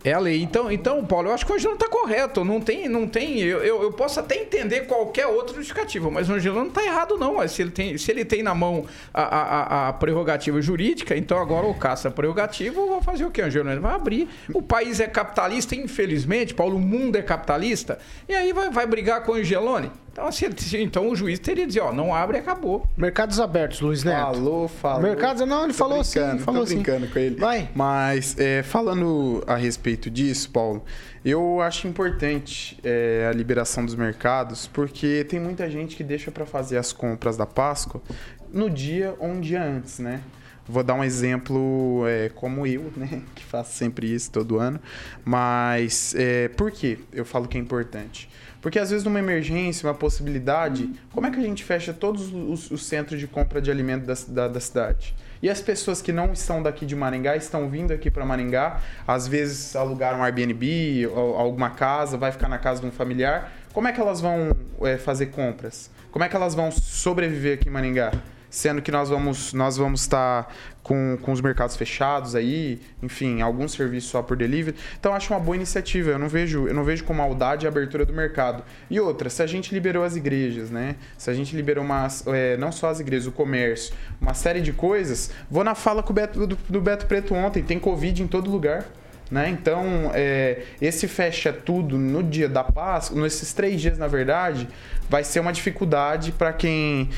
É 0.04 0.12
a 0.12 0.20
lei. 0.20 0.42
Então, 0.42 0.70
então, 0.70 1.04
Paulo, 1.06 1.30
eu 1.30 1.34
acho 1.34 1.46
que 1.46 1.52
o 1.52 1.56
Angelano 1.56 1.80
está 1.80 1.90
correto. 1.90 2.44
Não 2.44 2.60
tem, 2.60 2.90
não 2.90 3.08
tem. 3.08 3.40
Eu, 3.40 3.60
eu, 3.60 3.84
eu, 3.84 3.94
posso 3.94 4.20
até 4.20 4.36
entender 4.36 4.82
qualquer 4.82 5.28
outra 5.28 5.56
justificativa, 5.56 6.12
mas 6.12 6.30
o 6.30 6.34
Angelano 6.34 6.62
não 6.62 6.68
está 6.68 6.84
errado, 6.84 7.18
não. 7.18 7.48
Se 7.48 7.62
ele, 7.62 7.72
tem, 7.72 7.98
se 7.98 8.12
ele 8.12 8.26
tem 8.26 8.44
na 8.44 8.54
mão 8.54 8.86
a, 9.14 9.22
a, 9.24 9.90
a 9.90 9.94
prerrogativa 9.94 10.62
jurídica, 10.62 11.16
então 11.16 11.38
agora 11.38 11.66
o 11.68 11.74
caça 11.74 12.12
prerrogativa, 12.12 12.76
vou 12.82 13.02
fazer 13.02 13.24
o 13.24 13.32
quê, 13.32 13.42
Angelano? 13.42 13.72
Ele 13.72 13.80
vai 13.80 13.96
abrir. 13.96 14.28
O 14.54 14.62
país 14.62 15.00
é 15.00 15.08
capitalista, 15.08 15.74
infelizmente, 15.74 16.54
Paulo, 16.54 16.76
o 16.76 16.82
mundo 16.82 17.16
é 17.16 17.22
capitalista, 17.22 17.98
e 18.28 18.34
aí 18.34 18.52
vai, 18.52 18.70
vai 18.70 18.86
brigar 18.86 19.24
com 19.24 19.32
o 19.32 19.36
Angelone. 19.36 19.90
Então, 20.14 20.28
assim, 20.28 20.46
então 20.74 21.10
o 21.10 21.16
juiz 21.16 21.40
teria 21.40 21.64
que 21.64 21.70
dizer, 21.70 21.80
ó, 21.80 21.92
não 21.92 22.14
abre 22.14 22.38
e 22.38 22.40
acabou. 22.40 22.88
Mercados 22.96 23.40
abertos, 23.40 23.82
Luiz 23.82 24.04
Neto. 24.04 24.20
Falou, 24.20 24.68
falou. 24.68 25.02
Mercados, 25.02 25.42
não, 25.48 25.64
ele 25.64 25.74
Tô 25.74 25.80
falou 25.80 26.02
assim, 26.02 26.38
falou 26.38 26.64
tô 26.64 26.70
brincando 26.70 27.08
com 27.08 27.18
ele. 27.18 27.36
Vai. 27.36 27.68
Mas, 27.74 28.38
é, 28.38 28.62
falando 28.62 29.44
a 29.48 29.56
respeito 29.56 30.12
disso, 30.12 30.52
Paulo, 30.52 30.86
eu 31.26 31.60
acho 31.62 31.88
importante 31.88 32.78
é, 32.84 33.28
a 33.28 33.36
liberação 33.36 33.84
dos 33.84 33.96
mercados, 33.96 34.68
porque 34.68 35.24
tem 35.24 35.40
muita 35.40 35.68
gente 35.68 35.96
que 35.96 36.04
deixa 36.04 36.30
para 36.30 36.46
fazer 36.46 36.78
as 36.78 36.94
compras 36.94 37.36
da 37.36 37.48
Páscoa 37.48 38.00
no 38.54 38.70
dia 38.70 39.16
ou 39.18 39.30
um 39.30 39.42
dia 39.42 39.64
antes, 39.64 39.98
né? 39.98 40.22
Vou 40.68 40.84
dar 40.84 40.94
um 40.94 41.04
exemplo 41.04 42.04
é, 42.08 42.30
como 42.30 42.68
eu, 42.68 42.94
né? 42.96 43.24
Que 43.34 43.44
faço 43.44 43.74
sempre 43.74 44.14
isso 44.14 44.30
todo 44.32 44.60
ano. 44.60 44.80
Mas 45.26 46.14
é, 46.16 46.50
por 46.50 46.70
que 46.72 47.00
eu 47.12 47.26
falo 47.26 47.48
que 47.48 47.58
é 47.58 47.60
importante? 47.60 48.30
Porque 48.64 48.80
às 48.80 48.92
vezes 48.92 49.04
numa 49.04 49.20
emergência, 49.20 49.86
uma 49.86 49.94
possibilidade, 49.94 50.90
como 51.12 51.28
é 51.28 51.30
que 51.32 51.38
a 51.38 51.44
gente 51.44 51.66
fecha 51.66 51.94
todos 51.94 52.34
os, 52.34 52.72
os 52.72 52.86
centros 52.86 53.20
de 53.20 53.28
compra 53.28 53.62
de 53.62 53.70
alimento 53.70 54.06
da, 54.06 54.14
da, 54.30 54.48
da, 54.48 54.60
cidade? 54.62 55.14
E 55.42 55.50
as 55.50 55.60
pessoas 55.60 56.02
que 56.02 56.14
não 56.14 56.32
estão 56.32 56.64
daqui 56.64 56.86
de 56.86 56.96
Maringá, 56.96 57.36
estão 57.36 57.70
vindo 57.70 57.92
aqui 57.92 58.10
para 58.10 58.26
Maringá, 58.26 58.80
às 59.06 59.28
vezes 59.28 59.76
alugaram 59.76 60.20
um 60.20 60.24
Airbnb 60.24 61.08
ou 61.08 61.36
alguma 61.36 61.72
casa, 61.72 62.16
vai 62.18 62.32
ficar 62.32 62.48
na 62.48 62.58
casa 62.58 62.80
de 62.80 62.88
um 62.88 62.92
familiar, 62.92 63.52
como 63.74 63.90
é 63.90 63.92
que 63.92 64.00
elas 64.00 64.22
vão 64.22 64.56
é, 64.84 64.98
fazer 64.98 65.26
compras? 65.26 65.92
Como 66.10 66.24
é 66.24 66.30
que 66.30 66.36
elas 66.36 66.56
vão 66.56 66.72
sobreviver 66.72 67.56
aqui 67.56 67.68
em 67.68 67.72
Maringá? 67.72 68.14
Sendo 68.54 68.84
que 68.84 68.92
nós 68.92 69.10
vamos 69.10 69.52
nós 69.52 69.78
vamos 69.78 70.02
estar 70.02 70.54
com, 70.84 71.18
com 71.24 71.32
os 71.32 71.42
mercados 71.42 71.76
fechados 71.76 72.36
aí, 72.36 72.80
enfim, 73.02 73.42
alguns 73.42 73.72
serviços 73.72 74.12
só 74.12 74.22
por 74.22 74.38
delivery. 74.38 74.78
Então 75.00 75.16
acho 75.16 75.34
uma 75.34 75.40
boa 75.40 75.56
iniciativa. 75.56 76.12
Eu 76.12 76.20
não 76.20 76.30
vejo 76.30 76.68
eu 76.68 76.74
não 76.74 76.84
vejo 76.84 77.04
com 77.04 77.16
maldade 77.16 77.66
a 77.66 77.70
abertura 77.70 78.06
do 78.06 78.14
mercado. 78.14 78.64
E 78.92 79.00
outra, 79.00 79.28
se 79.28 79.42
a 79.42 79.48
gente 79.48 79.74
liberou 79.74 80.04
as 80.04 80.16
igrejas, 80.16 80.70
né? 80.70 80.98
Se 81.18 81.32
a 81.32 81.34
gente 81.34 81.56
liberou 81.56 81.84
umas, 81.84 82.28
é, 82.28 82.56
não 82.58 82.72
só 82.72 82.90
as 82.90 83.00
igrejas, 83.00 83.26
o 83.26 83.32
comércio, 83.32 83.96
uma 84.22 84.36
série 84.36 84.62
de 84.62 84.72
coisas. 84.72 85.32
Vou 85.50 85.64
na 85.64 85.74
fala 85.74 86.04
com 86.04 86.12
o 86.12 86.14
Beto, 86.14 86.46
do, 86.46 86.56
do 86.70 86.80
Beto 86.80 87.08
Preto 87.08 87.34
ontem. 87.34 87.64
Tem 87.64 87.80
covid 87.80 88.22
em 88.22 88.28
todo 88.28 88.52
lugar. 88.52 88.86
Né? 89.34 89.50
Então, 89.50 90.12
é, 90.14 90.60
esse 90.80 91.08
fecha 91.08 91.52
tudo 91.52 91.98
no 91.98 92.22
dia 92.22 92.48
da 92.48 92.64
Páscoa, 92.64 93.20
nesses 93.20 93.52
três 93.52 93.82
dias, 93.82 93.98
na 93.98 94.06
verdade, 94.06 94.68
vai 95.10 95.24
ser 95.24 95.40
uma 95.40 95.52
dificuldade 95.52 96.32
para 96.32 96.54
quem, 96.54 97.10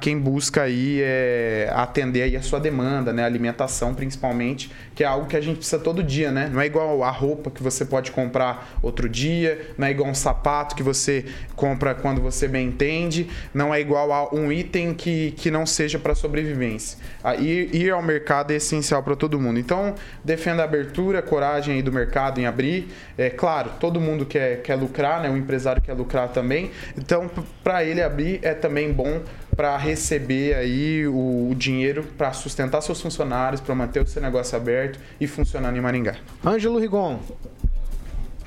quem 0.00 0.18
busca 0.18 0.62
aí, 0.62 1.00
é, 1.02 1.68
atender 1.74 2.22
aí 2.22 2.36
a 2.36 2.42
sua 2.42 2.60
demanda, 2.60 3.12
né? 3.12 3.24
alimentação 3.24 3.92
principalmente, 3.92 4.70
que 4.94 5.02
é 5.02 5.06
algo 5.06 5.26
que 5.26 5.36
a 5.36 5.40
gente 5.40 5.56
precisa 5.56 5.80
todo 5.80 6.00
dia. 6.02 6.30
Né? 6.30 6.48
Não 6.52 6.60
é 6.60 6.66
igual 6.66 7.02
a 7.02 7.10
roupa 7.10 7.50
que 7.50 7.60
você 7.60 7.84
pode 7.84 8.12
comprar 8.12 8.78
outro 8.80 9.08
dia, 9.08 9.72
não 9.76 9.88
é 9.88 9.90
igual 9.90 10.08
um 10.08 10.14
sapato 10.14 10.76
que 10.76 10.82
você 10.82 11.24
compra 11.56 11.92
quando 11.92 12.20
você 12.20 12.46
bem 12.46 12.68
entende, 12.68 13.28
não 13.52 13.74
é 13.74 13.80
igual 13.80 14.12
a 14.12 14.32
um 14.32 14.52
item 14.52 14.94
que, 14.94 15.32
que 15.32 15.50
não 15.50 15.66
seja 15.66 15.98
para 15.98 16.14
sobrevivência. 16.14 16.98
Ir, 17.38 17.74
ir 17.74 17.90
ao 17.90 18.02
mercado 18.02 18.52
é 18.52 18.56
essencial 18.56 19.02
para 19.02 19.16
todo 19.16 19.40
mundo. 19.40 19.58
Então, 19.58 19.94
defenda 20.24 20.62
a 20.62 20.64
abertura, 20.64 21.22
coragem 21.22 21.63
aí 21.72 21.82
do 21.82 21.92
mercado 21.92 22.40
em 22.40 22.46
abrir. 22.46 22.88
É 23.16 23.30
claro, 23.30 23.72
todo 23.80 24.00
mundo 24.00 24.26
quer, 24.26 24.62
quer 24.62 24.74
lucrar, 24.74 25.22
né? 25.22 25.30
O 25.30 25.36
empresário 25.36 25.80
quer 25.80 25.94
lucrar 25.94 26.28
também. 26.28 26.70
Então, 26.96 27.30
para 27.62 27.84
ele 27.84 28.02
abrir 28.02 28.40
é 28.42 28.54
também 28.54 28.92
bom 28.92 29.22
para 29.54 29.76
receber 29.76 30.54
aí 30.54 31.06
o, 31.06 31.48
o 31.50 31.54
dinheiro 31.54 32.04
para 32.18 32.32
sustentar 32.32 32.80
seus 32.82 33.00
funcionários, 33.00 33.60
para 33.60 33.74
manter 33.74 34.02
o 34.02 34.06
seu 34.06 34.20
negócio 34.20 34.56
aberto 34.56 34.98
e 35.20 35.26
funcionando 35.26 35.76
em 35.76 35.80
Maringá. 35.80 36.16
Ângelo 36.44 36.78
Rigon. 36.78 37.20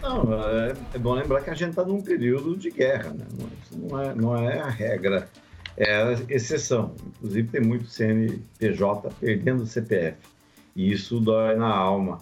Não, 0.01 0.33
é, 0.33 0.73
é 0.93 0.97
bom 0.97 1.13
lembrar 1.13 1.41
que 1.41 1.49
a 1.49 1.53
gente 1.53 1.71
está 1.71 1.83
num 1.83 2.01
período 2.01 2.55
de 2.55 2.69
guerra, 2.69 3.09
né? 3.09 3.25
Isso 3.63 3.77
não 3.77 4.01
é, 4.01 4.15
não 4.15 4.37
é 4.37 4.59
a 4.59 4.69
regra, 4.69 5.27
é 5.75 5.95
a 5.95 6.11
exceção. 6.29 6.93
Inclusive, 7.17 7.47
tem 7.49 7.61
muito 7.61 7.87
CNPJ 7.87 9.09
perdendo 9.19 9.63
o 9.63 9.67
CPF. 9.67 10.17
E 10.75 10.91
isso 10.91 11.19
dói 11.19 11.55
na 11.55 11.67
alma. 11.67 12.19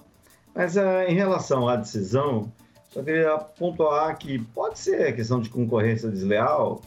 Mas 0.56 0.78
uh, 0.78 1.04
em 1.08 1.14
relação 1.14 1.68
à 1.68 1.76
decisão, 1.76 2.52
só 2.90 3.04
queria 3.04 3.38
pontuar 3.38 4.18
que 4.18 4.40
pode 4.40 4.80
ser 4.80 5.14
questão 5.14 5.42
de 5.42 5.50
concorrência 5.50 6.10
desleal. 6.10 6.82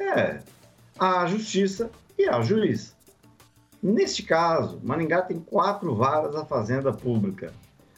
É, 0.00 0.38
a 0.98 1.26
justiça 1.26 1.90
e 2.16 2.26
a 2.26 2.40
juiz. 2.40 2.96
Neste 3.82 4.22
caso, 4.22 4.80
Maringá 4.82 5.22
tem 5.22 5.38
quatro 5.38 5.94
varas 5.94 6.32
da 6.32 6.44
Fazenda 6.44 6.92
Pública. 6.92 7.52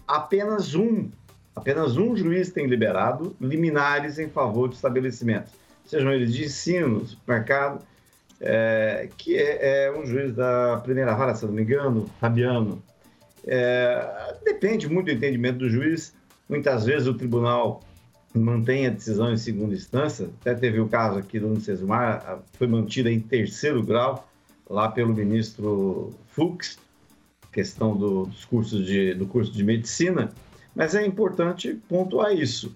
Apenas 0.08 0.74
um, 0.74 1.08
apenas 1.54 1.96
um 1.96 2.16
juiz 2.16 2.50
tem 2.50 2.66
liberado 2.66 3.36
liminares 3.40 4.18
em 4.18 4.28
favor 4.28 4.68
de 4.68 4.74
estabelecimentos, 4.74 5.52
sejam 5.86 6.12
eles 6.12 6.34
de 6.34 6.44
ensino, 6.44 7.06
supermercado, 7.06 7.80
é, 8.40 9.08
que 9.16 9.36
é, 9.36 9.86
é, 9.86 9.92
um 9.92 10.04
juiz 10.04 10.34
da 10.34 10.80
primeira 10.82 11.14
vara, 11.14 11.34
se 11.34 11.46
não 11.46 11.52
me 11.52 11.62
engano, 11.62 12.10
Fabiano. 12.18 12.82
É, 13.46 14.34
depende 14.44 14.88
muito 14.88 15.06
do 15.06 15.12
entendimento 15.12 15.58
do 15.58 15.68
juiz. 15.68 16.14
Muitas 16.48 16.84
vezes 16.84 17.06
o 17.06 17.14
tribunal 17.14 17.82
mantém 18.34 18.86
a 18.86 18.90
decisão 18.90 19.32
em 19.32 19.36
segunda 19.36 19.74
instância. 19.74 20.28
Até 20.40 20.54
teve 20.54 20.80
o 20.80 20.88
caso 20.88 21.18
aqui 21.18 21.38
do 21.40 21.48
Unicesumar, 21.48 22.40
foi 22.54 22.66
mantida 22.66 23.10
em 23.10 23.20
terceiro 23.20 23.82
grau, 23.82 24.28
lá 24.68 24.88
pelo 24.88 25.14
ministro 25.14 26.12
Fux, 26.28 26.78
questão 27.52 27.96
do, 27.96 28.26
dos 28.26 28.44
cursos 28.44 28.86
de, 28.86 29.14
do 29.14 29.26
curso 29.26 29.52
de 29.52 29.64
medicina. 29.64 30.30
Mas 30.74 30.94
é 30.94 31.04
importante 31.04 31.74
pontuar 31.88 32.32
isso. 32.32 32.74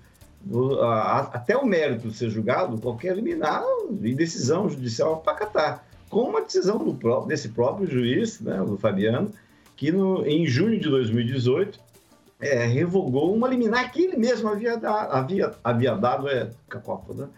Até 1.33 1.57
o 1.57 1.65
mérito 1.65 2.11
ser 2.11 2.29
julgado, 2.29 2.79
qualquer 2.79 3.17
liminar 3.17 3.63
e 4.03 4.15
decisão 4.15 4.69
judicial 4.69 5.19
para 5.19 5.35
catar. 5.35 5.89
Com 6.11 6.29
uma 6.29 6.43
decisão 6.43 6.79
do, 6.79 7.27
desse 7.27 7.49
próprio 7.49 7.89
juiz, 7.89 8.41
né, 8.41 8.61
o 8.61 8.77
Fabiano, 8.77 9.31
que 9.77 9.91
no, 9.91 10.27
em 10.27 10.47
junho 10.47 10.79
de 10.79 10.89
2018 10.89 11.81
é, 12.41 12.65
revogou 12.67 13.35
uma 13.35 13.49
liminar 13.49 13.91
que 13.93 14.03
ele 14.03 14.17
mesmo 14.17 14.49
havia, 14.49 14.75
havia, 14.75 15.53
havia 15.63 15.95
dado, 15.95 16.29
é 16.29 16.51
cacófono, 16.69 17.23
né? 17.23 17.29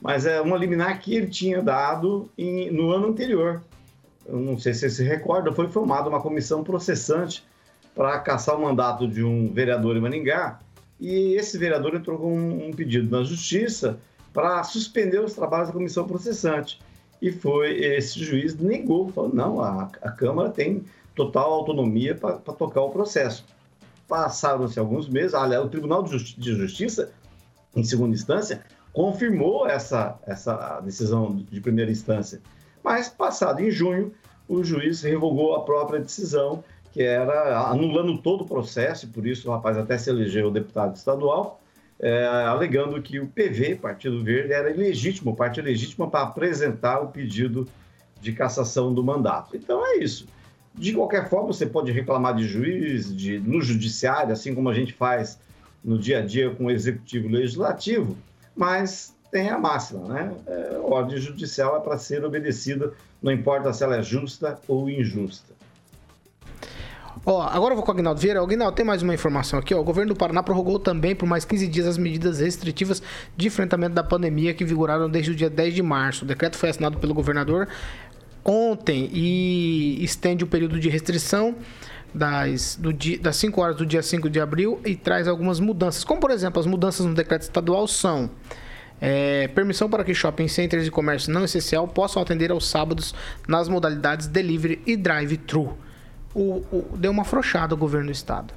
mas 0.00 0.26
é 0.26 0.40
uma 0.40 0.56
liminar 0.56 1.00
que 1.00 1.14
ele 1.14 1.28
tinha 1.28 1.62
dado 1.62 2.30
em, 2.36 2.70
no 2.70 2.90
ano 2.90 3.08
anterior. 3.08 3.62
Eu 4.26 4.38
não 4.38 4.58
sei 4.58 4.74
se 4.74 4.80
você 4.80 4.90
se 4.90 5.02
recorda, 5.02 5.52
foi 5.52 5.68
formada 5.68 6.08
uma 6.08 6.20
comissão 6.20 6.62
processante 6.62 7.44
para 7.94 8.18
caçar 8.20 8.56
o 8.56 8.62
mandato 8.62 9.08
de 9.08 9.24
um 9.24 9.52
vereador 9.52 9.96
em 9.96 10.00
Maningá, 10.00 10.60
e 11.00 11.34
esse 11.34 11.56
vereador 11.56 11.94
entrou 11.94 12.18
com 12.18 12.36
um, 12.36 12.68
um 12.68 12.72
pedido 12.72 13.10
na 13.16 13.24
justiça 13.24 13.98
para 14.32 14.62
suspender 14.64 15.20
os 15.20 15.34
trabalhos 15.34 15.68
da 15.68 15.74
comissão 15.74 16.06
processante. 16.06 16.80
E 17.20 17.32
foi 17.32 17.78
esse 17.80 18.22
juiz 18.22 18.56
negou, 18.56 19.08
falou: 19.08 19.34
não, 19.34 19.60
a, 19.60 19.90
a 20.02 20.10
Câmara 20.10 20.50
tem 20.50 20.84
total 21.18 21.52
autonomia 21.52 22.14
para 22.14 22.38
tocar 22.38 22.82
o 22.82 22.90
processo. 22.90 23.44
Passaram-se 24.06 24.78
alguns 24.78 25.08
meses, 25.08 25.34
aliás, 25.34 25.64
o 25.64 25.68
Tribunal 25.68 26.04
de, 26.04 26.12
Justi 26.12 26.40
de 26.40 26.54
Justiça, 26.54 27.10
em 27.74 27.82
segunda 27.82 28.14
instância, 28.14 28.62
confirmou 28.92 29.66
essa, 29.66 30.16
essa 30.24 30.80
decisão 30.80 31.44
de 31.50 31.60
primeira 31.60 31.90
instância. 31.90 32.40
Mas, 32.84 33.08
passado 33.08 33.60
em 33.60 33.70
junho, 33.70 34.14
o 34.48 34.62
juiz 34.62 35.02
revogou 35.02 35.56
a 35.56 35.64
própria 35.64 36.00
decisão, 36.00 36.62
que 36.92 37.02
era 37.02 37.68
anulando 37.68 38.16
todo 38.18 38.44
o 38.44 38.46
processo, 38.46 39.04
e 39.04 39.08
por 39.08 39.26
isso 39.26 39.48
o 39.48 39.52
rapaz 39.52 39.76
até 39.76 39.98
se 39.98 40.08
elegeu 40.08 40.50
deputado 40.50 40.94
estadual, 40.94 41.60
é, 42.00 42.24
alegando 42.24 43.02
que 43.02 43.18
o 43.18 43.26
PV, 43.26 43.74
Partido 43.74 44.22
Verde, 44.22 44.52
era 44.52 44.70
ilegítimo, 44.70 45.34
parte 45.34 45.60
legítima 45.60 46.08
para 46.08 46.22
apresentar 46.22 47.00
o 47.00 47.08
pedido 47.08 47.68
de 48.20 48.32
cassação 48.32 48.94
do 48.94 49.02
mandato. 49.02 49.56
Então 49.56 49.84
é 49.84 49.96
isso. 49.96 50.26
De 50.78 50.92
qualquer 50.92 51.28
forma, 51.28 51.48
você 51.48 51.66
pode 51.66 51.90
reclamar 51.90 52.34
de 52.36 52.44
juiz, 52.44 53.14
de, 53.14 53.38
no 53.40 53.60
judiciário, 53.60 54.32
assim 54.32 54.54
como 54.54 54.68
a 54.68 54.74
gente 54.74 54.92
faz 54.92 55.38
no 55.84 55.98
dia 55.98 56.18
a 56.18 56.22
dia 56.22 56.50
com 56.50 56.66
o 56.66 56.70
executivo 56.70 57.28
legislativo, 57.28 58.16
mas 58.54 59.14
tem 59.30 59.48
a 59.50 59.58
máxima, 59.58 60.08
né? 60.08 60.32
É, 60.46 60.78
ordem 60.82 61.18
judicial 61.18 61.76
é 61.76 61.80
para 61.80 61.98
ser 61.98 62.24
obedecida, 62.24 62.92
não 63.22 63.32
importa 63.32 63.72
se 63.72 63.84
ela 63.84 63.96
é 63.96 64.02
justa 64.02 64.58
ou 64.66 64.88
injusta. 64.88 65.58
Ó, 67.26 67.42
agora 67.42 67.72
eu 67.72 67.76
vou 67.76 67.84
com 67.84 67.90
o 67.90 67.94
Aguinaldo 67.94 68.20
Vieira. 68.20 68.40
Aguinaldo, 68.40 68.74
tem 68.74 68.86
mais 68.86 69.02
uma 69.02 69.12
informação 69.12 69.58
aqui. 69.58 69.74
Ó. 69.74 69.80
O 69.80 69.84
governo 69.84 70.14
do 70.14 70.16
Paraná 70.16 70.42
prorrogou 70.42 70.78
também 70.78 71.14
por 71.14 71.26
mais 71.26 71.44
15 71.44 71.66
dias 71.66 71.86
as 71.86 71.98
medidas 71.98 72.40
restritivas 72.40 73.02
de 73.36 73.48
enfrentamento 73.48 73.94
da 73.94 74.02
pandemia 74.02 74.54
que 74.54 74.64
vigoraram 74.64 75.10
desde 75.10 75.32
o 75.32 75.34
dia 75.34 75.50
10 75.50 75.74
de 75.74 75.82
março. 75.82 76.24
O 76.24 76.28
decreto 76.28 76.56
foi 76.56 76.70
assinado 76.70 76.98
pelo 76.98 77.12
governador 77.12 77.68
ontem 78.48 79.10
e 79.12 80.02
estende 80.02 80.42
o 80.42 80.46
período 80.46 80.80
de 80.80 80.88
restrição 80.88 81.54
das, 82.14 82.76
do 82.76 82.92
dia, 82.92 83.18
das 83.18 83.36
5 83.36 83.60
horas 83.60 83.76
do 83.76 83.84
dia 83.84 84.02
5 84.02 84.30
de 84.30 84.40
abril 84.40 84.80
e 84.84 84.96
traz 84.96 85.28
algumas 85.28 85.60
mudanças. 85.60 86.02
Como, 86.02 86.20
por 86.20 86.30
exemplo, 86.30 86.58
as 86.58 86.66
mudanças 86.66 87.04
no 87.04 87.14
decreto 87.14 87.42
estadual 87.42 87.86
são 87.86 88.30
é, 89.00 89.48
permissão 89.48 89.88
para 89.88 90.02
que 90.02 90.14
shopping 90.14 90.48
centers 90.48 90.86
e 90.86 90.90
comércio 90.90 91.32
não 91.32 91.44
essencial 91.44 91.86
possam 91.86 92.22
atender 92.22 92.50
aos 92.50 92.68
sábados 92.68 93.14
nas 93.46 93.68
modalidades 93.68 94.26
delivery 94.26 94.80
e 94.86 94.96
drive-thru. 94.96 95.76
O, 96.34 96.62
o, 96.72 96.96
deu 96.96 97.10
uma 97.10 97.22
afrouxada 97.22 97.74
o 97.74 97.78
governo 97.78 98.06
do 98.06 98.12
estado. 98.12 98.54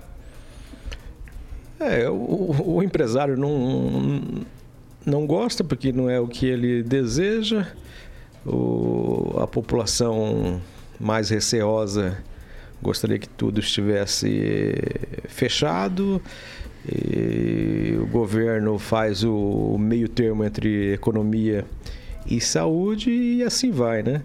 É, 1.79 2.09
o, 2.09 2.75
o 2.75 2.83
empresário 2.83 3.35
não, 3.37 4.45
não 5.05 5.25
gosta 5.25 5.63
porque 5.63 5.91
não 5.91 6.09
é 6.09 6.19
o 6.19 6.27
que 6.27 6.45
ele 6.45 6.83
deseja. 6.83 7.67
O, 8.45 9.35
a 9.39 9.47
população 9.47 10.61
mais 10.99 11.29
receosa 11.29 12.17
gostaria 12.81 13.19
que 13.19 13.29
tudo 13.29 13.59
estivesse 13.59 14.73
fechado. 15.27 16.21
E 16.87 17.95
o 18.01 18.07
governo 18.07 18.79
faz 18.79 19.23
o 19.23 19.77
meio 19.77 20.09
termo 20.09 20.43
entre 20.43 20.93
economia 20.93 21.63
e 22.25 22.41
saúde 22.41 23.11
e 23.11 23.43
assim 23.43 23.71
vai, 23.71 24.01
né? 24.01 24.23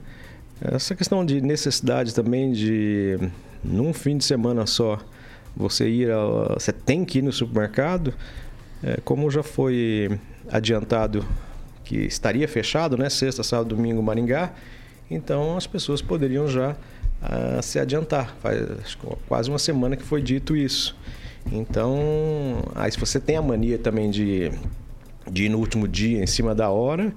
Essa 0.60 0.94
questão 0.94 1.24
de 1.24 1.40
necessidade 1.42 2.14
também 2.14 2.52
de 2.52 3.18
num 3.62 3.92
fim 3.92 4.16
de 4.16 4.24
semana 4.24 4.66
só 4.66 4.98
você 5.54 5.86
ir 5.88 6.10
a, 6.10 6.54
você 6.54 6.72
tem 6.72 7.04
que 7.04 7.18
ir 7.18 7.22
no 7.22 7.32
supermercado, 7.32 8.14
é, 8.82 8.98
como 9.04 9.30
já 9.30 9.42
foi 9.42 10.18
adiantado 10.50 11.26
que 11.86 11.96
estaria 11.98 12.46
fechado, 12.48 12.98
né? 12.98 13.08
Sexta, 13.08 13.42
sábado, 13.42 13.74
domingo, 13.74 14.02
Maringá. 14.02 14.52
Então 15.10 15.56
as 15.56 15.66
pessoas 15.66 16.02
poderiam 16.02 16.48
já 16.48 16.72
uh, 16.72 17.62
se 17.62 17.78
adiantar. 17.78 18.36
Faz 18.42 18.98
quase 19.28 19.48
uma 19.48 19.58
semana 19.58 19.96
que 19.96 20.02
foi 20.02 20.20
dito 20.20 20.56
isso. 20.56 20.96
Então, 21.50 21.94
aí 22.74 22.90
se 22.90 22.98
você 22.98 23.20
tem 23.20 23.36
a 23.36 23.42
mania 23.42 23.78
também 23.78 24.10
de, 24.10 24.50
de 25.30 25.44
ir 25.44 25.48
no 25.48 25.58
último 25.58 25.86
dia, 25.86 26.20
em 26.20 26.26
cima 26.26 26.56
da 26.56 26.70
hora, 26.70 27.14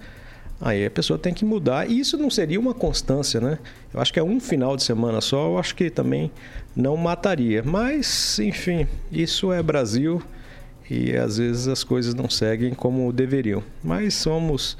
aí 0.62 0.86
a 0.86 0.92
pessoa 0.92 1.18
tem 1.18 1.34
que 1.34 1.44
mudar. 1.44 1.90
E 1.90 2.00
isso 2.00 2.16
não 2.16 2.30
seria 2.30 2.60
uma 2.60 2.76
constância, 2.76 3.42
né? 3.42 3.58
Eu 3.92 4.00
acho 4.00 4.14
que 4.14 4.20
é 4.20 4.24
um 4.24 4.40
final 4.40 4.78
de 4.78 4.84
semana 4.84 5.20
só, 5.20 5.48
eu 5.48 5.58
acho 5.58 5.76
que 5.76 5.90
também 5.90 6.32
não 6.76 6.96
mataria. 6.96 7.64
Mas, 7.64 8.38
enfim, 8.38 8.88
isso 9.12 9.52
é 9.52 9.64
Brasil 9.64 10.22
e 10.90 11.16
às 11.16 11.38
vezes 11.38 11.68
as 11.68 11.84
coisas 11.84 12.14
não 12.14 12.30
seguem 12.30 12.74
como 12.74 13.12
deveriam. 13.14 13.64
Mas 13.84 14.16
somos. 14.16 14.78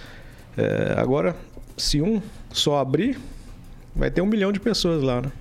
É, 0.58 0.96
agora, 0.98 1.36
se 1.78 2.02
um 2.02 2.22
só 2.52 2.80
abrir, 2.80 3.18
vai 3.96 4.10
ter 4.10 4.22
um 4.22 4.26
milhão 4.26 4.52
de 4.52 4.60
pessoas 4.60 5.04
lá, 5.04 5.22
né? 5.22 5.32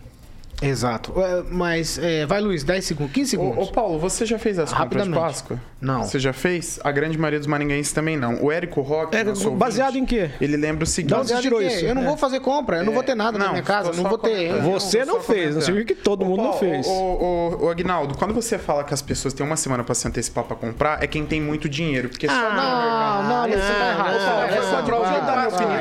Exato. 0.61 1.13
É, 1.21 1.43
mas, 1.51 1.99
é, 1.99 2.27
vai 2.27 2.41
Luiz, 2.41 2.65
10 2.65 2.85
segundos, 2.85 3.13
15 3.13 3.31
segundos. 3.31 3.59
Ô, 3.59 3.63
ô, 3.63 3.73
Paulo, 3.73 3.99
você 3.99 4.27
já 4.27 4.39
fez 4.39 4.59
as 4.59 4.73
compras 4.73 5.05
de 5.05 5.11
Páscoa? 5.11 5.61
Não. 5.81 6.05
Você 6.05 6.19
já 6.19 6.33
fez? 6.33 6.81
A 6.83 6.91
grande 6.91 7.17
maioria 7.17 7.39
dos 7.39 7.47
maringuenses 7.47 7.93
também 7.93 8.17
não. 8.17 8.43
O 8.43 8.51
Érico 8.51 8.81
Roque, 8.81 9.17
é, 9.17 9.25
baseado 9.53 9.95
ouvinte, 9.95 10.15
em 10.15 10.19
quê? 10.19 10.31
Ele 10.41 10.57
lembra 10.57 10.85
o 10.85 10.87
seguinte... 10.87 11.15
Tirou 11.41 11.63
isso? 11.63 11.85
Eu 11.85 11.95
não 11.95 12.03
é. 12.03 12.07
vou 12.07 12.17
fazer 12.17 12.41
compra, 12.41 12.79
eu 12.79 12.85
não 12.85 12.93
vou 12.93 13.03
ter 13.03 13.15
nada 13.15 13.39
não, 13.39 13.47
na 13.47 13.53
minha 13.53 13.63
casa, 13.63 13.93
não 13.93 14.09
vou 14.09 14.19
ter... 14.19 14.61
Você 14.63 15.05
não, 15.05 15.15
não 15.15 15.23
fez, 15.23 15.55
não 15.55 15.63
significa 15.63 15.95
que 15.95 16.03
todo 16.03 16.25
mundo 16.25 16.39
Paulo, 16.39 16.53
não 16.53 16.59
fez. 16.59 16.87
Ô, 16.87 16.91
ô, 16.91 17.65
ô, 17.67 17.69
Agnaldo, 17.71 18.19
quando 18.19 18.35
você 18.35 18.59
fala 18.59 18.83
que 18.83 18.93
as 18.93 19.01
pessoas 19.01 19.33
têm 19.33 19.47
uma 19.47 19.57
semana 19.57 19.85
pra 19.85 19.95
se 19.95 20.09
antecipar 20.09 20.45
pra 20.45 20.57
comprar, 20.57 21.03
é 21.03 21.07
quem 21.07 21.25
tem 21.25 21.41
muito 21.41 21.69
dinheiro, 21.69 22.09
porque 22.09 22.27
ah, 22.27 22.31
só... 22.31 22.55
Não, 22.55 23.23
não, 23.23 23.49
não, 23.49 23.49
você 23.49 23.73
tá 23.73 23.89
errado. 23.91 24.09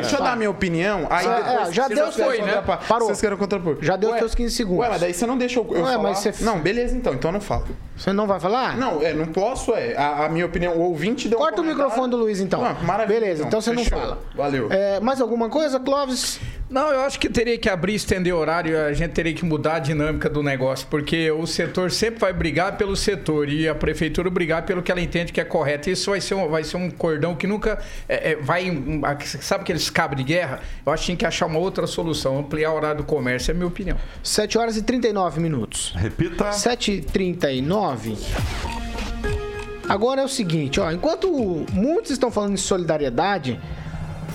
Deixa 0.01 0.15
eu 0.17 0.23
dar 0.23 0.33
a 0.33 0.35
minha 0.35 0.51
opinião, 0.51 1.07
aí 1.09 1.27
depois... 1.27 1.73
Já 1.73 1.87
deu 1.87 2.11
foi, 2.11 2.41
né? 2.41 2.63
Parou. 2.87 3.07
Vocês 3.07 3.21
querem 3.21 3.37
contrapor. 3.37 3.77
Já 3.81 3.95
deu 3.95 4.11
os 4.11 4.19
seus 4.19 4.35
15 4.35 4.55
segundos. 4.55 4.66
Ué, 4.75 4.89
mas 4.89 5.01
daí 5.01 5.13
você 5.13 5.25
não 5.25 5.37
deixa 5.37 5.59
eu 5.59 5.65
falar... 5.65 6.21
Não, 6.41 6.59
beleza 6.59 6.95
então, 6.95 7.13
então 7.13 7.29
eu 7.29 7.33
não 7.33 7.41
falo. 7.41 7.67
Você 7.95 8.13
não 8.13 8.27
vai 8.27 8.39
falar? 8.39 8.77
Não, 8.77 9.01
é, 9.01 9.13
não 9.13 9.25
posso, 9.25 9.73
é. 9.73 9.95
A, 9.95 10.25
a 10.25 10.29
minha 10.29 10.45
opinião, 10.45 10.75
o 10.75 10.81
ouvinte 10.81 11.27
deu 11.27 11.39
Corta 11.39 11.61
um 11.61 11.63
o 11.63 11.67
microfone 11.67 12.11
do 12.11 12.17
Luiz, 12.17 12.39
então. 12.39 12.63
Ah, 12.63 12.75
maravilha. 12.83 13.19
Beleza, 13.19 13.43
então, 13.43 13.47
então 13.47 13.61
você 13.61 13.75
Fechou. 13.75 13.97
não 13.97 14.05
fala. 14.05 14.21
Valeu. 14.35 14.67
É, 14.71 14.99
mais 14.99 15.19
alguma 15.19 15.49
coisa, 15.49 15.79
Clóvis? 15.79 16.39
Não, 16.69 16.89
eu 16.89 16.99
acho 17.01 17.17
que 17.17 17.29
teria 17.29 17.57
que 17.57 17.69
abrir, 17.69 17.95
estender 17.95 18.35
horário, 18.35 18.77
a 18.77 18.91
gente 18.91 19.11
teria 19.11 19.33
que 19.33 19.45
mudar 19.45 19.75
a 19.75 19.79
dinâmica 19.79 20.29
do 20.29 20.43
negócio, 20.43 20.85
porque 20.89 21.31
o 21.31 21.47
setor 21.47 21.91
sempre 21.91 22.19
vai 22.19 22.33
brigar 22.33 22.77
pelo 22.77 22.93
setor 22.95 23.47
e 23.47 23.69
a 23.69 23.73
prefeitura 23.73 24.29
brigar 24.29 24.63
pelo 24.63 24.83
que 24.83 24.91
ela 24.91 24.99
entende 24.99 25.31
que 25.31 25.39
é 25.39 25.45
correto. 25.45 25.89
Isso 25.89 26.11
vai 26.11 26.19
ser 26.19 26.35
um, 26.35 26.49
vai 26.49 26.65
ser 26.65 26.75
um 26.75 26.91
cordão 26.91 27.35
que 27.35 27.47
nunca 27.47 27.79
é, 28.07 28.31
é, 28.31 28.35
vai. 28.35 28.65
Sabe 29.23 29.61
aqueles 29.61 29.89
cabos 29.89 30.17
de 30.17 30.23
guerra? 30.23 30.59
Eu 30.85 30.91
acho 30.91 31.03
que 31.03 31.05
tinha 31.07 31.17
que 31.17 31.25
achar 31.25 31.45
uma 31.45 31.59
outra 31.59 31.87
solução, 31.87 32.37
ampliar 32.37 32.73
o 32.73 32.75
horário 32.75 32.97
do 32.97 33.03
comércio, 33.05 33.51
é 33.51 33.53
a 33.53 33.55
minha 33.55 33.67
opinião. 33.67 33.97
7 34.21 34.57
horas 34.57 34.75
e 34.75 34.81
39 34.81 35.39
minutos. 35.39 35.93
Repita. 35.95 36.49
7h39. 36.49 38.17
Agora 39.87 40.21
é 40.21 40.25
o 40.25 40.27
seguinte, 40.27 40.81
ó, 40.81 40.91
enquanto 40.91 41.31
muitos 41.71 42.11
estão 42.11 42.29
falando 42.29 42.55
de 42.55 42.59
solidariedade, 42.59 43.57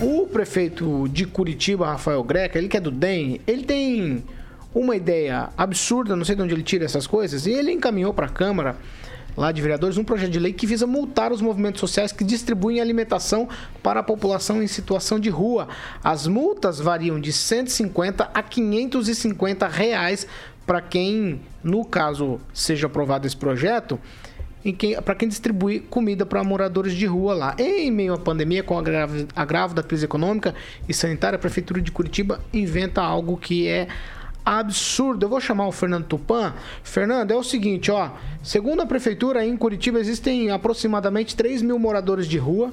o 0.03 0.27
prefeito 0.27 1.07
de 1.07 1.25
Curitiba, 1.25 1.87
Rafael 1.87 2.21
Greca, 2.23 2.57
ele 2.57 2.67
que 2.67 2.75
é 2.75 2.79
do 2.79 2.91
DEM, 2.91 3.39
ele 3.47 3.63
tem 3.63 4.23
uma 4.75 4.97
ideia 4.97 5.49
absurda, 5.57 6.13
não 6.15 6.25
sei 6.25 6.35
de 6.35 6.41
onde 6.41 6.53
ele 6.53 6.63
tira 6.63 6.83
essas 6.83 7.07
coisas, 7.07 7.45
e 7.45 7.51
ele 7.51 7.71
encaminhou 7.71 8.13
para 8.13 8.25
a 8.25 8.29
Câmara 8.29 8.75
lá 9.37 9.51
de 9.51 9.61
vereadores 9.61 9.97
um 9.97 10.03
projeto 10.03 10.29
de 10.29 10.39
lei 10.39 10.51
que 10.51 10.67
visa 10.67 10.85
multar 10.85 11.31
os 11.31 11.41
movimentos 11.41 11.79
sociais 11.79 12.11
que 12.11 12.23
distribuem 12.23 12.81
alimentação 12.81 13.47
para 13.81 14.01
a 14.01 14.03
população 14.03 14.61
em 14.61 14.67
situação 14.67 15.19
de 15.19 15.29
rua. 15.29 15.69
As 16.03 16.27
multas 16.27 16.79
variam 16.79 17.19
de 17.19 17.31
150 17.31 18.29
a 18.33 18.43
550 18.43 19.67
reais 19.67 20.27
para 20.65 20.81
quem, 20.81 21.41
no 21.63 21.83
caso, 21.85 22.39
seja 22.53 22.87
aprovado 22.87 23.25
esse 23.25 23.35
projeto, 23.35 23.99
para 25.03 25.15
quem 25.15 25.27
distribui 25.27 25.79
comida 25.81 26.25
para 26.25 26.43
moradores 26.43 26.93
de 26.93 27.05
rua 27.05 27.33
lá. 27.33 27.55
Em 27.59 27.91
meio 27.91 28.13
à 28.13 28.17
pandemia, 28.17 28.63
com 28.63 28.75
o 28.75 28.77
agravo, 28.77 29.27
agravo 29.35 29.73
da 29.73 29.83
crise 29.83 30.05
econômica 30.05 30.55
e 30.87 30.93
sanitária, 30.93 31.35
a 31.35 31.39
Prefeitura 31.39 31.81
de 31.81 31.91
Curitiba 31.91 32.39
inventa 32.53 33.01
algo 33.01 33.35
que 33.35 33.67
é 33.67 33.87
absurdo. 34.45 35.25
Eu 35.25 35.29
vou 35.29 35.41
chamar 35.41 35.67
o 35.67 35.71
Fernando 35.71 36.05
Tupan. 36.05 36.53
Fernando, 36.83 37.31
é 37.31 37.35
o 37.35 37.43
seguinte, 37.43 37.91
ó. 37.91 38.11
Segundo 38.41 38.81
a 38.81 38.85
Prefeitura, 38.85 39.45
em 39.45 39.57
Curitiba 39.57 39.99
existem 39.99 40.49
aproximadamente 40.49 41.35
3 41.35 41.61
mil 41.61 41.77
moradores 41.77 42.27
de 42.27 42.37
rua. 42.37 42.71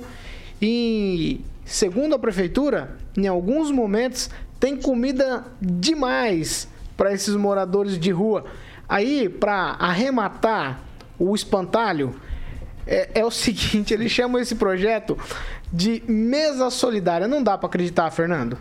E, 0.63 1.41
segundo 1.65 2.15
a 2.15 2.19
Prefeitura, 2.19 2.97
em 3.17 3.27
alguns 3.27 3.71
momentos 3.71 4.31
tem 4.61 4.77
comida 4.77 5.45
demais 5.61 6.69
para 6.97 7.13
esses 7.13 7.35
moradores 7.35 7.99
de 7.99 8.11
rua. 8.11 8.45
Aí, 8.89 9.29
para 9.29 9.77
arrematar 9.79 10.90
o 11.21 11.35
espantalho, 11.35 12.19
é, 12.87 13.11
é 13.15 13.25
o 13.25 13.31
seguinte, 13.31 13.95
eles 13.95 14.11
chamam 14.11 14.41
esse 14.41 14.55
projeto 14.55 15.17
de 15.73 16.03
mesa 16.09 16.71
solidária. 16.71 17.29
Não 17.29 17.43
dá 17.43 17.57
para 17.57 17.69
acreditar, 17.69 18.11
Fernando? 18.11 18.59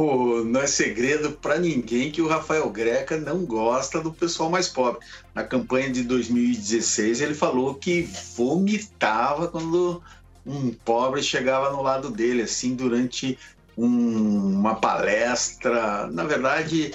Oh, 0.00 0.44
não 0.44 0.60
é 0.60 0.66
segredo 0.68 1.32
para 1.32 1.58
ninguém 1.58 2.12
que 2.12 2.22
o 2.22 2.28
Rafael 2.28 2.70
Greca 2.70 3.16
não 3.16 3.44
gosta 3.44 4.00
do 4.00 4.12
pessoal 4.12 4.48
mais 4.48 4.68
pobre. 4.68 5.04
Na 5.34 5.42
campanha 5.42 5.90
de 5.90 6.04
2016, 6.04 7.20
ele 7.20 7.34
falou 7.34 7.74
que 7.74 8.08
vomitava 8.36 9.48
quando 9.48 10.00
um 10.46 10.70
pobre 10.72 11.20
chegava 11.20 11.72
no 11.72 11.82
lado 11.82 12.10
dele, 12.10 12.42
assim, 12.42 12.76
durante 12.76 13.36
um, 13.76 14.52
uma 14.60 14.76
palestra. 14.76 16.06
Na 16.06 16.22
verdade, 16.22 16.94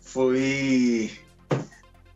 foi 0.00 1.10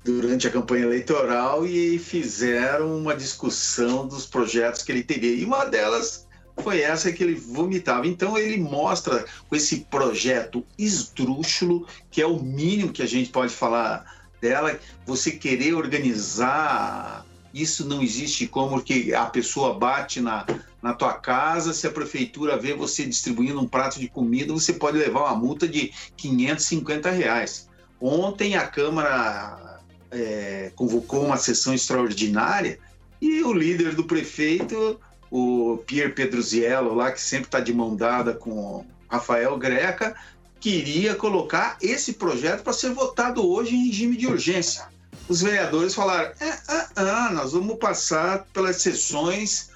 durante 0.04 0.46
a 0.46 0.50
campanha 0.50 0.84
eleitoral 0.84 1.66
e 1.66 1.98
fizeram 1.98 2.96
uma 2.96 3.14
discussão 3.14 4.06
dos 4.06 4.26
projetos 4.26 4.82
que 4.82 4.92
ele 4.92 5.02
teria. 5.02 5.34
E 5.34 5.44
uma 5.44 5.64
delas 5.64 6.26
foi 6.62 6.80
essa 6.80 7.12
que 7.12 7.22
ele 7.22 7.34
vomitava. 7.34 8.06
Então 8.06 8.36
ele 8.36 8.56
mostra 8.58 9.24
com 9.48 9.56
esse 9.56 9.80
projeto 9.90 10.64
esdrúxulo, 10.78 11.86
que 12.10 12.22
é 12.22 12.26
o 12.26 12.42
mínimo 12.42 12.92
que 12.92 13.02
a 13.02 13.06
gente 13.06 13.30
pode 13.30 13.52
falar 13.52 14.20
dela, 14.40 14.78
você 15.04 15.32
querer 15.32 15.74
organizar, 15.74 17.26
isso 17.52 17.86
não 17.86 18.02
existe 18.02 18.46
como 18.46 18.82
que 18.82 19.14
a 19.14 19.26
pessoa 19.26 19.78
bate 19.78 20.20
na, 20.20 20.46
na 20.80 20.94
tua 20.94 21.12
casa, 21.12 21.74
se 21.74 21.86
a 21.86 21.90
prefeitura 21.90 22.56
vê 22.56 22.72
você 22.72 23.04
distribuindo 23.04 23.60
um 23.60 23.68
prato 23.68 24.00
de 24.00 24.08
comida, 24.08 24.52
você 24.52 24.72
pode 24.72 24.96
levar 24.96 25.20
uma 25.20 25.36
multa 25.36 25.68
de 25.68 25.92
550 26.16 27.10
reais. 27.10 27.68
Ontem 28.00 28.56
a 28.56 28.66
Câmara 28.66 29.69
é, 30.10 30.72
convocou 30.74 31.24
uma 31.24 31.36
sessão 31.36 31.74
extraordinária 31.74 32.78
e 33.20 33.42
o 33.42 33.52
líder 33.52 33.94
do 33.94 34.04
prefeito, 34.04 34.98
o 35.30 35.78
Pierre 35.86 36.12
Pedruziello, 36.12 36.94
lá 36.94 37.12
que 37.12 37.20
sempre 37.20 37.46
está 37.46 37.60
de 37.60 37.72
mão 37.72 37.94
dada 37.94 38.32
com 38.32 38.84
Rafael 39.08 39.56
Greca, 39.58 40.14
queria 40.58 41.14
colocar 41.14 41.76
esse 41.80 42.14
projeto 42.14 42.62
para 42.62 42.72
ser 42.72 42.92
votado 42.92 43.46
hoje 43.46 43.74
em 43.74 43.86
regime 43.86 44.16
de 44.16 44.26
urgência. 44.26 44.88
Os 45.28 45.42
vereadores 45.42 45.94
falaram: 45.94 46.32
é, 46.40 46.58
ah, 46.68 46.88
ah, 46.96 47.30
nós 47.32 47.52
vamos 47.52 47.78
passar 47.78 48.46
pelas 48.52 48.76
sessões, 48.76 49.70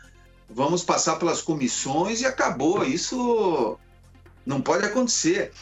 vamos 0.50 0.82
passar 0.82 1.16
pelas 1.16 1.40
comissões 1.40 2.20
e 2.20 2.26
acabou. 2.26 2.84
Isso 2.84 3.78
Não 4.44 4.60
pode 4.60 4.84
acontecer. 4.84 5.52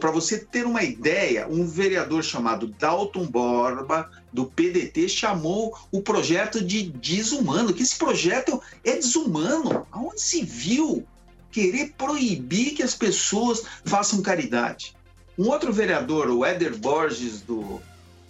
Para 0.00 0.10
você 0.10 0.38
ter 0.38 0.64
uma 0.64 0.82
ideia, 0.82 1.46
um 1.48 1.66
vereador 1.66 2.22
chamado 2.22 2.66
Dalton 2.66 3.26
Borba, 3.26 4.10
do 4.32 4.46
PDT, 4.46 5.08
chamou 5.08 5.76
o 5.92 6.00
projeto 6.00 6.64
de 6.64 6.84
desumano, 6.84 7.72
que 7.74 7.82
esse 7.82 7.96
projeto 7.96 8.60
é 8.82 8.92
desumano. 8.96 9.86
Aonde 9.92 10.20
se 10.20 10.42
viu 10.42 11.06
querer 11.50 11.92
proibir 11.96 12.74
que 12.74 12.82
as 12.82 12.94
pessoas 12.94 13.62
façam 13.84 14.22
caridade? 14.22 14.96
Um 15.38 15.48
outro 15.48 15.72
vereador, 15.72 16.30
o 16.30 16.44
Éder 16.44 16.76
Borges, 16.76 17.42
do 17.42 17.80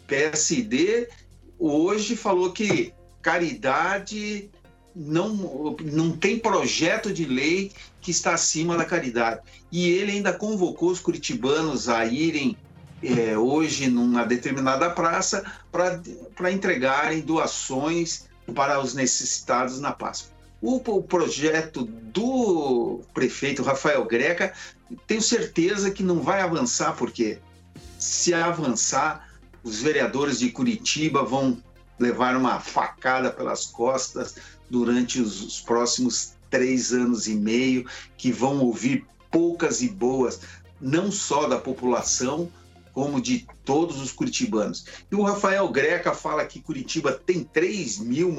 PSD, 0.06 1.08
hoje 1.58 2.16
falou 2.16 2.52
que 2.52 2.92
caridade 3.22 4.50
não, 4.94 5.76
não 5.82 6.16
tem 6.16 6.38
projeto 6.38 7.12
de 7.12 7.24
lei 7.24 7.72
que 8.00 8.10
está 8.10 8.34
acima 8.34 8.76
da 8.76 8.84
caridade. 8.84 9.40
E 9.74 9.90
ele 9.90 10.12
ainda 10.12 10.32
convocou 10.32 10.88
os 10.88 11.00
curitibanos 11.00 11.88
a 11.88 12.06
irem 12.06 12.56
é, 13.02 13.36
hoje 13.36 13.88
numa 13.88 14.24
determinada 14.24 14.88
praça 14.88 15.44
para 15.72 16.52
entregarem 16.52 17.20
doações 17.22 18.28
para 18.54 18.80
os 18.80 18.94
necessitados 18.94 19.80
na 19.80 19.90
Páscoa. 19.90 20.32
O, 20.62 20.76
o, 20.76 21.02
projeto 21.02 21.82
do 21.82 23.00
prefeito 23.12 23.64
Rafael 23.64 24.04
Greca, 24.04 24.54
tenho 25.08 25.20
certeza 25.20 25.90
que 25.90 26.04
não 26.04 26.20
vai 26.20 26.40
avançar, 26.40 26.92
porque 26.92 27.40
se 27.98 28.32
avançar, 28.32 29.28
os 29.64 29.82
vereadores 29.82 30.38
de 30.38 30.52
Curitiba 30.52 31.24
vão 31.24 31.60
levar 31.98 32.36
uma 32.36 32.60
facada 32.60 33.28
pelas 33.28 33.66
costas 33.66 34.36
durante 34.70 35.20
os, 35.20 35.42
os 35.42 35.60
próximos 35.60 36.34
três 36.48 36.92
anos 36.92 37.26
e 37.26 37.34
meio, 37.34 37.84
que 38.16 38.30
vão 38.30 38.60
ouvir 38.60 39.04
poucas 39.34 39.82
e 39.82 39.88
boas, 39.88 40.38
não 40.80 41.10
só 41.10 41.48
da 41.48 41.58
população, 41.58 42.48
como 42.92 43.20
de 43.20 43.48
todos 43.64 44.00
os 44.00 44.12
curitibanos. 44.12 44.86
E 45.10 45.16
o 45.16 45.22
Rafael 45.22 45.68
Greca 45.70 46.14
fala 46.14 46.46
que 46.46 46.60
Curitiba 46.60 47.10
tem 47.10 47.42
3 47.42 47.98
mil 47.98 48.32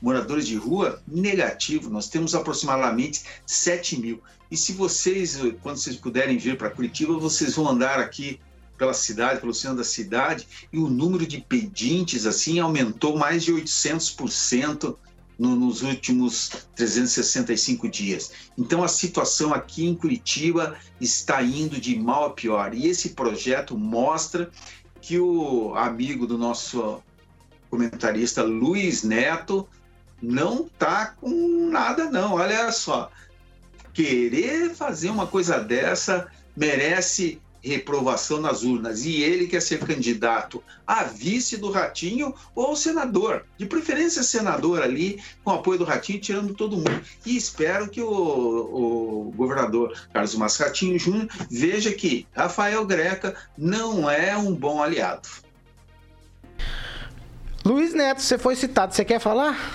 moradores 0.00 0.46
de 0.46 0.56
rua. 0.56 1.02
Negativo, 1.06 1.90
nós 1.90 2.08
temos 2.08 2.34
aproximadamente 2.34 3.24
7 3.44 4.00
mil. 4.00 4.22
E 4.50 4.56
se 4.56 4.72
vocês, 4.72 5.38
quando 5.60 5.76
vocês 5.76 5.96
puderem 5.96 6.38
vir 6.38 6.56
para 6.56 6.70
Curitiba, 6.70 7.18
vocês 7.18 7.54
vão 7.54 7.68
andar 7.68 8.00
aqui 8.00 8.40
pela 8.78 8.94
cidade, 8.94 9.38
pelo 9.38 9.52
centro 9.52 9.76
da 9.76 9.84
cidade, 9.84 10.48
e 10.72 10.78
o 10.78 10.88
número 10.88 11.26
de 11.26 11.42
pedintes 11.42 12.24
assim 12.24 12.58
aumentou 12.58 13.18
mais 13.18 13.44
de 13.44 13.52
800% 13.52 14.96
no, 15.42 15.56
nos 15.56 15.82
últimos 15.82 16.50
365 16.76 17.88
dias. 17.88 18.30
Então 18.56 18.84
a 18.84 18.88
situação 18.88 19.52
aqui 19.52 19.84
em 19.84 19.94
Curitiba 19.94 20.76
está 21.00 21.42
indo 21.42 21.80
de 21.80 21.98
mal 21.98 22.26
a 22.26 22.30
pior. 22.30 22.72
E 22.72 22.86
esse 22.86 23.10
projeto 23.10 23.76
mostra 23.76 24.48
que 25.00 25.18
o 25.18 25.74
amigo 25.74 26.28
do 26.28 26.38
nosso 26.38 27.02
comentarista 27.68 28.44
Luiz 28.44 29.02
Neto 29.02 29.66
não 30.22 30.68
tá 30.78 31.06
com 31.06 31.68
nada 31.68 32.08
não. 32.08 32.34
Olha 32.34 32.70
só, 32.70 33.10
querer 33.92 34.70
fazer 34.70 35.10
uma 35.10 35.26
coisa 35.26 35.58
dessa 35.58 36.28
merece 36.56 37.40
reprovação 37.62 38.40
nas 38.40 38.62
urnas 38.62 39.04
e 39.04 39.22
ele 39.22 39.46
quer 39.46 39.60
ser 39.60 39.78
candidato 39.78 40.62
a 40.86 41.04
vice 41.04 41.56
do 41.56 41.70
Ratinho 41.70 42.34
ou 42.54 42.74
senador, 42.74 43.44
de 43.56 43.66
preferência 43.66 44.22
senador 44.22 44.82
ali, 44.82 45.22
com 45.44 45.50
apoio 45.50 45.78
do 45.78 45.84
Ratinho, 45.84 46.20
tirando 46.20 46.54
todo 46.54 46.76
mundo. 46.76 47.02
E 47.24 47.36
espero 47.36 47.88
que 47.88 48.02
o, 48.02 48.08
o 48.08 49.32
governador 49.36 49.96
Carlos 50.12 50.34
Massa 50.34 50.64
Ratinho 50.64 50.98
Júnior 50.98 51.28
veja 51.50 51.92
que 51.92 52.26
Rafael 52.32 52.84
Greca 52.84 53.36
não 53.56 54.10
é 54.10 54.36
um 54.36 54.54
bom 54.54 54.82
aliado. 54.82 55.28
Luiz 57.64 57.94
Neto, 57.94 58.20
você 58.20 58.36
foi 58.36 58.56
citado, 58.56 58.92
você 58.92 59.04
quer 59.04 59.20
falar? 59.20 59.72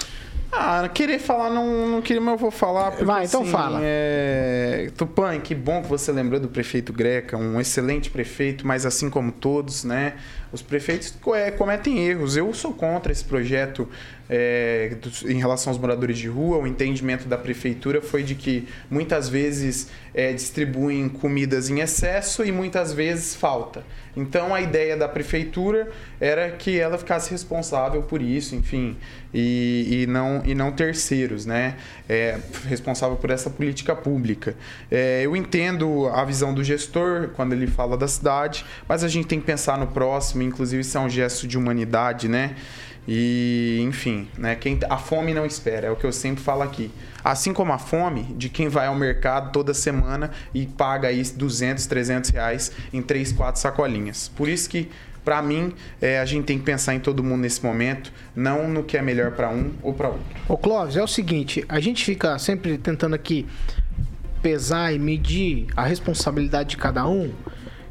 Ah, 0.51 0.87
querer 0.89 1.19
falar 1.19 1.49
não, 1.49 1.87
não 1.87 2.01
queria, 2.01 2.21
mas 2.21 2.33
eu 2.33 2.37
vou 2.37 2.51
falar. 2.51 2.91
Porque, 2.91 3.03
Vai, 3.03 3.25
então 3.25 3.41
assim, 3.41 3.51
fala. 3.51 3.79
É... 3.81 4.89
Tupan, 4.97 5.39
que 5.39 5.53
bom 5.53 5.81
que 5.81 5.89
você 5.89 6.11
lembrou 6.11 6.39
do 6.39 6.47
prefeito 6.47 6.93
Greca, 6.93 7.37
um 7.37 7.59
excelente 7.59 8.09
prefeito, 8.09 8.65
mas 8.65 8.85
assim 8.85 9.09
como 9.09 9.31
todos, 9.31 9.83
né? 9.83 10.13
Os 10.51 10.61
prefeitos 10.61 11.13
é, 11.35 11.51
cometem 11.51 11.99
erros. 11.99 12.37
Eu 12.37 12.53
sou 12.53 12.73
contra 12.73 13.11
esse 13.11 13.23
projeto 13.23 13.87
é, 14.29 14.95
em 15.25 15.37
relação 15.37 15.71
aos 15.71 15.79
moradores 15.79 16.17
de 16.17 16.27
rua. 16.27 16.57
O 16.57 16.67
entendimento 16.67 17.27
da 17.27 17.37
prefeitura 17.37 18.01
foi 18.01 18.23
de 18.23 18.35
que 18.35 18.67
muitas 18.89 19.29
vezes 19.29 19.89
é, 20.13 20.33
distribuem 20.33 21.07
comidas 21.09 21.69
em 21.69 21.79
excesso 21.79 22.43
e 22.43 22.51
muitas 22.51 22.93
vezes 22.93 23.35
falta. 23.35 23.83
Então 24.17 24.53
a 24.53 24.59
ideia 24.59 24.97
da 24.97 25.07
prefeitura 25.07 25.91
era 26.19 26.49
que 26.49 26.79
ela 26.79 26.97
ficasse 26.97 27.29
responsável 27.29 28.01
por 28.01 28.19
isso, 28.19 28.55
enfim, 28.55 28.97
e, 29.31 30.01
e 30.01 30.07
não, 30.07 30.41
e 30.43 30.55
não 30.55 30.71
terceiros, 30.71 31.45
né? 31.45 31.77
É, 32.09 32.39
responsável 32.67 33.15
por 33.15 33.29
essa 33.29 33.47
política 33.47 33.95
pública. 33.95 34.55
É, 34.89 35.21
eu 35.23 35.35
entendo 35.35 36.07
a 36.07 36.25
visão 36.25 36.51
do 36.51 36.63
gestor 36.63 37.29
quando 37.35 37.53
ele 37.53 37.67
fala 37.67 37.95
da 37.95 38.07
cidade, 38.07 38.65
mas 38.87 39.03
a 39.03 39.07
gente 39.07 39.27
tem 39.27 39.39
que 39.39 39.45
pensar 39.45 39.77
no 39.77 39.85
próximo, 39.85 40.41
inclusive 40.41 40.81
isso 40.81 40.97
é 40.97 41.01
um 41.01 41.09
gesto 41.09 41.47
de 41.47 41.55
humanidade, 41.55 42.27
né? 42.27 42.55
E, 43.07 43.79
enfim, 43.87 44.27
né? 44.37 44.55
Quem, 44.55 44.77
a 44.89 44.97
fome 44.97 45.33
não 45.33 45.45
espera, 45.45 45.87
é 45.87 45.91
o 45.91 45.95
que 45.95 46.05
eu 46.05 46.11
sempre 46.11 46.43
falo 46.43 46.61
aqui. 46.61 46.91
Assim 47.23 47.53
como 47.53 47.71
a 47.71 47.77
fome 47.77 48.23
de 48.35 48.49
quem 48.49 48.67
vai 48.67 48.87
ao 48.87 48.95
mercado 48.95 49.51
toda 49.51 49.73
semana 49.73 50.31
e 50.53 50.65
paga 50.65 51.07
aí 51.07 51.23
200, 51.23 51.85
300 51.85 52.29
reais 52.31 52.71
em 52.91 53.01
3, 53.01 53.31
4 53.31 53.61
sacolinhas. 53.61 54.27
Por 54.35 54.49
isso 54.49 54.69
que, 54.69 54.89
para 55.23 55.41
mim, 55.41 55.73
é, 56.01 56.19
a 56.19 56.25
gente 56.25 56.45
tem 56.45 56.57
que 56.57 56.65
pensar 56.65 56.95
em 56.95 56.99
todo 56.99 57.23
mundo 57.23 57.41
nesse 57.41 57.63
momento, 57.63 58.11
não 58.35 58.67
no 58.67 58.83
que 58.83 58.97
é 58.97 59.01
melhor 59.01 59.31
para 59.31 59.49
um 59.49 59.71
ou 59.81 59.93
para 59.93 60.09
outro. 60.09 60.25
Ô 60.47 60.57
Clóvis, 60.57 60.97
é 60.97 61.03
o 61.03 61.07
seguinte, 61.07 61.63
a 61.69 61.79
gente 61.79 62.03
fica 62.03 62.37
sempre 62.37 62.77
tentando 62.77 63.15
aqui 63.15 63.45
pesar 64.41 64.93
e 64.93 64.99
medir 64.99 65.67
a 65.75 65.85
responsabilidade 65.85 66.69
de 66.69 66.77
cada 66.77 67.07
um. 67.07 67.31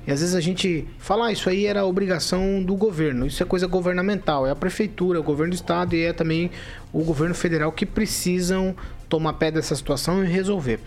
E 0.07 0.13
às 0.13 0.21
vezes 0.21 0.35
a 0.35 0.41
gente 0.41 0.87
fala, 0.99 1.27
ah, 1.27 1.33
isso 1.33 1.49
aí 1.49 1.67
era 1.67 1.85
obrigação 1.85 2.63
do 2.63 2.77
governo, 2.77 3.27
isso 3.27 3.43
é 3.43 3.47
coisa 3.47 3.67
governamental, 3.67 4.47
é 4.47 4.51
a 4.51 4.55
prefeitura, 4.55 5.19
o 5.19 5.23
governo 5.23 5.53
do 5.53 5.57
estado 5.57 5.97
e 5.97 6.05
é 6.05 6.13
também 6.13 6.51
o 6.93 7.03
governo 7.03 7.35
federal 7.35 7.73
que 7.73 7.85
precisam 7.85 8.75
tomar 9.09 9.33
pé 9.35 9.51
dessa 9.51 9.75
situação 9.75 10.25
e 10.25 10.29
resolver. 10.29 10.79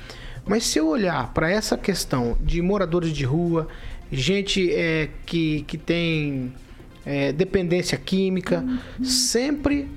Mas 0.46 0.64
se 0.66 0.80
eu 0.80 0.88
olhar 0.88 1.34
para 1.34 1.52
essa 1.52 1.78
questão 1.78 2.38
de 2.42 2.62
moradores 2.62 3.12
de 3.12 3.26
rua, 3.26 3.68
gente 4.12 4.74
é, 4.74 5.10
que, 5.26 5.64
que 5.68 5.78
tem 5.78 6.54
é, 7.06 7.32
dependência 7.34 7.98
química, 7.98 8.62
uhum. 8.62 9.04
sempre 9.04 9.88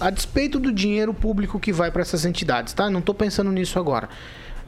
a 0.00 0.10
despeito 0.10 0.58
do 0.58 0.72
dinheiro 0.72 1.12
público 1.12 1.60
que 1.60 1.72
vai 1.72 1.90
para 1.90 2.02
essas 2.02 2.24
entidades, 2.24 2.72
tá? 2.72 2.88
Não 2.88 3.00
estou 3.00 3.14
pensando 3.14 3.50
nisso 3.52 3.78
agora. 3.78 4.08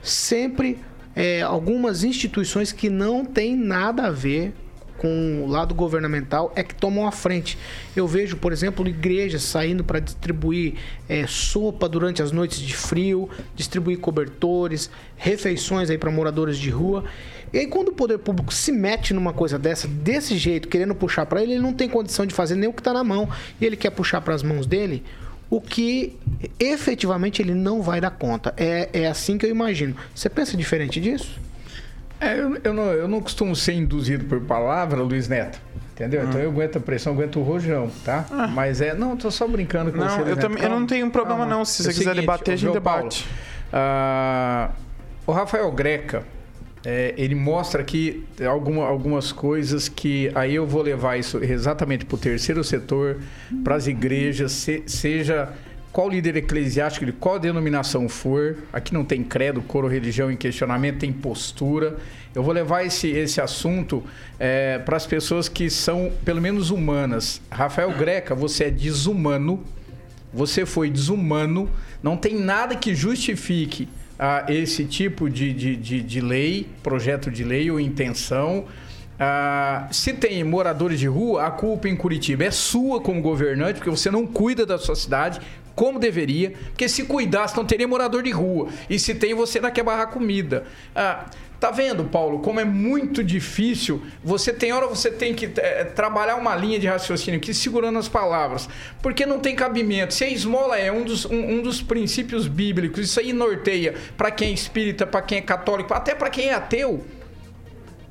Sempre 0.03 0.79
é, 1.15 1.43
algumas 1.43 2.05
instituições 2.05 2.73
que 2.73 2.89
não 2.89 3.25
têm 3.25 3.57
nada 3.57 4.07
a 4.07 4.11
ver 4.11 4.53
com 4.99 5.43
o 5.45 5.47
lado 5.47 5.75
governamental 5.75 6.53
é 6.55 6.63
que 6.63 6.75
tomam 6.75 7.07
a 7.07 7.13
frente. 7.13 7.59
Eu 7.95 8.07
vejo, 8.07 8.37
por 8.37 8.53
exemplo, 8.53 8.87
igrejas 8.89 9.43
saindo 9.43 9.85
para 9.85 9.99
distribuir 9.99 10.75
é, 11.09 11.27
sopa 11.27 11.89
durante 11.89 12.23
as 12.23 12.33
noites 12.33 12.59
de 12.59 12.75
frio, 12.75 13.29
distribuir 13.55 13.99
cobertores, 13.99 14.91
refeições 15.17 15.91
aí 15.91 15.99
para 15.99 16.11
moradores 16.11 16.59
de 16.59 16.71
rua. 16.71 17.05
E 17.53 17.59
aí, 17.59 17.67
quando 17.67 17.89
o 17.89 17.93
poder 17.93 18.19
público 18.19 18.53
se 18.53 18.73
mete 18.73 19.13
numa 19.15 19.33
coisa 19.33 19.59
dessa, 19.59 19.87
desse 19.87 20.37
jeito, 20.37 20.69
querendo 20.69 20.95
puxar 20.95 21.27
para 21.27 21.43
ele, 21.43 21.53
ele 21.53 21.63
não 21.63 21.73
tem 21.73 21.89
condição 21.89 22.25
de 22.27 22.35
fazer 22.35 22.57
nem 22.57 22.69
o 22.69 22.73
que 22.73 22.81
está 22.81 22.93
na 22.93 23.05
mão 23.05 23.29
e 23.61 23.65
ele 23.65 23.77
quer 23.77 23.91
puxar 23.91 24.21
para 24.21 24.35
as 24.35 24.43
mãos 24.43 24.67
dele 24.67 25.05
o 25.55 25.61
que 25.61 26.19
efetivamente 26.59 27.41
ele 27.41 27.55
não 27.55 27.81
vai 27.81 28.01
dar 28.01 28.11
conta. 28.11 28.53
É, 28.57 28.89
é 28.93 29.07
assim 29.07 29.39
que 29.39 29.47
eu 29.47 29.51
imagino. 29.51 29.95
Você 30.13 30.29
pensa 30.29 30.57
diferente 30.57 31.01
disso? 31.01 31.41
É, 32.21 32.41
eu, 32.41 32.57
eu, 32.65 32.75
não, 32.75 32.83
eu 32.87 33.07
não 33.07 33.21
costumo 33.21 33.55
ser 33.55 33.75
induzido 33.75 34.25
por 34.25 34.41
palavra, 34.41 35.01
Luiz 35.01 35.29
Neto. 35.29 35.61
Entendeu? 35.93 36.25
Então 36.25 36.41
eu 36.41 36.51
aguento 36.51 36.79
a 36.79 36.81
pressão, 36.81 37.13
aguento 37.13 37.39
o 37.39 37.45
rojão, 37.45 37.89
tá? 38.05 38.27
Ah. 38.33 38.49
Mas 38.49 38.81
é. 38.81 38.95
Não, 38.95 39.17
tô 39.17 39.31
só 39.31 39.47
brincando 39.47 39.93
com 39.93 39.99
não, 39.99 40.09
você. 40.09 40.33
Eu, 40.33 40.37
também, 40.37 40.61
eu 40.61 40.69
não 40.69 40.85
tenho 40.87 41.09
problema, 41.09 41.47
não. 41.47 41.65
Se 41.65 41.83
é 41.83 41.85
você 41.85 41.91
quiser 41.91 42.11
seguinte, 42.11 42.21
debater, 42.23 42.55
a 42.55 42.57
gente 42.57 42.73
debate. 42.73 43.25
Paulo, 43.71 44.73
uh, 44.73 44.75
o 45.25 45.33
Rafael 45.33 45.71
Greca, 45.71 46.25
é, 46.85 47.15
ele 47.17 47.35
mostra 47.35 47.81
aqui 47.81 48.25
alguma, 48.47 48.85
algumas 48.85 49.33
coisas 49.33 49.89
que 49.89 50.31
aí 50.35 50.55
eu 50.55 50.67
vou 50.67 50.83
levar 50.83 51.17
isso 51.19 51.43
exatamente 51.43 52.05
para 52.05 52.15
o 52.15 52.19
terceiro 52.19 52.63
setor, 52.63 53.21
para 53.63 53.75
as 53.75 53.87
igrejas, 53.87 54.53
se, 54.53 54.83
seja 54.87 55.53
qual 55.91 56.11
líder 56.11 56.37
eclesiástico, 56.37 57.07
de 57.07 57.13
qual 57.13 57.39
denominação 57.39 58.09
for, 58.09 58.59
aqui 58.73 58.93
não 58.93 59.05
tem 59.05 59.23
credo, 59.23 59.63
coro, 59.63 59.87
religião 59.87 60.31
em 60.31 60.37
questionamento, 60.37 60.99
tem 60.99 61.13
postura. 61.13 61.97
Eu 62.35 62.43
vou 62.43 62.53
levar 62.53 62.85
esse, 62.85 63.09
esse 63.09 63.41
assunto 63.41 64.03
é, 64.39 64.81
para 64.81 64.97
as 64.97 65.07
pessoas 65.07 65.49
que 65.49 65.71
são, 65.71 66.13
pelo 66.25 66.43
menos, 66.43 66.71
humanas. 66.71 67.41
Rafael 67.49 67.93
Greca, 67.93 68.35
você 68.35 68.65
é 68.65 68.71
desumano, 68.71 69.63
você 70.33 70.67
foi 70.67 70.91
desumano, 70.91 71.71
não 72.03 72.17
tem 72.17 72.35
nada 72.41 72.75
que 72.75 72.93
justifique 72.93 73.89
a 74.19 74.45
esse 74.49 74.85
tipo 74.85 75.29
de, 75.29 75.53
de, 75.53 75.77
de, 75.77 76.03
de 76.03 76.21
lei, 76.21 76.69
projeto 76.83 77.31
de 77.31 77.45
lei 77.45 77.71
ou 77.71 77.81
intenção. 77.81 78.65
Ah, 79.19 79.89
se 79.93 80.13
tem 80.13 80.43
moradores 80.43 80.99
de 80.99 81.07
rua, 81.07 81.47
a 81.47 81.51
culpa 81.51 81.89
em 81.89 81.97
Curitiba 81.97 82.45
é 82.45 82.51
sua 82.51 83.01
como 83.01 83.21
governante, 83.21 83.75
porque 83.75 83.91
você 83.91 84.11
não 84.11 84.27
cuida 84.27 84.67
da 84.67 84.79
sua 84.79 84.97
cidade 84.97 85.41
como 85.75 85.99
deveria, 85.99 86.53
porque 86.69 86.89
se 86.89 87.05
cuidasse 87.05 87.57
não 87.57 87.65
teria 87.65 87.87
morador 87.87 88.23
de 88.23 88.31
rua. 88.31 88.69
E 88.89 88.99
se 88.99 89.15
tem, 89.15 89.35
você 89.35 89.61
não 89.61 89.71
quer 89.71 89.83
barrar 89.83 90.07
comida. 90.07 90.65
Ah, 90.95 91.27
Tá 91.61 91.71
vendo, 91.71 92.05
Paulo, 92.05 92.41
como 92.41 92.61
é 92.61 92.65
muito 92.65 93.25
difícil? 93.25 94.03
Você 94.23 94.53
tem 94.53 94.73
hora 94.73 94.87
você 94.87 95.11
tem 95.11 95.35
que 95.35 95.51
é, 95.57 95.85
trabalhar 95.85 96.37
uma 96.37 96.55
linha 96.55 96.79
de 96.79 96.87
raciocínio 96.87 97.39
aqui 97.39 97.55
segurando 97.55 97.99
as 97.99 98.09
palavras, 98.09 98.69
porque 99.01 99.25
não 99.25 99.39
tem 99.39 99.55
cabimento. 99.57 100.13
Se 100.13 100.25
a 100.25 100.29
esmola 100.29 100.79
é 100.79 100.93
um 100.93 101.05
dos, 101.05 101.25
um, 101.25 101.55
um 101.55 101.63
dos 101.63 101.81
princípios 101.81 102.47
bíblicos, 102.47 103.07
isso 103.07 103.19
aí 103.19 103.33
norteia 103.33 103.95
para 104.17 104.31
quem 104.31 104.51
é 104.51 104.53
espírita, 104.53 105.07
para 105.07 105.23
quem 105.23 105.39
é 105.39 105.41
católico, 105.41 105.95
até 105.95 106.15
para 106.15 106.29
quem 106.29 106.49
é 106.51 106.55
ateu 106.55 107.05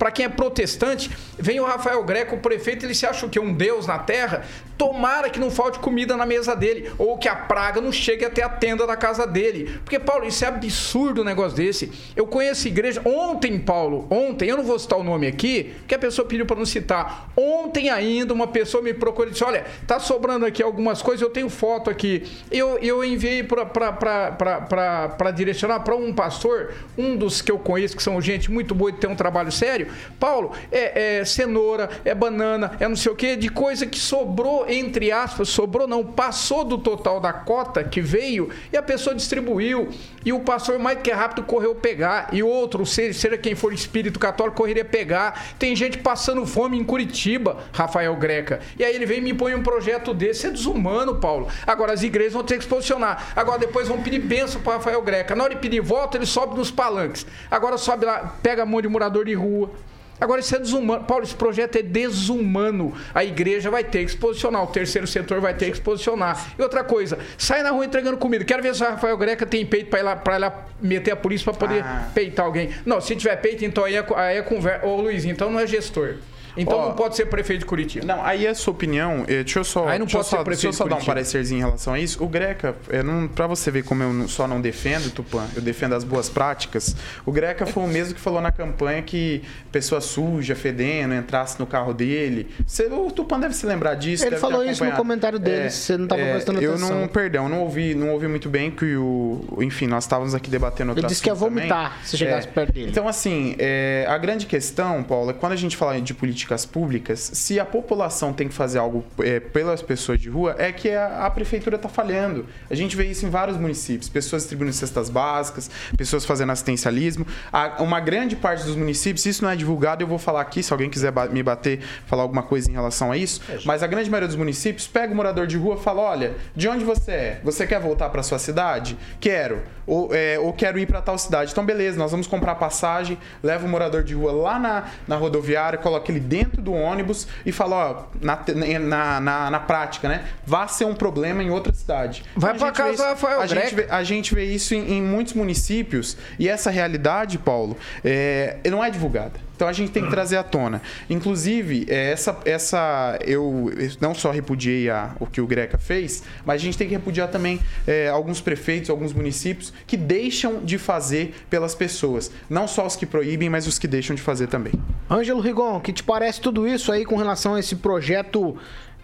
para 0.04 0.12
quem 0.12 0.26
é 0.26 0.30
protestante, 0.30 1.10
vem 1.40 1.62
o 1.62 1.66
Rafael 1.66 2.04
Greco, 2.04 2.36
o 2.36 2.40
prefeito, 2.40 2.86
ele 2.86 2.94
se 2.94 3.06
acha 3.06 3.26
o 3.26 3.30
que? 3.30 3.40
Um 3.40 3.54
deus 3.54 3.88
na 3.88 3.98
terra? 3.98 4.44
Tomara 4.78 5.30
que 5.30 5.40
não 5.40 5.50
falte 5.50 5.80
comida 5.80 6.18
na 6.18 6.26
mesa 6.26 6.54
dele, 6.54 6.92
ou 6.98 7.18
que 7.18 7.30
a 7.30 7.36
praga 7.36 7.80
não 7.80 7.90
chegue 7.90 8.26
até 8.26 8.44
a 8.44 8.50
tenda 8.50 8.86
da 8.86 8.98
casa 8.98 9.26
dele. 9.26 9.80
Porque, 9.82 9.98
Paulo, 9.98 10.26
isso 10.28 10.44
é 10.44 10.50
absurdo 10.50 11.22
um 11.22 11.24
negócio 11.24 11.56
desse. 11.56 11.90
Eu 12.18 12.28
conheço 12.28 12.68
igreja. 12.68 13.02
Ontem, 13.06 13.58
Paulo, 13.58 14.06
ontem, 14.10 14.50
eu 14.50 14.58
não 14.58 14.66
vou 14.66 14.78
citar 14.78 15.00
o 15.00 15.06
nome 15.06 15.26
aqui, 15.26 15.74
porque 15.80 15.96
a 15.96 16.00
pessoa 16.00 16.28
pediu 16.28 16.46
para 16.46 16.58
não 16.58 16.66
citar. 16.66 17.30
Ontem 17.38 17.90
ainda, 17.90 18.34
uma 18.34 18.48
pessoa 18.48 18.84
me 18.84 18.94
procurou 18.94 19.30
e 19.30 19.32
disse: 19.32 19.46
Olha, 19.46 19.64
tá 19.88 20.02
sobrando 20.02 20.46
aqui 20.46 20.62
algumas 20.62 21.02
coisas, 21.02 21.22
eu 21.22 21.30
tenho 21.30 21.50
foto 21.50 21.90
aqui. 21.90 22.30
Eu, 22.52 22.78
eu 22.80 23.06
enviei 23.06 23.42
para 23.42 25.32
direcionar 25.34 25.80
para 25.80 25.96
um 25.96 26.12
pastor, 26.12 26.74
um 26.98 27.16
dos 27.16 27.42
que 27.42 27.50
eu 27.50 27.58
conheço, 27.58 27.96
que 27.96 28.04
são 28.04 28.20
gente 28.20 28.52
muito 28.52 28.76
boa 28.76 28.90
e 28.90 28.94
tem 28.94 29.10
um 29.10 29.16
trabalho 29.16 29.52
sério. 29.52 29.93
Paulo, 30.20 30.52
é, 30.72 31.20
é 31.20 31.26
cenoura, 31.26 31.90
é 32.04 32.14
banana, 32.14 32.76
é 32.80 32.88
não 32.88 32.96
sei 32.96 33.12
o 33.12 33.16
que, 33.16 33.36
de 33.36 33.50
coisa 33.50 33.86
que 33.86 34.00
sobrou, 34.00 34.66
entre 34.70 35.12
aspas, 35.12 35.50
sobrou 35.50 35.88
não, 35.88 36.04
passou 36.04 36.64
do 36.64 36.78
total 36.78 37.20
da 37.20 37.34
cota 37.34 37.84
que 37.84 38.02
veio 38.02 38.50
e 38.72 38.78
a 38.78 38.82
pessoa 38.82 39.16
distribuiu. 39.16 39.90
E 40.26 40.32
o 40.32 40.40
pastor, 40.40 40.80
mais 40.80 41.00
que 41.02 41.12
rápido, 41.12 41.44
correu 41.44 41.76
pegar. 41.76 42.30
E 42.32 42.42
outro, 42.42 42.86
seja 42.86 43.38
quem 43.38 43.56
for 43.56 43.74
espírito 43.74 44.20
católico, 44.20 44.58
correria 44.58 44.86
pegar. 44.86 45.54
Tem 45.60 45.76
gente 45.76 45.98
passando 45.98 46.46
fome 46.46 46.78
em 46.78 46.84
Curitiba, 46.84 47.58
Rafael 47.74 48.16
Greca. 48.16 48.62
E 48.80 48.84
aí 48.84 48.96
ele 48.96 49.06
vem 49.06 49.18
e 49.18 49.22
me 49.22 49.34
põe 49.34 49.54
um 49.54 49.62
projeto 49.62 50.14
desse. 50.14 50.48
É 50.48 50.50
desumano, 50.50 51.16
Paulo. 51.16 51.48
Agora 51.68 51.92
as 51.92 52.04
igrejas 52.04 52.34
vão 52.34 52.44
ter 52.44 52.58
que 52.58 52.64
se 52.64 52.70
posicionar. 52.70 53.34
Agora 53.36 53.60
depois 53.60 53.88
vão 53.88 54.02
pedir 54.02 54.20
bênção 54.20 54.62
para 54.62 54.74
Rafael 54.74 55.02
Greca. 55.02 55.36
Na 55.36 55.44
hora 55.44 55.56
de 55.56 55.60
pedir 55.60 55.82
voto, 55.82 56.18
ele 56.18 56.26
sobe 56.26 56.58
nos 56.58 56.72
palanques. 56.72 57.26
Agora 57.52 57.78
sobe 57.78 58.06
lá, 58.06 58.38
pega 58.42 58.64
a 58.64 58.66
mão 58.66 58.82
de 58.82 58.88
morador 58.88 59.26
de 59.26 59.34
rua 59.34 59.72
Agora, 60.20 60.40
isso 60.40 60.56
é 60.56 60.60
desumano. 60.60 61.04
Paulo, 61.04 61.24
esse 61.24 61.36
projeto 61.36 61.78
é 61.78 61.82
desumano. 61.82 62.94
A 63.14 63.24
igreja 63.24 63.70
vai 63.70 63.84
ter 63.84 64.06
que 64.06 64.12
se 64.12 64.18
posicionar, 64.18 64.64
o 64.64 64.68
terceiro 64.68 65.08
setor 65.08 65.42
vai 65.42 65.54
ter 65.54 65.70
que 65.70 65.78
se 65.78 65.82
posicionar. 65.82 66.54
E 66.58 66.62
outra 66.62 66.84
coisa, 66.84 67.18
sai 67.38 67.62
na 67.64 67.72
rua 67.72 67.86
entregando 67.86 68.18
comida. 68.18 68.44
Quero 68.46 68.64
ver 68.64 68.74
se 68.76 68.84
o 68.84 68.88
Rafael 68.88 69.18
Greca 69.18 69.46
tem 69.46 69.66
peito 69.66 69.90
para 69.90 70.00
ir 70.00 70.04
lá, 70.04 70.16
pra 70.16 70.36
ir 70.36 70.40
lá 70.40 70.66
meter 70.82 71.12
a 71.12 71.16
polícia 71.16 71.52
para 71.52 71.68
poder 71.68 71.84
ah. 71.84 72.10
peitar 72.14 72.46
alguém. 72.46 72.70
Não, 72.86 73.02
se 73.02 73.16
tiver 73.16 73.36
peito, 73.38 73.66
então 73.66 73.84
aí 73.84 73.96
é, 73.96 74.06
aí 74.16 74.38
é 74.38 74.42
conversa. 74.42 74.86
Ô, 74.86 74.96
Luiz, 75.02 75.26
então 75.26 75.50
não 75.50 75.60
é 75.60 75.68
gestor. 75.68 76.16
Então 76.56 76.78
Ó, 76.78 76.90
não 76.90 76.96
pode 76.96 77.16
ser 77.16 77.26
prefeito 77.26 77.62
de 77.62 77.66
Curitiba. 77.66 78.06
Não, 78.06 78.24
aí 78.24 78.48
a 78.48 78.54
sua 78.54 78.74
opinião, 78.74 79.24
eh, 79.28 79.44
deixa 79.44 79.60
eu 79.60 79.64
só, 79.64 79.88
aí 79.88 79.98
não 79.98 80.06
pode 80.06 80.26
ser 80.26 80.36
só, 80.38 80.44
deixa 80.44 80.68
eu 80.68 80.74
só 80.74 80.88
dar 80.88 80.98
um 80.98 81.06
parecerzinho 81.06 81.60
em 81.60 81.64
relação 81.64 81.94
a 81.94 82.00
isso. 82.00 82.24
O 82.24 82.28
Greca, 82.28 82.76
é, 82.90 83.02
não, 83.02 83.28
pra 83.28 83.48
você 83.48 83.72
ver 83.72 83.84
como 83.84 84.04
eu 84.04 84.28
só 84.28 84.48
não 84.48 84.62
defendo, 84.62 85.12
Tupã, 85.12 85.46
eu 85.56 85.62
defendo 85.62 85.94
as 85.94 86.04
boas 86.04 86.30
práticas, 86.30 86.96
o 87.26 87.32
Greca 87.32 87.66
foi 87.66 87.84
o 87.84 87.88
mesmo 87.88 88.14
que 88.14 88.22
falou 88.22 88.42
na 88.42 88.52
campanha 88.52 89.02
que 89.02 89.42
pessoa 89.72 90.00
suja, 90.02 90.56
fedendo, 90.56 91.14
entrasse 91.14 91.60
no 91.60 91.66
carro 91.66 91.94
dele. 91.94 92.48
Você, 92.66 92.86
o 92.86 93.12
Tupã 93.12 93.40
deve 93.40 93.54
se 93.54 93.66
lembrar 93.66 93.96
disso. 93.96 94.26
Ele 94.26 94.38
falou 94.38 94.64
isso 94.64 94.84
no 94.86 94.92
comentário 94.92 95.40
dele, 95.40 95.68
é, 95.68 95.70
você 95.70 95.98
não 95.98 96.06
estava 96.06 96.22
é, 96.22 96.32
prestando 96.34 96.62
eu 96.62 96.72
atenção. 96.72 96.90
Eu 96.90 96.96
não, 97.02 97.08
perdão, 97.08 97.50
não 97.50 97.62
ouvi, 97.62 97.96
não 97.96 98.10
ouvi 98.10 98.28
muito 98.28 98.50
bem 98.50 98.70
que 98.70 98.96
o, 98.96 99.58
enfim, 99.60 99.88
nós 99.88 100.04
estávamos 100.04 100.36
aqui 100.36 100.50
debatendo 100.50 100.92
outro 100.92 101.02
Ele 101.02 101.08
disse 101.08 101.22
que 101.22 101.30
ia 101.30 101.34
vomitar 101.34 101.92
também. 101.92 102.06
se 102.06 102.18
chegasse 102.18 102.48
é, 102.48 102.52
perto 102.52 102.74
dele. 102.74 102.90
Então, 102.90 103.08
assim, 103.08 103.56
é, 103.58 104.06
a 104.08 104.18
grande 104.18 104.46
questão, 104.46 105.04
Paulo, 105.04 105.32
é 105.32 105.34
quando 105.34 105.54
a 105.54 105.56
gente 105.56 105.76
fala 105.76 106.00
de 106.00 106.14
políticas 106.44 106.66
públicas, 106.66 107.32
se 107.34 107.60
a 107.60 107.66
população 107.66 108.34
tem 108.34 108.48
que 108.48 108.54
fazer 108.54 108.80
algo 108.80 109.04
é, 109.20 109.40
pelas 109.40 109.82
pessoas 109.82 110.20
de 110.20 110.30
rua, 110.30 110.56
é 110.58 110.72
que 110.72 110.90
a, 110.90 111.26
a 111.26 111.32
prefeitura 111.32 111.78
está 111.78 111.88
falhando. 111.88 112.46
A 112.70 112.76
gente 112.76 112.96
vê 112.96 113.06
isso 113.06 113.26
em 113.26 113.30
vários 113.30 113.58
municípios: 113.58 114.10
pessoas 114.10 114.44
distribuindo 114.44 114.74
cestas 114.74 115.10
básicas, 115.10 115.70
pessoas 115.98 116.26
fazendo 116.26 116.52
assistencialismo. 116.52 117.26
A, 117.52 117.82
uma 117.82 118.00
grande 118.00 118.36
parte 118.36 118.66
dos 118.66 118.76
municípios, 118.76 119.26
isso 119.26 119.44
não 119.44 119.50
é 119.50 119.56
divulgado, 119.56 120.04
eu 120.04 120.08
vou 120.08 120.20
falar 120.20 120.42
aqui, 120.42 120.62
se 120.62 120.74
alguém 120.74 120.90
quiser 120.90 121.14
me 121.32 121.42
bater, 121.42 121.80
falar 122.06 122.24
alguma 122.24 122.44
coisa 122.44 122.70
em 122.70 122.74
relação 122.74 123.12
a 123.12 123.18
isso. 123.18 123.42
É, 123.50 123.60
mas 123.66 123.82
a 123.82 123.88
grande 123.88 124.10
maioria 124.10 124.28
dos 124.28 124.38
municípios 124.38 124.88
pega 124.88 125.14
o 125.14 125.16
morador 125.16 125.48
de 125.48 125.58
rua 125.58 125.76
e 125.76 125.84
fala: 125.84 126.02
olha, 126.02 126.34
de 126.56 126.68
onde 126.68 126.84
você 126.84 127.12
é? 127.12 127.42
Você 127.44 127.66
quer 127.66 127.80
voltar 127.80 128.10
para 128.10 128.22
sua 128.24 128.40
cidade? 128.40 128.98
Quero. 129.20 129.62
Ou, 129.86 130.16
é, 130.16 130.40
ou 130.40 130.54
quero 130.54 130.80
ir 130.80 130.86
para 130.86 131.02
tal 131.02 131.18
cidade. 131.18 131.52
Então, 131.52 131.66
beleza, 131.66 131.98
nós 131.98 132.10
vamos 132.10 132.26
comprar 132.26 132.56
passagem, 132.56 133.18
leva 133.42 133.66
o 133.66 133.70
morador 133.70 134.02
de 134.02 134.14
rua 134.14 134.32
lá 134.32 134.58
na, 134.58 134.86
na 135.06 135.18
rodoviária, 135.18 135.78
coloca 135.78 136.10
ele 136.10 136.22
dentro 136.34 136.64
do 136.64 136.74
ônibus 136.74 137.28
e 137.46 137.52
fala, 137.52 137.76
ó, 137.76 138.04
na, 138.20 138.40
na, 138.80 139.20
na, 139.20 139.52
na 139.52 139.60
prática, 139.60 140.10
né? 140.10 140.24
Vá 140.44 140.68
ser 140.68 140.86
um 140.86 140.96
problema 140.96 141.44
em 141.44 141.52
outra 141.52 141.72
cidade. 141.72 142.24
Vai 142.36 142.58
para 142.58 142.72
casa 142.72 143.10
Rafael 143.10 143.40
a 143.40 143.46
gente, 143.46 143.76
vê, 143.76 143.88
a 143.88 144.04
gente 144.04 144.34
vê 144.34 144.46
isso 144.46 144.74
em, 144.74 144.94
em, 144.94 145.02
muitos 145.02 145.36
municípios 145.36 146.18
e 146.40 146.50
essa 146.50 146.72
realidade, 146.72 147.38
Paulo, 147.38 147.78
é, 148.04 148.58
não 148.72 148.84
é 148.84 148.90
divulgada. 148.90 149.40
Então 149.64 149.70
a 149.70 149.74
gente 149.74 149.94
tem 149.94 150.04
que 150.04 150.10
trazer 150.10 150.36
à 150.36 150.44
tona. 150.44 150.82
Inclusive, 151.10 151.86
é, 151.88 152.12
essa, 152.12 152.38
essa 152.44 153.18
eu 153.26 153.72
não 154.02 154.14
só 154.14 154.30
repudiei 154.30 154.90
a, 154.90 155.16
o 155.22 155.26
que 155.26 155.40
o 155.40 155.48
Greca 155.48 155.78
fez, 155.78 156.22
mas 156.46 156.56
a 156.56 156.66
gente 156.66 156.78
tem 156.78 156.86
que 156.86 156.94
repudiar 156.94 157.30
também 157.30 157.62
é, 157.88 158.10
alguns 158.10 158.42
prefeitos, 158.42 158.90
alguns 158.90 159.14
municípios 159.14 159.72
que 159.88 159.96
deixam 159.96 160.60
de 160.60 160.78
fazer 160.78 161.34
pelas 161.50 161.74
pessoas. 161.74 162.30
Não 162.50 162.68
só 162.68 162.86
os 162.86 162.98
que 162.98 163.06
proíbem, 163.06 163.50
mas 163.50 163.66
os 163.66 163.80
que 163.80 163.88
deixam 163.88 164.14
de 164.14 164.22
fazer 164.22 164.48
também. 164.48 164.74
Ângelo 165.10 165.40
Rigon, 165.40 165.80
que 165.80 165.94
te 165.94 166.04
parece 166.04 166.42
tudo 166.42 166.68
isso 166.68 166.92
aí 166.92 167.06
com 167.06 167.16
relação 167.16 167.56
a 167.56 167.60
esse 167.62 167.78
projeto, 167.78 168.58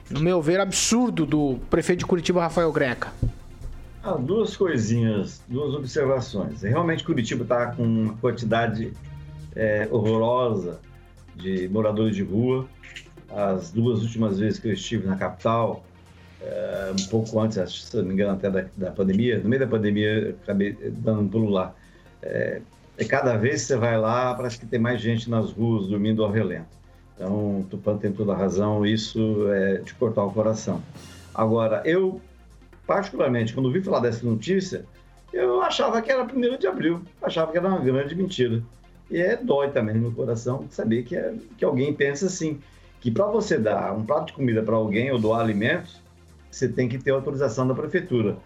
no 0.10 0.20
meu 0.20 0.42
ver, 0.42 0.60
absurdo 0.60 1.26
do 1.26 1.58
prefeito 1.70 2.00
de 2.00 2.06
Curitiba, 2.06 2.42
Rafael 2.42 2.70
Greca? 2.74 3.14
Ah, 4.04 4.16
duas 4.16 4.58
coisinhas, 4.58 5.42
duas 5.48 5.74
observações. 5.74 6.64
Realmente 6.64 7.02
Curitiba 7.06 7.44
está 7.44 7.68
com 7.68 7.84
uma 7.84 8.14
quantidade 8.16 8.92
é, 9.56 9.88
horrorosa 9.92 10.80
de 11.36 11.68
moradores 11.70 12.16
de 12.16 12.24
rua. 12.24 12.68
As 13.30 13.72
duas 13.72 14.02
últimas 14.02 14.40
vezes 14.40 14.60
que 14.60 14.68
eu 14.68 14.74
estive 14.74 15.08
na 15.08 15.16
capital, 15.16 15.84
é, 16.42 16.92
um 17.00 17.08
pouco 17.08 17.40
antes, 17.40 17.84
se 17.84 17.96
não 17.98 18.06
me 18.06 18.14
engano, 18.14 18.34
até 18.34 18.50
da, 18.50 18.66
da, 18.76 18.92
pandemia, 18.92 19.40
no 19.40 19.50
meio 19.50 19.60
da 19.60 19.68
pandemia, 19.68 20.10
eu 20.10 20.36
acabei 20.44 20.74
dando 20.74 21.22
um 21.22 21.28
pulo 21.28 21.50
lá. 21.50 21.76
É, 22.22 22.62
é, 22.98 23.06
cada 23.06 23.38
vez 23.38 23.62
que 23.62 23.68
você 23.68 23.78
vai 23.78 23.98
lá, 23.98 24.34
parece 24.34 24.60
que 24.60 24.66
tem 24.66 24.80
mais 24.80 25.02
gente 25.02 25.30
nas 25.30 25.52
ruas 25.52 25.88
dormindo 25.88 26.24
ao 26.24 26.32
relento. 26.32 26.80
Então, 27.16 27.66
Tupã 27.70 27.98
tem 27.98 28.12
toda 28.12 28.34
a 28.34 28.36
razão, 28.36 28.86
isso 28.86 29.52
é 29.52 29.78
de 29.80 29.94
cortar 29.94 30.24
o 30.24 30.32
coração. 30.32 30.82
Agora, 31.36 31.82
eu, 31.86 32.22
particularmente, 32.88 33.54
quando 33.54 33.72
vi 33.72 33.82
falar 33.82 34.00
dessa 34.00 34.26
notícia, 34.26 34.86
eu 35.34 35.62
achava 35.62 36.02
que 36.02 36.10
era 36.12 36.24
1 36.24 36.58
de 36.58 36.68
abril, 36.68 37.02
achava 37.22 37.52
que 37.52 37.58
era 37.58 37.68
uma 37.68 37.80
grande 37.80 38.16
mentira. 38.16 38.64
E 39.10 39.20
é 39.20 39.36
dói 39.36 39.72
também 39.72 39.96
no 39.96 40.02
meu 40.02 40.12
coração 40.12 40.66
saber 40.70 41.04
que, 41.04 41.16
é, 41.16 41.34
que 41.58 41.66
alguém 41.66 41.94
pensa 41.94 42.28
assim, 42.28 42.60
que 43.02 43.10
para 43.10 43.26
você 43.26 43.58
dar 43.58 43.94
um 43.94 44.06
prato 44.06 44.28
de 44.28 44.34
comida 44.34 44.62
para 44.62 44.76
alguém 44.76 45.12
ou 45.12 45.20
doar 45.20 45.42
alimentos, 45.42 46.02
você 46.52 46.68
tem 46.68 46.88
que 46.88 46.98
ter 46.98 47.12
autorização 47.12 47.68
da 47.68 47.74
prefeitura. 47.74 48.38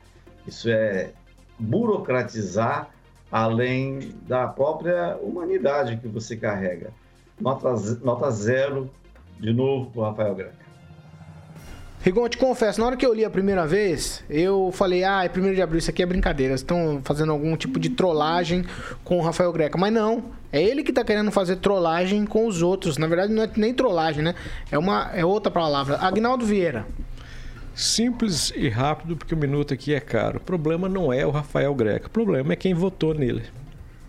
Isso 0.47 0.69
é 0.69 1.11
burocratizar 1.59 2.89
além 3.31 4.13
da 4.27 4.47
própria 4.47 5.17
humanidade 5.17 5.97
que 5.97 6.07
você 6.07 6.37
carrega. 6.37 6.91
Nota, 7.39 7.73
nota 8.01 8.29
zero, 8.31 8.89
de 9.39 9.51
novo, 9.51 9.89
para 9.91 10.01
o 10.01 10.03
Rafael 10.03 10.35
Greca. 10.35 10.62
Rigon, 12.03 12.27
te 12.27 12.37
confesso, 12.37 12.81
na 12.81 12.87
hora 12.87 12.97
que 12.97 13.05
eu 13.05 13.13
li 13.13 13.23
a 13.23 13.29
primeira 13.29 13.65
vez, 13.65 14.25
eu 14.29 14.71
falei, 14.73 15.05
ah, 15.05 15.23
é 15.23 15.29
primeiro 15.29 15.55
de 15.55 15.61
abril, 15.61 15.79
isso 15.79 15.89
aqui 15.89 16.03
é 16.03 16.05
brincadeira. 16.05 16.53
Estão 16.53 17.01
fazendo 17.01 17.31
algum 17.31 17.55
tipo 17.55 17.79
de 17.79 17.91
trollagem 17.91 18.65
com 19.05 19.19
o 19.19 19.21
Rafael 19.21 19.53
Greca. 19.53 19.77
Mas 19.77 19.93
não, 19.93 20.21
é 20.51 20.61
ele 20.61 20.83
que 20.83 20.91
está 20.91 21.01
querendo 21.01 21.31
fazer 21.31 21.55
trollagem 21.55 22.25
com 22.25 22.45
os 22.45 22.61
outros. 22.61 22.97
Na 22.97 23.07
verdade, 23.07 23.31
não 23.31 23.43
é 23.43 23.49
nem 23.55 23.73
trollagem, 23.73 24.21
né? 24.21 24.35
É, 24.69 24.77
uma, 24.77 25.11
é 25.13 25.23
outra 25.23 25.49
palavra. 25.49 25.97
Agnaldo 25.97 26.45
Vieira. 26.45 26.85
Simples 27.73 28.51
e 28.53 28.67
rápido, 28.67 29.15
porque 29.15 29.33
o 29.33 29.37
minuto 29.37 29.73
aqui 29.73 29.93
é 29.93 30.01
caro. 30.01 30.39
O 30.39 30.41
problema 30.41 30.89
não 30.89 31.13
é 31.13 31.25
o 31.25 31.31
Rafael 31.31 31.73
Greca, 31.73 32.07
o 32.07 32.09
problema 32.09 32.51
é 32.51 32.57
quem 32.57 32.73
votou 32.73 33.13
nele. 33.13 33.43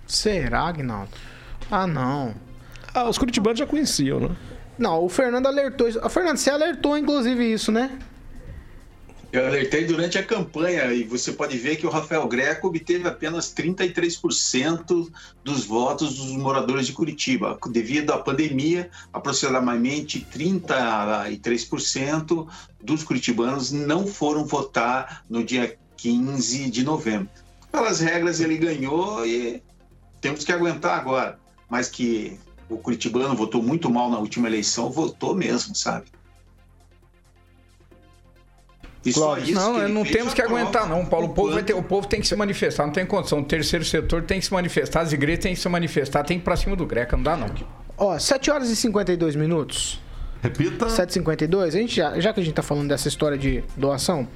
Será, 0.05 0.63
Agnaldo? 0.63 1.13
Ah, 1.71 1.87
não. 1.87 2.35
Ah, 2.93 3.09
os 3.09 3.19
curitibanos 3.19 3.61
já 3.61 3.67
conheciam, 3.67 4.19
né? 4.19 4.31
Não, 4.79 5.05
o 5.05 5.09
Fernando 5.09 5.47
alertou 5.47 5.89
isso. 5.89 6.05
O 6.05 6.09
Fernando, 6.09 6.37
você 6.37 6.51
alertou 6.51 6.99
inclusive 6.99 7.53
isso, 7.53 7.71
né? 7.71 7.97
Eu 9.35 9.45
alertei 9.47 9.85
durante 9.85 10.17
a 10.17 10.23
campanha 10.23 10.93
e 10.93 11.03
você 11.03 11.33
pode 11.33 11.59
ver 11.59 11.75
que 11.75 11.85
o 11.85 11.91
Rafael 11.91 12.25
Greco 12.29 12.69
obteve 12.69 13.09
apenas 13.09 13.53
33% 13.53 15.11
dos 15.43 15.65
votos 15.65 16.15
dos 16.15 16.31
moradores 16.37 16.87
de 16.87 16.93
Curitiba. 16.93 17.59
Devido 17.69 18.13
à 18.13 18.19
pandemia, 18.19 18.89
aproximadamente 19.13 20.25
33% 20.33 22.47
dos 22.81 23.03
curitibanos 23.03 23.73
não 23.73 24.07
foram 24.07 24.45
votar 24.45 25.25
no 25.29 25.43
dia 25.43 25.77
15 25.97 26.71
de 26.71 26.85
novembro. 26.85 27.29
Pelas 27.73 27.99
regras, 27.99 28.39
ele 28.39 28.57
ganhou 28.57 29.27
e 29.27 29.61
temos 30.21 30.45
que 30.45 30.53
aguentar 30.53 30.97
agora. 30.97 31.41
Mas 31.69 31.89
que 31.89 32.39
o 32.69 32.77
curitibano 32.79 33.35
votou 33.35 33.63
muito 33.63 33.91
mal 33.91 34.11
na 34.11 34.19
última 34.19 34.49
eleição, 34.49 34.91
votou 34.91 35.35
mesmo, 35.35 35.75
sabe? 35.75 36.07
Clóvis, 39.13 39.51
não, 39.51 39.87
não 39.87 40.03
temos 40.03 40.33
que 40.33 40.41
aguentar, 40.41 40.89
não, 40.89 41.05
Paulo. 41.05 41.27
O 41.27 41.35
povo, 41.35 41.53
vai 41.53 41.63
ter, 41.63 41.75
o 41.75 41.83
povo 41.83 42.07
tem 42.07 42.21
que 42.21 42.27
se 42.27 42.35
manifestar, 42.35 42.87
não 42.87 42.93
tem 42.93 43.05
condição. 43.05 43.41
O 43.41 43.45
terceiro 43.45 43.85
setor 43.85 44.23
tem 44.23 44.41
que 44.41 44.47
se 44.47 44.53
manifestar, 44.53 45.03
as 45.03 45.13
igrejas 45.13 45.43
têm 45.43 45.55
que 45.55 45.61
se 45.61 45.69
manifestar, 45.69 46.25
tem 46.25 46.39
que 46.39 46.43
ir 46.43 46.45
pra 46.45 46.57
cima 46.57 46.75
do 46.75 46.87
Greca, 46.87 47.15
não 47.15 47.23
dá, 47.23 47.37
não. 47.37 47.51
Ó, 47.99 48.19
7 48.19 48.51
horas 48.51 48.71
e 48.71 48.77
52 48.77 49.37
minutos. 49.37 50.01
Repita. 50.43 50.87
7h52. 50.87 51.63
A 51.63 51.71
gente 51.71 51.97
já, 51.97 52.19
já 52.19 52.33
que 52.33 52.41
a 52.41 52.43
gente 52.43 52.55
tá 52.55 52.63
falando 52.63 52.89
dessa 52.89 53.09
história 53.09 53.37
de 53.37 53.63
doação, 53.77 54.27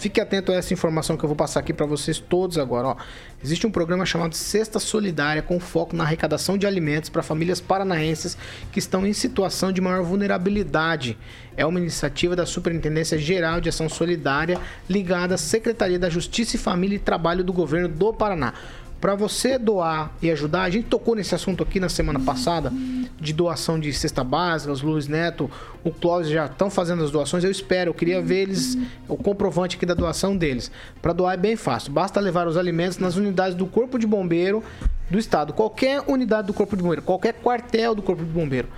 Fique 0.00 0.18
atento 0.18 0.50
a 0.50 0.54
essa 0.54 0.72
informação 0.72 1.14
que 1.14 1.22
eu 1.22 1.28
vou 1.28 1.36
passar 1.36 1.60
aqui 1.60 1.74
para 1.74 1.84
vocês 1.84 2.18
todos 2.18 2.56
agora. 2.56 2.88
Ó. 2.88 2.96
Existe 3.44 3.66
um 3.66 3.70
programa 3.70 4.06
chamado 4.06 4.34
Cesta 4.34 4.78
Solidária 4.78 5.42
com 5.42 5.60
foco 5.60 5.94
na 5.94 6.04
arrecadação 6.04 6.56
de 6.56 6.66
alimentos 6.66 7.10
para 7.10 7.22
famílias 7.22 7.60
paranaenses 7.60 8.34
que 8.72 8.78
estão 8.78 9.06
em 9.06 9.12
situação 9.12 9.70
de 9.70 9.78
maior 9.78 10.02
vulnerabilidade. 10.02 11.18
É 11.54 11.66
uma 11.66 11.78
iniciativa 11.78 12.34
da 12.34 12.46
Superintendência 12.46 13.18
Geral 13.18 13.60
de 13.60 13.68
Ação 13.68 13.90
Solidária 13.90 14.58
ligada 14.88 15.34
à 15.34 15.38
Secretaria 15.38 15.98
da 15.98 16.08
Justiça 16.08 16.56
e 16.56 16.58
Família 16.58 16.96
e 16.96 16.98
Trabalho 16.98 17.44
do 17.44 17.52
Governo 17.52 17.86
do 17.86 18.10
Paraná. 18.10 18.54
Para 19.00 19.14
você 19.14 19.58
doar 19.58 20.12
e 20.20 20.30
ajudar, 20.30 20.62
a 20.62 20.70
gente 20.70 20.88
tocou 20.88 21.14
nesse 21.14 21.34
assunto 21.34 21.62
aqui 21.62 21.80
na 21.80 21.88
semana 21.88 22.20
passada, 22.20 22.70
de 23.18 23.32
doação 23.32 23.80
de 23.80 23.90
cesta 23.94 24.22
básica, 24.22 24.70
os 24.70 24.82
Luiz 24.82 25.08
Neto, 25.08 25.50
o 25.82 25.90
Clóvis 25.90 26.28
já 26.28 26.44
estão 26.44 26.70
fazendo 26.70 27.02
as 27.02 27.10
doações, 27.10 27.42
eu 27.42 27.50
espero, 27.50 27.90
eu 27.90 27.94
queria 27.94 28.20
ver 28.20 28.42
eles, 28.42 28.76
o 29.08 29.16
comprovante 29.16 29.76
aqui 29.76 29.86
da 29.86 29.94
doação 29.94 30.36
deles. 30.36 30.70
Para 31.00 31.14
doar 31.14 31.34
é 31.34 31.36
bem 31.38 31.56
fácil, 31.56 31.92
basta 31.92 32.20
levar 32.20 32.46
os 32.46 32.58
alimentos 32.58 32.98
nas 32.98 33.16
unidades 33.16 33.54
do 33.54 33.66
Corpo 33.66 33.98
de 33.98 34.06
Bombeiro 34.06 34.62
do 35.08 35.18
Estado, 35.18 35.54
qualquer 35.54 36.02
unidade 36.06 36.46
do 36.48 36.52
Corpo 36.52 36.76
de 36.76 36.82
Bombeiro, 36.82 37.02
qualquer 37.02 37.32
quartel 37.34 37.94
do 37.94 38.02
Corpo 38.02 38.22
de 38.22 38.30
Bombeiro. 38.30 38.68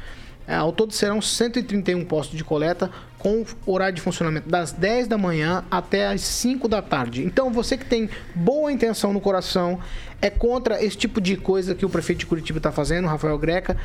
É, 0.47 0.55
ao 0.55 0.73
todo 0.73 0.93
serão 0.93 1.21
131 1.21 2.05
postos 2.05 2.37
de 2.37 2.45
coleta 2.45 2.91
com 3.19 3.45
horário 3.65 3.95
de 3.95 4.01
funcionamento 4.01 4.49
das 4.49 4.73
10 4.73 5.07
da 5.07 5.17
manhã 5.17 5.65
até 5.71 6.09
as 6.09 6.23
5 6.23 6.67
da 6.67 6.83
tarde. 6.83 7.23
Então 7.25 7.53
você 7.53 7.77
que 7.77 7.85
tem 7.85 8.11
boa 8.35 8.73
intenção 8.73 9.13
no 9.13 9.21
coração, 9.21 9.79
é 10.21 10.29
contra 10.29 10.83
esse 10.83 10.97
tipo 10.97 11.21
de 11.21 11.37
coisa 11.37 11.75
que 11.75 11.87
o 11.87 11.89
prefeito 11.89 12.21
de 12.21 12.27
Curitiba 12.27 12.59
está 12.59 12.73
fazendo, 12.73 13.07
Rafael 13.07 13.39
Greca, 13.39 13.77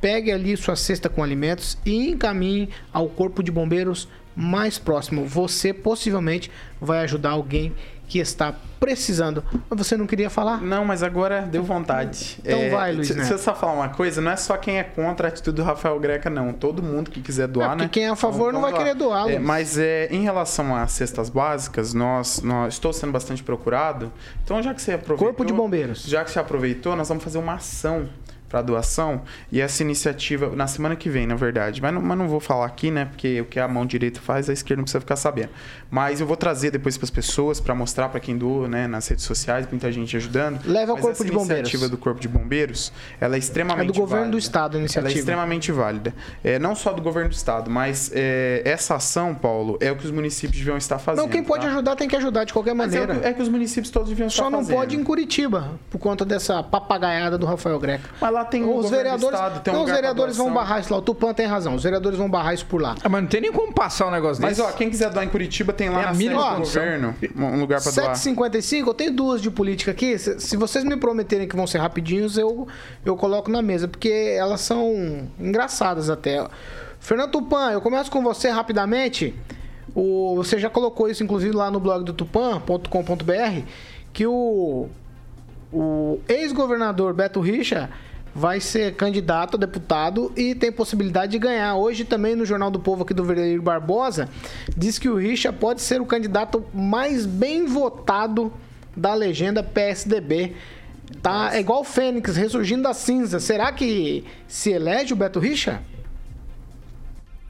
pegue 0.00 0.32
ali 0.32 0.56
sua 0.56 0.76
cesta 0.76 1.08
com 1.08 1.22
alimentos 1.22 1.76
e 1.84 2.10
encaminhe 2.10 2.70
ao 2.92 3.08
corpo 3.08 3.42
de 3.42 3.50
bombeiros 3.50 4.08
mais 4.34 4.78
próximo. 4.78 5.26
Você 5.26 5.72
possivelmente 5.72 6.50
vai 6.80 7.00
ajudar 7.00 7.30
alguém 7.30 7.74
que 8.06 8.18
está 8.18 8.54
precisando. 8.78 9.42
Mas 9.68 9.78
você 9.78 9.96
não 9.96 10.06
queria 10.06 10.30
falar? 10.30 10.60
Não, 10.60 10.84
mas 10.84 11.02
agora 11.02 11.42
deu 11.42 11.62
vontade. 11.62 12.38
Então 12.40 12.58
é, 12.58 12.70
vai, 12.70 12.92
Luiz. 12.92 13.08
Se 13.08 13.30
eu 13.30 13.38
só 13.38 13.54
falar 13.54 13.72
uma 13.72 13.88
coisa, 13.88 14.20
não 14.20 14.30
é 14.30 14.36
só 14.36 14.56
quem 14.56 14.78
é 14.78 14.84
contra 14.84 15.26
a 15.26 15.30
atitude 15.30 15.56
do 15.56 15.62
Rafael 15.62 15.98
Greca, 15.98 16.30
não. 16.30 16.52
Todo 16.52 16.82
mundo 16.82 17.10
que 17.10 17.20
quiser 17.20 17.48
doar, 17.48 17.72
é, 17.72 17.76
né? 17.76 17.88
quem 17.90 18.04
é 18.04 18.10
a 18.10 18.16
favor 18.16 18.52
não 18.52 18.60
vai 18.60 18.70
doar. 18.70 18.82
querer 18.82 18.94
doar, 18.94 19.28
é, 19.28 19.38
Mas 19.38 19.78
é, 19.78 20.08
em 20.10 20.22
relação 20.22 20.74
às 20.74 20.92
cestas 20.92 21.28
básicas, 21.28 21.94
nós, 21.94 22.42
nós 22.42 22.74
estou 22.74 22.92
sendo 22.92 23.12
bastante 23.12 23.42
procurado. 23.42 24.12
Então, 24.44 24.62
já 24.62 24.72
que 24.72 24.80
você 24.80 24.92
aproveitou... 24.92 25.26
Corpo 25.26 25.44
de 25.44 25.52
Bombeiros. 25.52 26.04
Já 26.04 26.24
que 26.24 26.30
você 26.30 26.38
aproveitou, 26.38 26.94
nós 26.94 27.08
vamos 27.08 27.24
fazer 27.24 27.38
uma 27.38 27.54
ação 27.54 28.08
para 28.48 28.62
doação. 28.62 29.22
E 29.50 29.60
essa 29.60 29.82
iniciativa, 29.82 30.54
na 30.54 30.66
semana 30.66 30.96
que 30.96 31.08
vem, 31.08 31.26
na 31.26 31.34
verdade. 31.34 31.80
Mas 31.82 31.92
não, 31.92 32.00
mas 32.00 32.18
não 32.18 32.28
vou 32.28 32.40
falar 32.40 32.66
aqui, 32.66 32.90
né? 32.90 33.04
Porque 33.06 33.40
o 33.40 33.44
que 33.44 33.58
a 33.58 33.68
mão 33.68 33.84
direita 33.84 34.20
faz, 34.20 34.48
a 34.48 34.52
esquerda 34.52 34.78
não 34.80 34.84
precisa 34.84 35.00
ficar 35.00 35.16
sabendo. 35.16 35.50
Mas 35.90 36.20
eu 36.20 36.26
vou 36.26 36.36
trazer 36.36 36.70
depois 36.70 36.96
para 36.96 37.04
as 37.04 37.10
pessoas, 37.10 37.60
para 37.60 37.74
mostrar 37.74 38.08
para 38.08 38.20
quem 38.20 38.36
doa, 38.36 38.68
né? 38.68 38.86
Nas 38.86 39.06
redes 39.08 39.24
sociais, 39.24 39.66
muita 39.70 39.90
gente 39.92 40.16
ajudando. 40.16 40.60
Leva 40.64 40.92
ao 40.92 40.98
Corpo 40.98 41.24
de 41.24 41.30
Bombeiros. 41.30 41.50
A 41.50 41.58
iniciativa 41.60 41.88
do 41.88 41.98
Corpo 41.98 42.20
de 42.20 42.28
Bombeiros, 42.28 42.92
ela 43.20 43.36
é 43.36 43.38
extremamente 43.38 43.90
É 43.90 43.92
do 43.92 43.98
governo 43.98 44.24
válida. 44.24 44.32
do 44.32 44.38
Estado, 44.38 44.76
a 44.76 44.80
iniciativa. 44.80 45.08
Ela 45.08 45.16
é 45.16 45.18
extremamente 45.18 45.72
válida. 45.72 46.14
É, 46.42 46.58
não 46.58 46.74
só 46.74 46.92
do 46.92 47.02
governo 47.02 47.30
do 47.30 47.34
Estado, 47.34 47.70
mas 47.70 48.10
é, 48.14 48.62
essa 48.64 48.94
ação, 48.96 49.34
Paulo, 49.34 49.78
é 49.80 49.90
o 49.90 49.96
que 49.96 50.04
os 50.04 50.10
municípios 50.10 50.58
deviam 50.58 50.76
estar 50.76 50.98
fazendo. 50.98 51.24
Não, 51.24 51.30
quem 51.30 51.42
pode 51.42 51.64
tá? 51.64 51.70
ajudar 51.70 51.96
tem 51.96 52.08
que 52.08 52.16
ajudar 52.16 52.44
de 52.44 52.52
qualquer 52.52 52.74
maneira. 52.74 53.20
É, 53.22 53.28
é, 53.28 53.32
que 53.32 53.42
os 53.42 53.48
municípios 53.48 53.90
todos 53.90 54.08
deviam 54.08 54.28
Só 54.28 54.44
estar 54.44 54.50
não 54.50 54.58
fazendo. 54.60 54.76
pode 54.76 54.96
em 54.96 55.04
Curitiba, 55.04 55.78
por 55.90 55.98
conta 55.98 56.24
dessa 56.24 56.62
papagaiada 56.62 57.38
do 57.38 57.46
Rafael 57.46 57.78
Greca. 57.78 58.08
Mas 58.20 58.32
lá 58.36 58.44
tem 58.44 58.64
os 58.64 58.90
vereadores, 58.90 59.34
Estado, 59.34 59.60
tem 59.60 59.72
um 59.72 59.76
não, 59.78 59.84
os 59.84 59.90
vereadores 59.90 60.36
vão 60.36 60.52
barrar 60.52 60.80
isso 60.80 60.92
lá. 60.92 60.98
O 60.98 61.02
Tupan 61.02 61.34
tem 61.34 61.46
razão. 61.46 61.74
Os 61.74 61.82
vereadores 61.82 62.18
vão 62.18 62.30
barrar 62.30 62.54
isso 62.54 62.66
por 62.66 62.80
lá. 62.80 62.94
Ah, 63.02 63.08
mas 63.08 63.22
não 63.22 63.28
tem 63.28 63.40
nem 63.40 63.52
como 63.52 63.72
passar 63.72 64.06
um 64.06 64.10
negócio 64.10 64.42
Mas, 64.42 64.56
desse. 64.56 64.68
ó, 64.68 64.72
quem 64.72 64.90
quiser 64.90 65.10
doar 65.10 65.24
em 65.24 65.28
Curitiba, 65.28 65.72
tem 65.72 65.88
lá 65.88 65.96
Tem 65.96 66.06
na 66.06 66.14
sede 66.14 66.28
mínima 66.28 66.50
do 66.50 66.58
governo 66.58 67.14
um 67.36 67.60
lugar 67.60 67.82
pra 67.82 67.90
doar. 67.90 68.14
7h55, 68.14 68.86
eu 68.86 68.94
tenho 68.94 69.12
duas 69.12 69.42
de 69.42 69.50
política 69.50 69.90
aqui. 69.90 70.18
Se, 70.18 70.38
se 70.38 70.56
vocês 70.56 70.84
me 70.84 70.96
prometerem 70.96 71.48
que 71.48 71.56
vão 71.56 71.66
ser 71.66 71.78
rapidinhos, 71.78 72.36
eu, 72.38 72.68
eu 73.04 73.16
coloco 73.16 73.50
na 73.50 73.62
mesa, 73.62 73.88
porque 73.88 74.36
elas 74.38 74.60
são 74.60 75.28
engraçadas 75.40 76.10
até. 76.10 76.46
Fernando 77.00 77.30
Tupan, 77.30 77.72
eu 77.72 77.80
começo 77.80 78.10
com 78.10 78.22
você 78.22 78.48
rapidamente. 78.48 79.34
O, 79.94 80.34
você 80.36 80.58
já 80.58 80.68
colocou 80.68 81.08
isso, 81.08 81.24
inclusive, 81.24 81.54
lá 81.54 81.70
no 81.70 81.80
blog 81.80 82.04
do 82.04 82.12
tupan.com.br, 82.12 83.60
que 84.12 84.26
o, 84.26 84.88
o 85.72 86.20
ex-governador 86.28 87.14
Beto 87.14 87.40
Richa 87.40 87.88
vai 88.36 88.60
ser 88.60 88.94
candidato 88.96 89.56
a 89.56 89.58
deputado 89.58 90.30
e 90.36 90.54
tem 90.54 90.70
possibilidade 90.70 91.32
de 91.32 91.38
ganhar. 91.38 91.74
Hoje 91.74 92.04
também 92.04 92.36
no 92.36 92.44
Jornal 92.44 92.70
do 92.70 92.78
Povo 92.78 93.02
aqui 93.02 93.14
do 93.14 93.24
Verdadeiro 93.24 93.62
Barbosa, 93.62 94.28
diz 94.76 94.98
que 94.98 95.08
o 95.08 95.16
Richa 95.16 95.50
pode 95.54 95.80
ser 95.80 96.02
o 96.02 96.06
candidato 96.06 96.62
mais 96.74 97.24
bem 97.24 97.64
votado 97.64 98.52
da 98.94 99.14
legenda 99.14 99.62
PSDB. 99.62 100.54
Tá, 101.22 101.56
é 101.56 101.60
igual 101.60 101.80
o 101.80 101.84
Fênix 101.84 102.36
ressurgindo 102.36 102.82
da 102.82 102.92
cinza. 102.92 103.40
Será 103.40 103.72
que 103.72 104.22
se 104.46 104.70
elege 104.70 105.14
o 105.14 105.16
Beto 105.16 105.40
Richa? 105.40 105.82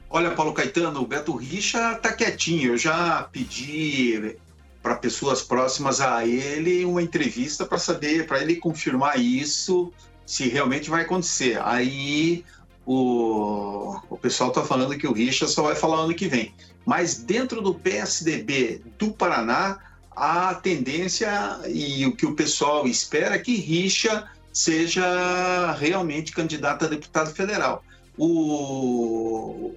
Olha, 0.09 0.31
Paulo 0.31 0.53
Caetano, 0.53 1.01
o 1.01 1.05
Beto 1.05 1.35
Richa 1.35 1.95
tá 1.95 2.13
quietinho. 2.13 2.71
Eu 2.71 2.77
já 2.77 3.27
pedi 3.29 4.37
para 4.81 4.95
pessoas 4.95 5.41
próximas 5.41 5.99
a 5.99 6.25
ele 6.25 6.85
uma 6.85 7.01
entrevista 7.01 7.65
para 7.65 7.77
saber, 7.77 8.25
para 8.25 8.41
ele 8.41 8.55
confirmar 8.55 9.19
isso, 9.19 9.91
se 10.27 10.49
realmente 10.49 10.89
vai 10.89 11.03
acontecer. 11.03 11.59
Aí 11.63 12.43
o, 12.85 13.97
o 14.09 14.17
pessoal 14.17 14.51
tá 14.51 14.61
falando 14.61 14.97
que 14.97 15.07
o 15.07 15.13
Richa 15.13 15.47
só 15.47 15.63
vai 15.63 15.75
falar 15.75 16.01
ano 16.01 16.13
que 16.13 16.27
vem. 16.27 16.53
Mas 16.85 17.15
dentro 17.15 17.61
do 17.61 17.73
PSDB 17.73 18.81
do 18.99 19.11
Paraná, 19.11 19.79
a 20.15 20.53
tendência 20.55 21.29
e 21.67 22.05
o 22.05 22.15
que 22.15 22.25
o 22.25 22.35
pessoal 22.35 22.85
espera 22.85 23.35
é 23.35 23.39
que 23.39 23.55
Richa 23.55 24.29
seja 24.51 25.71
realmente 25.79 26.31
candidato 26.31 26.85
a 26.85 26.87
deputado 26.87 27.33
federal. 27.33 27.83
O, 28.17 29.75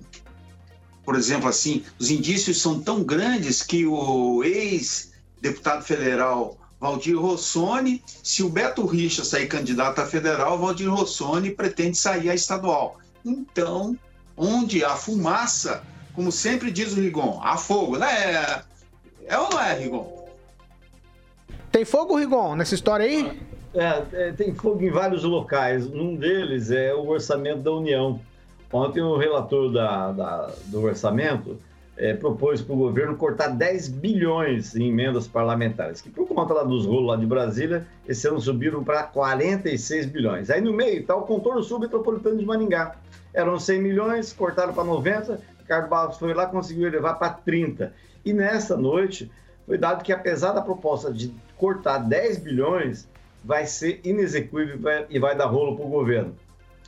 por 1.05 1.15
exemplo, 1.15 1.49
assim, 1.49 1.85
os 1.99 2.11
indícios 2.11 2.61
são 2.61 2.81
tão 2.81 3.05
grandes 3.05 3.63
que 3.63 3.87
o 3.87 4.43
ex-deputado 4.43 5.85
federal 5.85 6.60
Valdir 6.81 7.17
Rossoni, 7.21 8.03
se 8.07 8.43
o 8.43 8.49
Beto 8.49 8.87
Richa 8.87 9.23
sair 9.23 9.47
candidato 9.47 10.01
a 10.01 10.07
federal, 10.07 10.59
Valdir 10.59 10.89
Rossoni 10.91 11.51
pretende 11.51 11.97
sair 11.99 12.31
a 12.31 12.35
estadual. 12.35 12.99
Então, 13.25 13.97
onde 14.37 14.83
há 14.83 14.97
fumaça, 14.97 15.83
como 16.15 16.33
sempre 16.33 16.71
diz 16.71 16.93
o 16.93 17.01
Rigon, 17.01 17.39
há 17.43 17.57
fogo, 17.59 17.99
né? 17.99 18.63
É 19.27 19.39
ou 19.39 19.51
não 19.51 19.61
é, 19.61 19.75
Rigon? 19.79 20.27
Tem 21.71 21.85
fogo, 21.85 22.17
Rigon, 22.17 22.57
nessa 22.57 22.75
história 22.75 23.05
aí? 23.05 23.41
É, 23.75 24.03
é, 24.13 24.33
tem 24.33 24.55
fogo 24.55 24.83
em 24.83 24.91
vários 24.91 25.23
locais. 25.23 25.87
Um 25.87 26.17
deles 26.17 26.71
é 26.71 26.95
o 26.95 27.07
orçamento 27.09 27.61
da 27.61 27.73
União. 27.73 28.21
Ontem 28.73 29.01
o 29.03 29.17
relator 29.17 29.71
da, 29.73 30.13
da- 30.13 30.53
do 30.67 30.83
orçamento 30.83 31.59
é, 32.01 32.15
propôs 32.15 32.63
para 32.63 32.75
o 32.75 32.79
governo 32.79 33.15
cortar 33.15 33.49
10 33.49 33.89
bilhões 33.89 34.75
em 34.75 34.89
emendas 34.89 35.29
parlamentares, 35.29 36.01
que 36.01 36.09
por 36.09 36.27
conta 36.27 36.55
lá 36.55 36.65
dos 36.65 36.87
rolos 36.87 37.09
lá 37.09 37.17
de 37.17 37.27
Brasília, 37.27 37.87
esse 38.09 38.27
ano 38.27 38.41
subiram 38.41 38.83
para 38.83 39.03
46 39.03 40.07
bilhões. 40.07 40.49
Aí 40.49 40.63
no 40.63 40.73
meio 40.73 41.01
está 41.03 41.15
o 41.15 41.23
contorno 41.23 41.63
submetropolitano 41.63 42.39
de 42.39 42.47
Maringá. 42.47 42.97
Eram 43.35 43.61
100 43.61 43.83
milhões, 43.83 44.33
cortaram 44.33 44.73
para 44.73 44.83
90, 44.83 45.41
Ricardo 45.59 45.91
Barros 45.91 46.17
foi 46.17 46.33
lá 46.33 46.47
conseguiu 46.47 46.89
elevar 46.89 47.19
para 47.19 47.35
30. 47.35 47.93
E 48.25 48.33
nessa 48.33 48.79
noite 48.79 49.31
foi 49.67 49.77
dado 49.77 50.03
que 50.03 50.11
apesar 50.11 50.53
da 50.53 50.63
proposta 50.63 51.13
de 51.13 51.35
cortar 51.59 51.99
10 51.99 52.39
bilhões, 52.39 53.07
vai 53.45 53.67
ser 53.67 54.01
inexequível 54.03 54.79
e 55.11 55.19
vai- 55.19 55.37
dar 55.37 55.47
rolo 55.47 55.77
para 55.77 55.85
o 55.85 55.89
governo. 55.91 56.35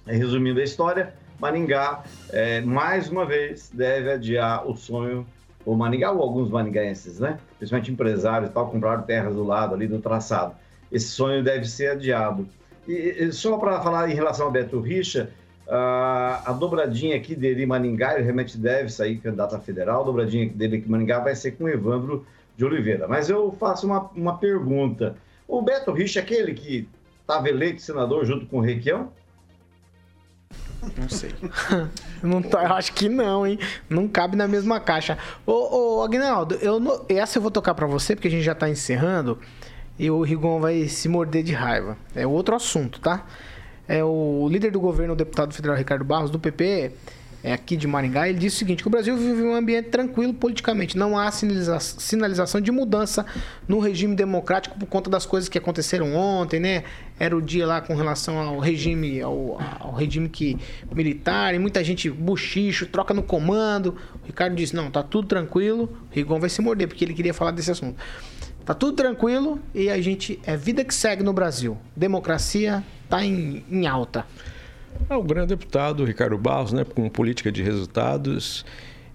Resumindo 0.06 0.58
a 0.58 0.64
história, 0.64 1.14
Maringá, 1.42 2.04
é, 2.30 2.60
mais 2.60 3.10
uma 3.10 3.26
vez, 3.26 3.68
deve 3.74 4.12
adiar 4.12 4.64
o 4.64 4.76
sonho 4.76 5.26
ou 5.66 5.76
Maringá, 5.76 6.12
ou 6.12 6.22
alguns 6.22 6.48
maringaenses, 6.48 7.18
né? 7.18 7.36
Principalmente 7.58 7.90
empresários 7.90 8.48
e 8.48 8.52
tal, 8.52 8.70
compraram 8.70 9.02
terras 9.02 9.34
do 9.34 9.42
lado 9.42 9.74
ali 9.74 9.88
do 9.88 9.98
traçado. 9.98 10.54
Esse 10.90 11.08
sonho 11.08 11.42
deve 11.42 11.64
ser 11.64 11.90
adiado. 11.90 12.46
E, 12.86 12.92
e 12.92 13.32
só 13.32 13.58
para 13.58 13.80
falar 13.80 14.08
em 14.08 14.14
relação 14.14 14.46
ao 14.46 14.52
Beto 14.52 14.78
Richa, 14.78 15.30
a, 15.68 16.42
a 16.46 16.52
dobradinha 16.52 17.16
aqui 17.16 17.34
dele 17.34 17.64
em 17.64 17.66
Maringá, 17.66 18.14
ele 18.14 18.22
realmente 18.22 18.56
deve 18.56 18.88
sair 18.88 19.18
candidato 19.18 19.56
a 19.56 19.58
federal, 19.58 20.02
a 20.02 20.04
dobradinha 20.04 20.48
dele 20.48 20.76
aqui 20.76 20.86
em 20.86 20.90
Maringá 20.92 21.18
vai 21.18 21.34
ser 21.34 21.52
com 21.52 21.64
o 21.64 21.68
Evandro 21.68 22.24
de 22.56 22.64
Oliveira. 22.64 23.08
Mas 23.08 23.28
eu 23.28 23.50
faço 23.58 23.84
uma, 23.84 24.08
uma 24.14 24.38
pergunta. 24.38 25.16
O 25.48 25.60
Beto 25.60 25.90
Richa 25.90 26.20
é 26.20 26.22
aquele 26.22 26.54
que 26.54 26.88
estava 27.20 27.48
eleito 27.48 27.82
senador 27.82 28.24
junto 28.24 28.46
com 28.46 28.58
o 28.58 28.60
Requião? 28.60 29.10
Não 30.96 31.08
sei. 31.08 31.32
não 32.22 32.42
tá, 32.42 32.64
eu 32.64 32.72
acho 32.74 32.92
que 32.92 33.08
não, 33.08 33.46
hein? 33.46 33.58
Não 33.88 34.08
cabe 34.08 34.36
na 34.36 34.48
mesma 34.48 34.80
caixa. 34.80 35.16
Ô, 35.46 35.98
ô 35.98 36.02
Agnaldo, 36.02 36.56
eu 36.56 36.80
não- 36.80 37.04
essa 37.08 37.38
eu 37.38 37.42
vou 37.42 37.50
tocar 37.50 37.74
pra 37.74 37.86
você, 37.86 38.14
porque 38.16 38.28
a 38.28 38.30
gente 38.30 38.42
já 38.42 38.54
tá 38.54 38.68
encerrando. 38.68 39.38
E 39.98 40.10
o 40.10 40.22
Rigon 40.22 40.58
vai 40.60 40.88
se 40.88 41.08
morder 41.08 41.42
de 41.42 41.52
raiva. 41.52 41.96
É 42.14 42.26
outro 42.26 42.56
assunto, 42.56 43.00
tá? 43.00 43.24
É 43.86 44.02
o 44.02 44.48
líder 44.50 44.70
do 44.72 44.80
governo, 44.80 45.12
o 45.12 45.16
deputado 45.16 45.52
federal 45.54 45.76
Ricardo 45.76 46.04
Barros, 46.04 46.30
do 46.30 46.38
PP, 46.38 46.92
é 47.44 47.52
aqui 47.52 47.76
de 47.76 47.86
Maringá, 47.86 48.28
ele 48.28 48.38
disse 48.38 48.56
o 48.56 48.58
seguinte: 48.60 48.82
que 48.82 48.88
o 48.88 48.90
Brasil 48.90 49.16
vive 49.16 49.42
um 49.42 49.54
ambiente 49.54 49.88
tranquilo 49.88 50.32
politicamente. 50.32 50.96
Não 50.96 51.18
há 51.18 51.30
sinaliza- 51.30 51.80
sinalização 51.80 52.60
de 52.60 52.70
mudança 52.70 53.26
no 53.66 53.80
regime 53.80 54.14
democrático 54.14 54.78
por 54.78 54.86
conta 54.86 55.10
das 55.10 55.26
coisas 55.26 55.48
que 55.48 55.58
aconteceram 55.58 56.14
ontem, 56.14 56.60
né? 56.60 56.84
Era 57.18 57.36
o 57.36 57.42
dia 57.42 57.66
lá 57.66 57.80
com 57.80 57.94
relação 57.94 58.38
ao 58.38 58.58
regime, 58.58 59.20
ao, 59.20 59.60
ao 59.80 59.92
regime 59.92 60.28
que, 60.28 60.56
militar, 60.94 61.54
e 61.54 61.58
muita 61.58 61.82
gente 61.82 62.08
buchicho, 62.08 62.86
troca 62.86 63.12
no 63.12 63.22
comando. 63.22 63.96
O 64.22 64.26
Ricardo 64.26 64.54
disse: 64.54 64.74
não, 64.74 64.90
tá 64.90 65.02
tudo 65.02 65.26
tranquilo. 65.26 65.84
O 66.10 66.14
Rigon 66.14 66.38
vai 66.38 66.48
se 66.48 66.62
morder, 66.62 66.86
porque 66.86 67.04
ele 67.04 67.14
queria 67.14 67.34
falar 67.34 67.50
desse 67.50 67.70
assunto. 67.70 67.96
Tá 68.64 68.74
tudo 68.74 68.94
tranquilo 68.94 69.58
e 69.74 69.90
a 69.90 70.00
gente 70.00 70.38
é 70.46 70.56
vida 70.56 70.84
que 70.84 70.94
segue 70.94 71.24
no 71.24 71.32
Brasil. 71.32 71.76
Democracia 71.96 72.84
tá 73.08 73.24
em, 73.24 73.64
em 73.68 73.88
alta. 73.88 74.24
É 75.08 75.16
o 75.16 75.22
grande 75.22 75.48
deputado 75.48 76.04
Ricardo 76.04 76.38
Barros, 76.38 76.72
né, 76.72 76.84
com 76.84 77.08
política 77.08 77.50
de 77.52 77.62
resultados. 77.62 78.64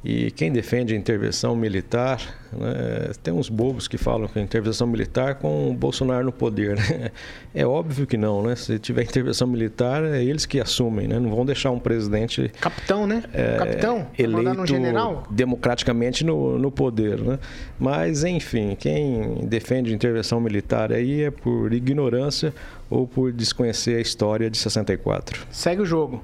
E 0.09 0.31
quem 0.31 0.49
defende 0.49 0.93
a 0.93 0.97
intervenção 0.97 1.53
militar, 1.53 2.21
né, 2.53 3.11
tem 3.21 3.33
uns 3.33 3.49
bobos 3.49 3.89
que 3.89 3.97
falam 3.97 4.25
que 4.25 4.39
a 4.39 4.41
intervenção 4.41 4.87
militar 4.87 5.35
com 5.35 5.69
o 5.69 5.73
Bolsonaro 5.73 6.23
no 6.23 6.31
poder. 6.31 6.77
Né? 6.77 7.11
É 7.53 7.65
óbvio 7.65 8.07
que 8.07 8.15
não, 8.15 8.41
né? 8.41 8.55
Se 8.55 8.79
tiver 8.79 9.03
intervenção 9.03 9.45
militar, 9.47 10.05
é 10.05 10.23
eles 10.23 10.45
que 10.45 10.61
assumem, 10.61 11.07
né? 11.07 11.19
Não 11.19 11.29
vão 11.29 11.45
deixar 11.45 11.71
um 11.71 11.79
presidente 11.79 12.49
Capitão, 12.61 13.05
né? 13.05 13.23
é, 13.33 13.57
Capitão? 13.57 14.07
Eleito 14.17 14.53
num 14.53 14.65
general? 14.65 15.27
democraticamente 15.29 16.23
no, 16.23 16.57
no 16.57 16.71
poder, 16.71 17.19
né? 17.19 17.37
Mas, 17.77 18.23
enfim, 18.23 18.77
quem 18.79 19.45
defende 19.45 19.93
intervenção 19.93 20.39
militar 20.39 20.93
aí 20.93 21.23
é 21.23 21.31
por 21.31 21.73
ignorância 21.73 22.53
ou 22.89 23.05
por 23.05 23.33
desconhecer 23.33 23.97
a 23.97 23.99
história 23.99 24.49
de 24.49 24.57
64. 24.57 25.45
Segue 25.51 25.81
o 25.81 25.85
jogo. 25.85 26.23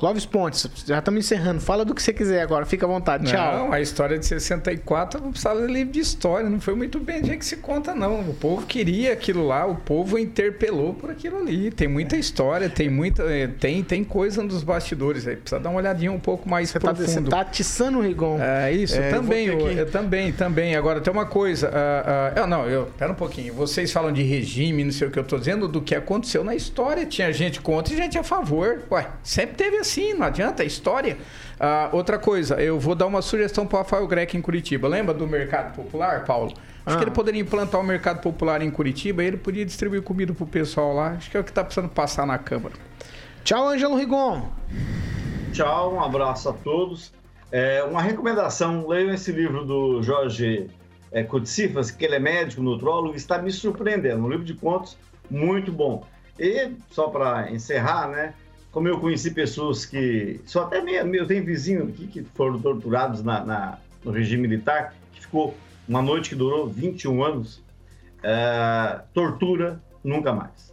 Clóvis 0.00 0.24
Pontes, 0.24 0.66
já 0.86 0.98
estamos 0.98 1.20
encerrando. 1.26 1.60
Fala 1.60 1.84
do 1.84 1.94
que 1.94 2.02
você 2.02 2.10
quiser 2.10 2.40
agora, 2.40 2.64
fica 2.64 2.86
à 2.86 2.88
vontade. 2.88 3.26
Tchau. 3.30 3.58
Não, 3.66 3.72
a 3.72 3.82
história 3.82 4.18
de 4.18 4.24
64 4.24 5.20
não 5.20 5.30
precisava 5.30 5.60
de 5.66 5.70
livro 5.70 5.92
de 5.92 6.00
história, 6.00 6.48
não 6.48 6.58
foi 6.58 6.74
muito 6.74 6.98
bem 6.98 7.22
jeito 7.22 7.38
que 7.40 7.44
se 7.44 7.58
conta, 7.58 7.94
não. 7.94 8.20
O 8.20 8.32
povo 8.32 8.64
queria 8.64 9.12
aquilo 9.12 9.46
lá, 9.46 9.66
o 9.66 9.76
povo 9.76 10.18
interpelou 10.18 10.94
por 10.94 11.10
aquilo 11.10 11.36
ali. 11.38 11.70
Tem 11.70 11.86
muita 11.86 12.16
história, 12.16 12.70
tem 12.70 12.88
muita. 12.88 13.24
eh, 13.24 13.46
Tem, 13.46 13.82
tem 13.82 14.02
coisa 14.02 14.42
nos 14.42 14.62
bastidores 14.62 15.26
aí. 15.28 15.36
Precisa 15.36 15.60
dar 15.60 15.68
uma 15.68 15.78
olhadinha 15.78 16.10
um 16.10 16.18
pouco 16.18 16.48
mais 16.48 16.70
Você 16.70 16.78
tá, 16.80 16.92
você 16.94 17.04
profundo. 17.04 17.28
tá 17.28 17.40
atiçando 17.40 17.98
o 17.98 18.00
Rigon. 18.00 18.38
É 18.40 18.72
isso, 18.72 18.98
É, 18.98 19.08
eu 19.08 19.10
também, 19.16 19.46
eu, 19.48 19.58
que- 19.58 19.64
eu 19.80 19.90
também, 19.90 20.32
também. 20.32 20.76
Agora 20.76 21.02
tem 21.02 21.12
uma 21.12 21.26
coisa, 21.26 21.68
ah, 21.74 22.32
ah, 22.34 22.40
eu 22.40 22.46
não, 22.46 22.64
eu, 22.66 22.86
pera 22.96 23.12
um 23.12 23.14
pouquinho. 23.14 23.52
Vocês 23.52 23.92
falam 23.92 24.10
de 24.10 24.22
regime, 24.22 24.82
não 24.82 24.92
sei 24.92 25.08
o 25.08 25.10
que 25.10 25.18
eu 25.18 25.24
tô 25.24 25.36
dizendo, 25.38 25.68
do 25.68 25.82
que 25.82 25.94
aconteceu 25.94 26.42
na 26.42 26.54
história. 26.54 27.04
Tinha 27.04 27.30
gente 27.34 27.60
contra 27.60 27.92
e 27.92 27.96
gente 27.98 28.16
a 28.16 28.22
favor. 28.22 28.80
Ué, 28.90 29.06
sempre 29.22 29.56
teve 29.56 29.76
assim, 29.90 30.14
não 30.14 30.26
adianta, 30.26 30.62
é 30.62 30.66
história. 30.66 31.18
Ah, 31.58 31.90
outra 31.92 32.18
coisa, 32.18 32.54
eu 32.60 32.78
vou 32.78 32.94
dar 32.94 33.06
uma 33.06 33.20
sugestão 33.20 33.66
para 33.66 33.76
o 33.76 33.82
Rafael 33.82 34.06
Greco 34.06 34.36
em 34.36 34.40
Curitiba. 34.40 34.88
Lembra 34.88 35.12
do 35.12 35.26
Mercado 35.26 35.74
Popular, 35.74 36.24
Paulo? 36.24 36.52
Acho 36.86 36.96
que 36.96 37.02
Ah. 37.02 37.06
ele 37.06 37.10
poderia 37.10 37.40
implantar 37.40 37.80
o 37.80 37.84
Mercado 37.84 38.20
Popular 38.20 38.62
em 38.62 38.70
Curitiba 38.70 39.22
e 39.22 39.26
ele 39.26 39.36
podia 39.36 39.64
distribuir 39.64 40.02
comida 40.02 40.32
pro 40.32 40.46
pessoal 40.46 40.94
lá. 40.94 41.10
Acho 41.10 41.30
que 41.30 41.36
é 41.36 41.40
o 41.40 41.44
que 41.44 41.52
tá 41.52 41.62
precisando 41.62 41.90
passar 41.90 42.26
na 42.26 42.38
Câmara. 42.38 42.74
Tchau, 43.44 43.68
Ângelo 43.68 43.96
Rigon. 43.96 44.48
Tchau, 45.52 45.94
um 45.94 46.00
abraço 46.00 46.48
a 46.48 46.52
todos. 46.52 47.12
É, 47.52 47.82
uma 47.82 48.00
recomendação, 48.00 48.86
leiam 48.86 49.12
esse 49.12 49.32
livro 49.32 49.64
do 49.64 50.02
Jorge 50.02 50.70
é, 51.10 51.24
que 51.24 52.04
ele 52.04 52.14
é 52.14 52.20
médico, 52.20 52.62
nutrólogo, 52.62 53.16
está 53.16 53.38
me 53.38 53.50
surpreendendo. 53.50 54.24
Um 54.24 54.28
livro 54.28 54.44
de 54.44 54.54
contos 54.54 54.96
muito 55.28 55.72
bom. 55.72 56.04
E, 56.38 56.70
só 56.90 57.08
para 57.08 57.50
encerrar, 57.50 58.08
né? 58.08 58.32
Como 58.72 58.86
eu 58.88 59.00
conheci 59.00 59.30
pessoas 59.32 59.84
que. 59.84 60.40
Só 60.46 60.62
até 60.64 60.80
meio, 60.80 61.14
eu 61.14 61.26
tenho 61.26 61.44
vizinho 61.44 61.84
aqui 61.88 62.06
que 62.06 62.22
foram 62.34 62.60
torturados 62.60 63.22
na, 63.22 63.44
na- 63.44 63.78
no 64.04 64.10
regime 64.12 64.46
militar, 64.46 64.94
que 65.12 65.20
ficou 65.20 65.56
uma 65.88 66.00
noite 66.00 66.28
que 66.30 66.34
durou 66.36 66.68
21 66.68 67.22
anos. 67.24 67.62
É, 68.22 69.00
tortura, 69.14 69.80
nunca 70.04 70.32
mais. 70.32 70.69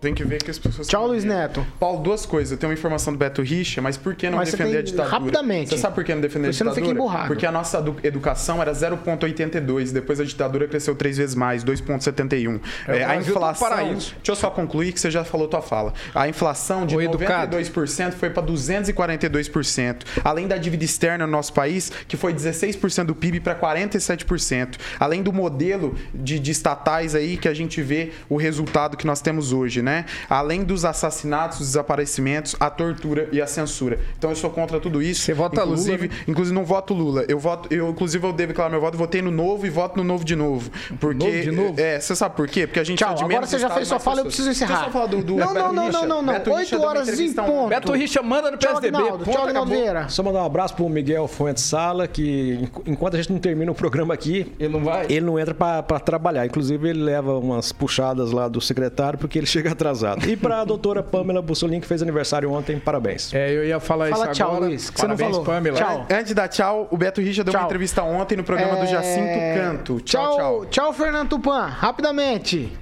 Tem 0.00 0.14
que 0.14 0.22
ver 0.22 0.38
que 0.40 0.48
as 0.48 0.58
pessoas. 0.60 0.86
Tchau, 0.86 1.08
Luiz 1.08 1.24
Neto. 1.24 1.66
Paulo, 1.80 2.00
duas 2.04 2.24
coisas. 2.24 2.52
Eu 2.52 2.56
tenho 2.58 2.70
uma 2.70 2.78
informação 2.78 3.12
do 3.12 3.18
Beto 3.18 3.42
Richa, 3.42 3.82
mas 3.82 3.96
por 3.96 4.14
que 4.14 4.30
não 4.30 4.38
Mas 4.38 4.50
você 4.50 4.56
defender 4.56 4.70
tem- 4.70 4.78
a 4.78 4.82
ditadura? 4.84 5.18
rapidamente. 5.18 5.70
Você 5.70 5.76
sabe 5.78 5.96
por 5.96 6.04
que 6.04 6.14
não 6.14 6.20
defender 6.20 6.48
a 6.48 6.52
Você 6.52 6.62
não 6.62 6.70
ditadura? 6.70 6.92
fica 6.94 7.02
emburrado. 7.04 7.26
Porque 7.26 7.44
a 7.44 7.50
nossa 7.50 7.78
edu- 7.78 7.96
educação 8.04 8.62
era 8.62 8.72
0,82, 8.72 9.90
depois 9.90 10.20
a 10.20 10.24
ditadura 10.24 10.68
cresceu 10.68 10.94
três 10.94 11.16
vezes 11.16 11.34
mais, 11.34 11.64
2,71. 11.64 12.60
É, 12.86 12.98
É, 12.98 13.04
a 13.06 13.16
inflação. 13.16 13.68
paraíso. 13.68 14.14
Deixa 14.14 14.30
eu 14.30 14.36
só 14.36 14.50
concluir 14.50 14.92
que 14.92 15.00
você 15.00 15.10
já 15.10 15.24
falou 15.24 15.48
tua 15.48 15.60
fala. 15.62 15.92
A 16.14 16.28
inflação 16.28 16.86
de 16.86 16.96
Ô, 16.96 17.00
educado. 17.00 17.56
92% 17.56 18.12
foi 18.14 18.30
para 18.30 18.42
242%. 18.44 20.04
Além 20.22 20.46
da 20.46 20.56
dívida 20.56 20.84
externa 20.84 21.26
no 21.26 21.32
nosso 21.32 21.52
país, 21.52 21.90
que 22.06 22.16
foi 22.16 22.32
16% 22.32 23.06
do 23.08 23.16
PIB 23.16 23.40
para 23.40 23.56
47%. 23.56 24.78
Além 25.00 25.24
do 25.24 25.32
modelo 25.32 25.96
de, 26.14 26.38
de 26.38 26.50
estatais 26.52 27.16
aí 27.16 27.36
que 27.36 27.48
a 27.48 27.54
gente 27.54 27.82
vê 27.82 28.12
o 28.28 28.36
resultado 28.36 28.96
que 28.96 29.04
nós 29.04 29.20
temos 29.20 29.52
hoje, 29.52 29.82
né? 29.82 29.87
Além 30.28 30.62
dos 30.64 30.84
assassinatos, 30.84 31.60
os 31.60 31.66
desaparecimentos, 31.68 32.54
a 32.60 32.70
tortura 32.70 33.28
e 33.32 33.40
a 33.40 33.46
censura. 33.46 33.98
Então 34.18 34.30
eu 34.30 34.36
sou 34.36 34.50
contra 34.50 34.78
tudo 34.80 35.02
isso. 35.02 35.22
Você 35.22 35.34
vota 35.34 35.62
Lula, 35.62 35.72
inclusive, 35.74 36.08
né? 36.08 36.14
Inclusive 36.26 36.54
não 36.54 36.64
voto 36.64 36.94
Lula. 36.94 37.24
Eu 37.28 37.38
voto, 37.38 37.72
eu 37.72 37.88
inclusive 37.90 38.26
eu 38.26 38.32
devo 38.32 38.48
declarar 38.48 38.70
meu 38.70 38.80
voto, 38.80 38.96
votei 38.98 39.22
no 39.22 39.30
novo 39.30 39.66
e 39.66 39.70
voto 39.70 39.96
no 39.96 40.04
novo 40.04 40.24
de 40.24 40.36
novo. 40.36 40.70
Porque 41.00 41.24
Novo 41.26 41.40
de 41.42 41.50
novo? 41.50 41.80
é, 41.80 41.98
você 42.00 42.14
sabe 42.14 42.36
por 42.36 42.46
quê? 42.48 42.66
Porque 42.66 42.80
a 42.80 42.84
gente 42.84 42.98
Tchau, 42.98 43.12
é 43.12 43.14
de 43.14 43.24
agora 43.24 43.46
você 43.46 43.58
já 43.58 43.70
fez 43.70 43.88
sua 43.88 43.98
fala, 43.98 44.20
eu 44.20 44.24
preciso 44.26 44.50
encerrar. 44.50 44.68
Deixa 44.74 44.82
eu 44.82 44.86
só 44.86 44.92
falar 44.92 45.06
do, 45.06 45.22
do 45.22 45.36
Não, 45.36 45.54
não, 45.54 45.72
não, 45.72 45.90
não, 45.90 46.06
não, 46.06 46.22
não. 46.22 46.38
Deu 46.40 46.52
uma 46.54 46.86
horas 46.86 47.18
em 47.20 47.32
ponto. 47.32 47.68
Beto 47.68 47.92
Richa 47.92 48.22
manda 48.22 48.50
no 48.50 48.58
PSDB. 48.58 48.98
Tchau, 49.30 49.44
Agnaldo. 49.46 49.70
Vieira. 49.70 50.08
Só 50.08 50.22
mandar 50.22 50.42
um 50.42 50.46
abraço 50.46 50.74
pro 50.74 50.88
Miguel 50.88 51.26
Fuentes 51.28 51.64
Sala, 51.64 52.06
que 52.08 52.58
enqu- 52.62 52.82
enquanto 52.86 53.14
a 53.14 53.16
gente 53.18 53.32
não 53.32 53.38
termina 53.38 53.70
o 53.70 53.74
programa 53.74 54.14
aqui, 54.14 54.52
Ele 54.58 54.72
não 54.72 54.84
vai? 54.84 55.06
ele 55.08 55.20
não 55.22 55.38
entra 55.38 55.54
pra 55.54 55.82
pra 55.82 55.98
trabalhar. 56.00 56.46
Inclusive, 56.46 56.88
ele 56.88 57.02
leva 57.02 57.38
umas 57.38 57.72
puxadas 57.72 58.30
lá 58.32 58.48
do 58.48 58.60
secretário 58.60 59.18
porque 59.18 59.38
ele 59.38 59.46
chega 59.46 59.74
atrasado. 59.78 60.28
E 60.28 60.36
pra 60.36 60.64
doutora 60.64 61.02
Pamela 61.02 61.40
Bussolin, 61.40 61.80
que 61.80 61.86
fez 61.86 62.02
aniversário 62.02 62.52
ontem, 62.52 62.78
parabéns. 62.78 63.32
É, 63.32 63.50
eu 63.50 63.64
ia 63.64 63.78
falar 63.78 64.08
Fala 64.10 64.24
isso 64.24 64.32
tchau, 64.34 64.50
agora. 64.50 64.66
Luiz, 64.66 64.90
que 64.90 65.00
você 65.00 65.06
não 65.06 65.16
Parabéns, 65.16 65.36
falou. 65.36 65.44
Pamela. 65.46 65.76
Tchau. 65.76 66.06
Antes 66.10 66.34
da 66.34 66.48
tchau, 66.48 66.88
o 66.90 66.96
Beto 66.96 67.20
Richa 67.20 67.44
deu 67.44 67.52
Tchau. 67.52 67.62
uma 67.62 67.66
entrevista 67.66 68.02
ontem 68.02 68.36
no 68.36 68.44
programa 68.44 68.76
do 68.76 68.82
É, 68.82 68.86
Jacinto 68.86 69.38
Canto. 69.56 70.00
Tchau, 70.00 70.36
tchau. 70.36 70.66
Tchau, 70.66 70.92
Fernando 70.92 71.28
Tupan. 71.30 71.66
Rapidamente. 71.66 72.76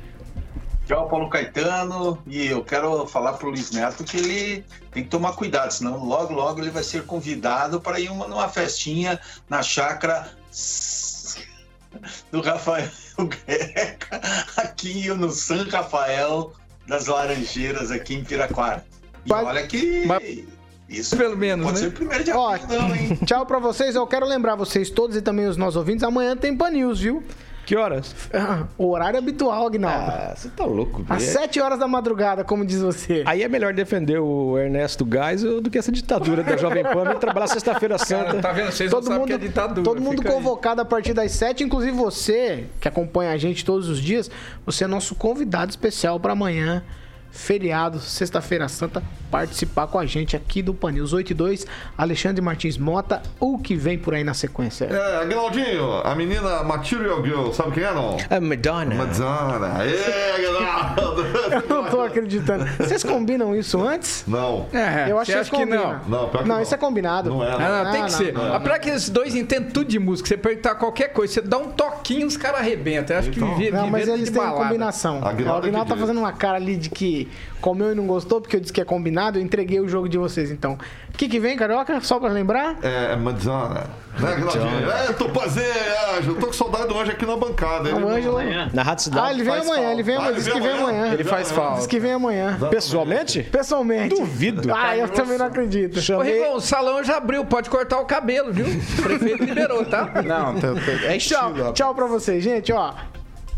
Tchau, 0.87 1.09
Paulo 1.09 1.29
Caetano. 1.29 2.19
E 2.27 2.47
eu 2.47 2.63
quero 2.63 3.07
falar 3.07 3.35
pro 3.35 3.49
Luiz 3.49 3.73
Neto 3.73 4.05
que 4.05 4.17
ele 4.17 4.65
tem 4.93 5.03
que 5.03 5.09
tomar 5.11 5.33
cuidado, 5.33 5.73
senão 5.73 6.03
logo, 6.05 6.33
logo 6.33 6.61
ele 6.61 6.71
vai 6.71 6.83
ser 6.83 7.05
convidado 7.05 7.81
para 7.81 7.99
ir 7.99 8.09
uma, 8.09 8.29
numa 8.29 8.49
festinha 8.49 9.19
na 9.49 9.63
chácara 9.63 10.31
do 12.31 12.41
Rafael 12.41 12.89
Greca, 13.19 14.21
aqui 14.57 15.09
no 15.09 15.31
San 15.31 15.65
Rafael 15.69 16.53
das 16.87 17.07
Laranjeiras, 17.07 17.91
aqui 17.91 18.15
em 18.15 18.25
Piraquara. 18.25 18.85
E 19.25 19.29
Mas- 19.31 19.47
olha 19.47 19.67
que. 19.67 20.05
mas- 20.07 20.45
Isso 20.89 21.17
Pelo 21.17 21.37
menos, 21.37 21.65
pode 21.67 21.79
né? 21.79 21.83
ser 21.83 21.89
o 21.89 21.93
primeiro 21.93 22.23
de 22.23 22.31
Ó, 22.31 22.55
abril, 22.55 22.79
não, 22.81 22.95
hein? 22.95 23.19
Tchau 23.27 23.45
pra 23.45 23.59
vocês. 23.59 23.97
Eu 23.97 24.07
quero 24.07 24.25
lembrar 24.25 24.55
vocês 24.55 24.89
todos 24.89 25.17
e 25.17 25.21
também 25.21 25.47
os 25.49 25.57
nossos 25.57 25.75
ouvintes. 25.75 26.05
Amanhã 26.05 26.37
tem 26.37 26.57
Pan 26.57 26.71
News, 26.71 27.01
viu? 27.01 27.25
Que 27.67 27.75
horas? 27.77 28.15
O 28.79 28.91
horário 28.93 29.19
habitual, 29.19 29.67
Agnaldo. 29.67 30.11
Ah, 30.13 30.35
você 30.37 30.49
tá 30.49 30.65
louco, 30.65 31.05
Às 31.09 31.23
velho. 31.25 31.33
7 31.41 31.61
horas 31.61 31.79
da 31.81 31.89
madrugada, 31.89 32.45
como 32.45 32.65
diz 32.65 32.81
você. 32.81 33.25
Aí 33.27 33.43
é 33.43 33.49
melhor 33.49 33.75
defender 33.75 34.19
o 34.21 34.57
Ernesto 34.57 35.05
Geisel 35.05 35.61
do 35.61 35.69
que 35.69 35.77
essa 35.77 35.91
ditadura 35.91 36.45
da 36.45 36.57
Jovem 36.57 36.85
Pan 36.85 37.11
e 37.13 37.19
trabalhar 37.19 37.49
sexta-feira 37.49 37.97
Cara, 37.99 38.07
santa. 38.07 38.41
tá 38.41 38.53
vendo? 38.53 38.71
Vocês 38.71 38.89
Todo 38.89 39.03
não 39.05 39.09
sabem 39.09 39.19
mundo, 39.21 39.27
que 39.29 39.33
é 39.35 39.39
ditadura. 39.39 39.83
todo 39.83 40.01
mundo 40.01 40.19
fica 40.19 40.29
aí. 40.29 40.35
convocado 40.37 40.81
a 40.81 40.85
partir 40.85 41.13
das 41.13 41.33
7, 41.33 41.65
inclusive 41.65 41.91
você, 41.97 42.67
que 42.81 42.87
acompanha 42.87 43.33
a 43.33 43.37
gente 43.37 43.65
todos 43.65 43.89
os 43.89 43.99
dias, 44.01 44.31
você 44.65 44.85
é 44.85 44.87
nosso 44.87 45.17
convidado 45.17 45.71
especial 45.71 46.21
para 46.21 46.33
amanhã 46.35 46.85
feriado, 47.31 47.99
sexta-feira 48.01 48.69
santa, 48.69 49.03
participar 49.31 49.87
com 49.89 49.99
a 49.99 50.07
gente 50.07 50.35
aqui 50.37 50.63
do 50.63 50.73
Pan 50.73 50.93
News 50.93 51.13
8 51.13 51.31
e 51.31 51.35
2. 51.35 51.67
Alexandre 51.99 52.41
Martins 52.43 52.79
Mota, 52.79 53.23
o 53.39 53.59
que 53.59 53.75
vem 53.75 53.99
por 53.99 54.15
aí 54.15 54.25
na 54.25 54.35
sequência? 54.35 54.87
É, 54.87 55.17
Aguinaldinho, 55.23 56.01
a 56.05 56.15
menina 56.15 56.63
Material 56.63 57.23
Girl, 57.25 57.51
sabe 57.53 57.73
quem 57.73 57.83
é 57.85 57.93
não? 57.93 58.17
É 58.31 58.41
Madonna. 58.41 58.95
Madonna. 58.95 59.79
Aê, 59.79 60.33
Aguinaldo! 60.47 61.27
Eu 61.69 61.69
não 61.69 61.85
tô 61.91 62.01
acreditando. 62.01 62.65
Vocês 62.79 63.03
combinam 63.03 63.55
isso 63.55 63.81
antes? 63.83 64.25
Não. 64.27 64.67
É, 64.73 65.11
Eu 65.11 65.19
acho 65.19 65.33
que 65.33 65.51
que 65.57 65.65
não? 65.67 66.01
Não, 66.09 66.29
que 66.29 66.37
Não, 66.39 66.45
não. 66.57 66.63
isso 66.63 66.75
é 66.75 66.79
combinado. 66.79 67.31
Não 67.31 67.45
é, 67.45 67.51
não. 67.51 67.61
Ah, 67.61 67.85
não, 67.85 67.91
tem 67.93 68.01
Não, 68.01 68.07
que 68.09 68.13
não, 68.13 68.19
ser. 68.19 68.33
não. 68.33 68.61
Pra 68.61 68.79
que 68.79 68.91
esses 68.91 69.11
dois 69.11 69.35
entendem 69.35 69.71
tudo 69.71 69.89
de 69.89 69.99
música, 69.99 70.29
você 70.29 70.37
perguntar 70.37 70.75
qualquer 70.77 71.09
coisa, 71.09 71.35
você 71.35 71.41
dá 71.43 71.59
um 71.59 71.71
toquinho, 71.71 72.27
os 72.27 72.37
caras 72.37 72.61
arrebentam. 72.61 73.15
Eu 73.15 73.21
acho 73.21 73.31
que 73.31 73.39
Então. 73.39 73.55
viver, 73.57 73.73
Não, 73.73 73.89
mas 73.91 74.09
eles 74.09 74.27
de 74.27 74.33
têm 74.33 74.43
balada. 74.43 74.65
combinação. 74.65 75.17
Aguinaldo 75.25 75.27
o 75.27 75.69
Aguinaldo 75.69 75.69
é 75.69 75.83
que 75.85 75.89
tá 75.89 75.97
fazendo 75.97 76.19
uma 76.19 76.33
cara 76.33 76.57
ali 76.57 76.77
de 76.77 76.91
que 76.91 77.16
comeu 77.61 77.93
e 77.93 77.95
não 77.95 78.07
gostou, 78.07 78.41
porque 78.41 78.57
eu 78.57 78.61
disse 78.61 78.73
que 78.73 78.81
é 78.81 78.85
combinado, 78.85 79.39
eu 79.39 79.43
entreguei 79.43 79.81
o 79.81 79.89
jogo 79.89 80.09
de 80.09 80.19
vocês, 80.19 80.51
então. 80.51 80.75
O 81.13 81.17
que 81.17 81.29
que 81.29 81.41
vem, 81.41 81.57
Carioca? 81.57 81.99
Só 82.03 82.19
pra 82.21 82.29
lembrar? 82.29 82.77
É, 82.83 83.13
é 83.13 83.17
Madonna. 83.17 83.85
Né, 84.19 84.33
Aguinaldinho? 84.33 84.91
É, 84.91 85.09
eu 85.09 85.15
tô 85.15 85.29
fazendo, 85.31 85.67
Anjo. 86.19 86.31
Eu 86.33 86.37
tô 86.37 86.47
com 86.49 86.53
saudade 86.53 86.89
do 86.89 86.99
Anjo 86.99 87.11
aqui 87.13 87.25
na 87.27 87.37
bancada. 87.37 87.95
O 87.95 88.09
Ângelo... 88.09 88.39
Na 88.73 88.83
Rádio 88.83 89.05
Cidade 89.05 89.27
Ah, 89.29 89.33
ele 89.33 89.43
vem 89.45 89.53
amanhã, 89.55 89.75
falta. 89.75 89.93
ele 89.93 90.03
vem 90.03 90.15
Ah, 90.15 90.19
amanhã, 90.19 90.31
ele 90.33 90.37
diz 90.39 90.45
vem 90.47 90.55
que 90.55 90.61
vem 90.61 90.71
amanhã? 90.73 90.89
amanhã. 90.99 91.13
Ele 91.15 91.25
faz 91.25 91.47
Diz 91.49 91.57
falta. 91.57 91.89
que 91.89 92.01
vem 92.01 92.13
amanhã. 92.13 92.59
Pessoalmente? 92.71 93.43
Pessoalmente. 93.45 94.15
Duvido. 94.15 94.73
Ah, 94.75 94.97
eu 94.97 95.09
também 95.09 95.39
não 95.39 95.47
acredito. 95.47 95.99
Ô, 96.15 96.21
Rigon, 96.23 96.55
o 96.57 96.61
salão 96.61 97.03
já 97.05 97.17
abriu, 97.19 97.45
pode 97.45 97.69
cortar 97.71 97.99
o 98.01 98.05
cabelo, 98.07 98.53
viu? 98.53 98.67
O 98.67 99.03
prefeito 99.03 99.45
liberou, 99.45 99.85
tá? 99.85 100.11
Não, 100.25 100.55
tá- 100.55 100.73
tá- 100.75 100.93
é 101.05 101.19
Tchau, 101.19 101.51
estilo. 101.51 101.69
ó. 101.69 101.73
tchau 101.73 101.95
pra 101.95 102.07
vocês, 102.07 102.43
gente, 102.43 102.73
ó. 102.73 102.93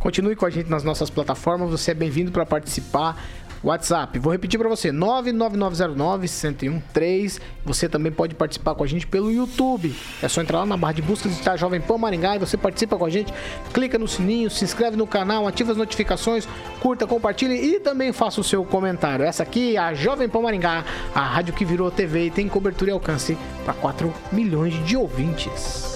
Continue 0.00 0.36
com 0.36 0.46
a 0.46 0.50
gente 0.50 0.70
nas 0.70 0.84
nossas 0.84 1.10
plataformas, 1.10 1.70
você 1.70 1.90
é 1.90 1.94
bem-vindo 1.94 2.30
pra 2.30 2.44
participar. 2.46 3.16
WhatsApp, 3.62 4.18
vou 4.18 4.32
repetir 4.32 4.58
pra 4.58 4.68
você, 4.68 4.90
99909-1013. 4.90 7.40
Você 7.64 7.88
também 7.88 8.12
pode 8.12 8.34
participar 8.34 8.74
com 8.74 8.84
a 8.84 8.86
gente 8.86 9.06
pelo 9.06 9.32
YouTube. 9.32 9.94
É 10.22 10.28
só 10.28 10.40
entrar 10.40 10.60
lá 10.60 10.66
na 10.66 10.76
barra 10.76 10.92
de 10.92 11.02
busca, 11.02 11.28
digitar 11.28 11.58
Jovem 11.58 11.80
Pan 11.80 11.98
Maringá 11.98 12.36
e 12.36 12.38
você 12.38 12.56
participa 12.56 12.96
com 12.96 13.04
a 13.04 13.10
gente. 13.10 13.34
Clica 13.72 13.98
no 13.98 14.06
sininho, 14.06 14.48
se 14.50 14.64
inscreve 14.64 14.96
no 14.96 15.06
canal, 15.06 15.46
ativa 15.46 15.72
as 15.72 15.78
notificações, 15.78 16.48
curta, 16.80 17.06
compartilhe 17.06 17.54
e 17.54 17.80
também 17.80 18.12
faça 18.12 18.40
o 18.40 18.44
seu 18.44 18.64
comentário. 18.64 19.24
Essa 19.24 19.42
aqui 19.42 19.76
é 19.76 19.78
a 19.78 19.94
Jovem 19.94 20.28
Pan 20.28 20.42
Maringá, 20.42 20.84
a 21.14 21.22
rádio 21.22 21.54
que 21.54 21.64
virou 21.64 21.90
TV 21.90 22.26
e 22.26 22.30
tem 22.30 22.48
cobertura 22.48 22.90
e 22.90 22.94
alcance 22.94 23.36
para 23.64 23.74
4 23.74 24.12
milhões 24.32 24.74
de 24.84 24.96
ouvintes. 24.96 25.88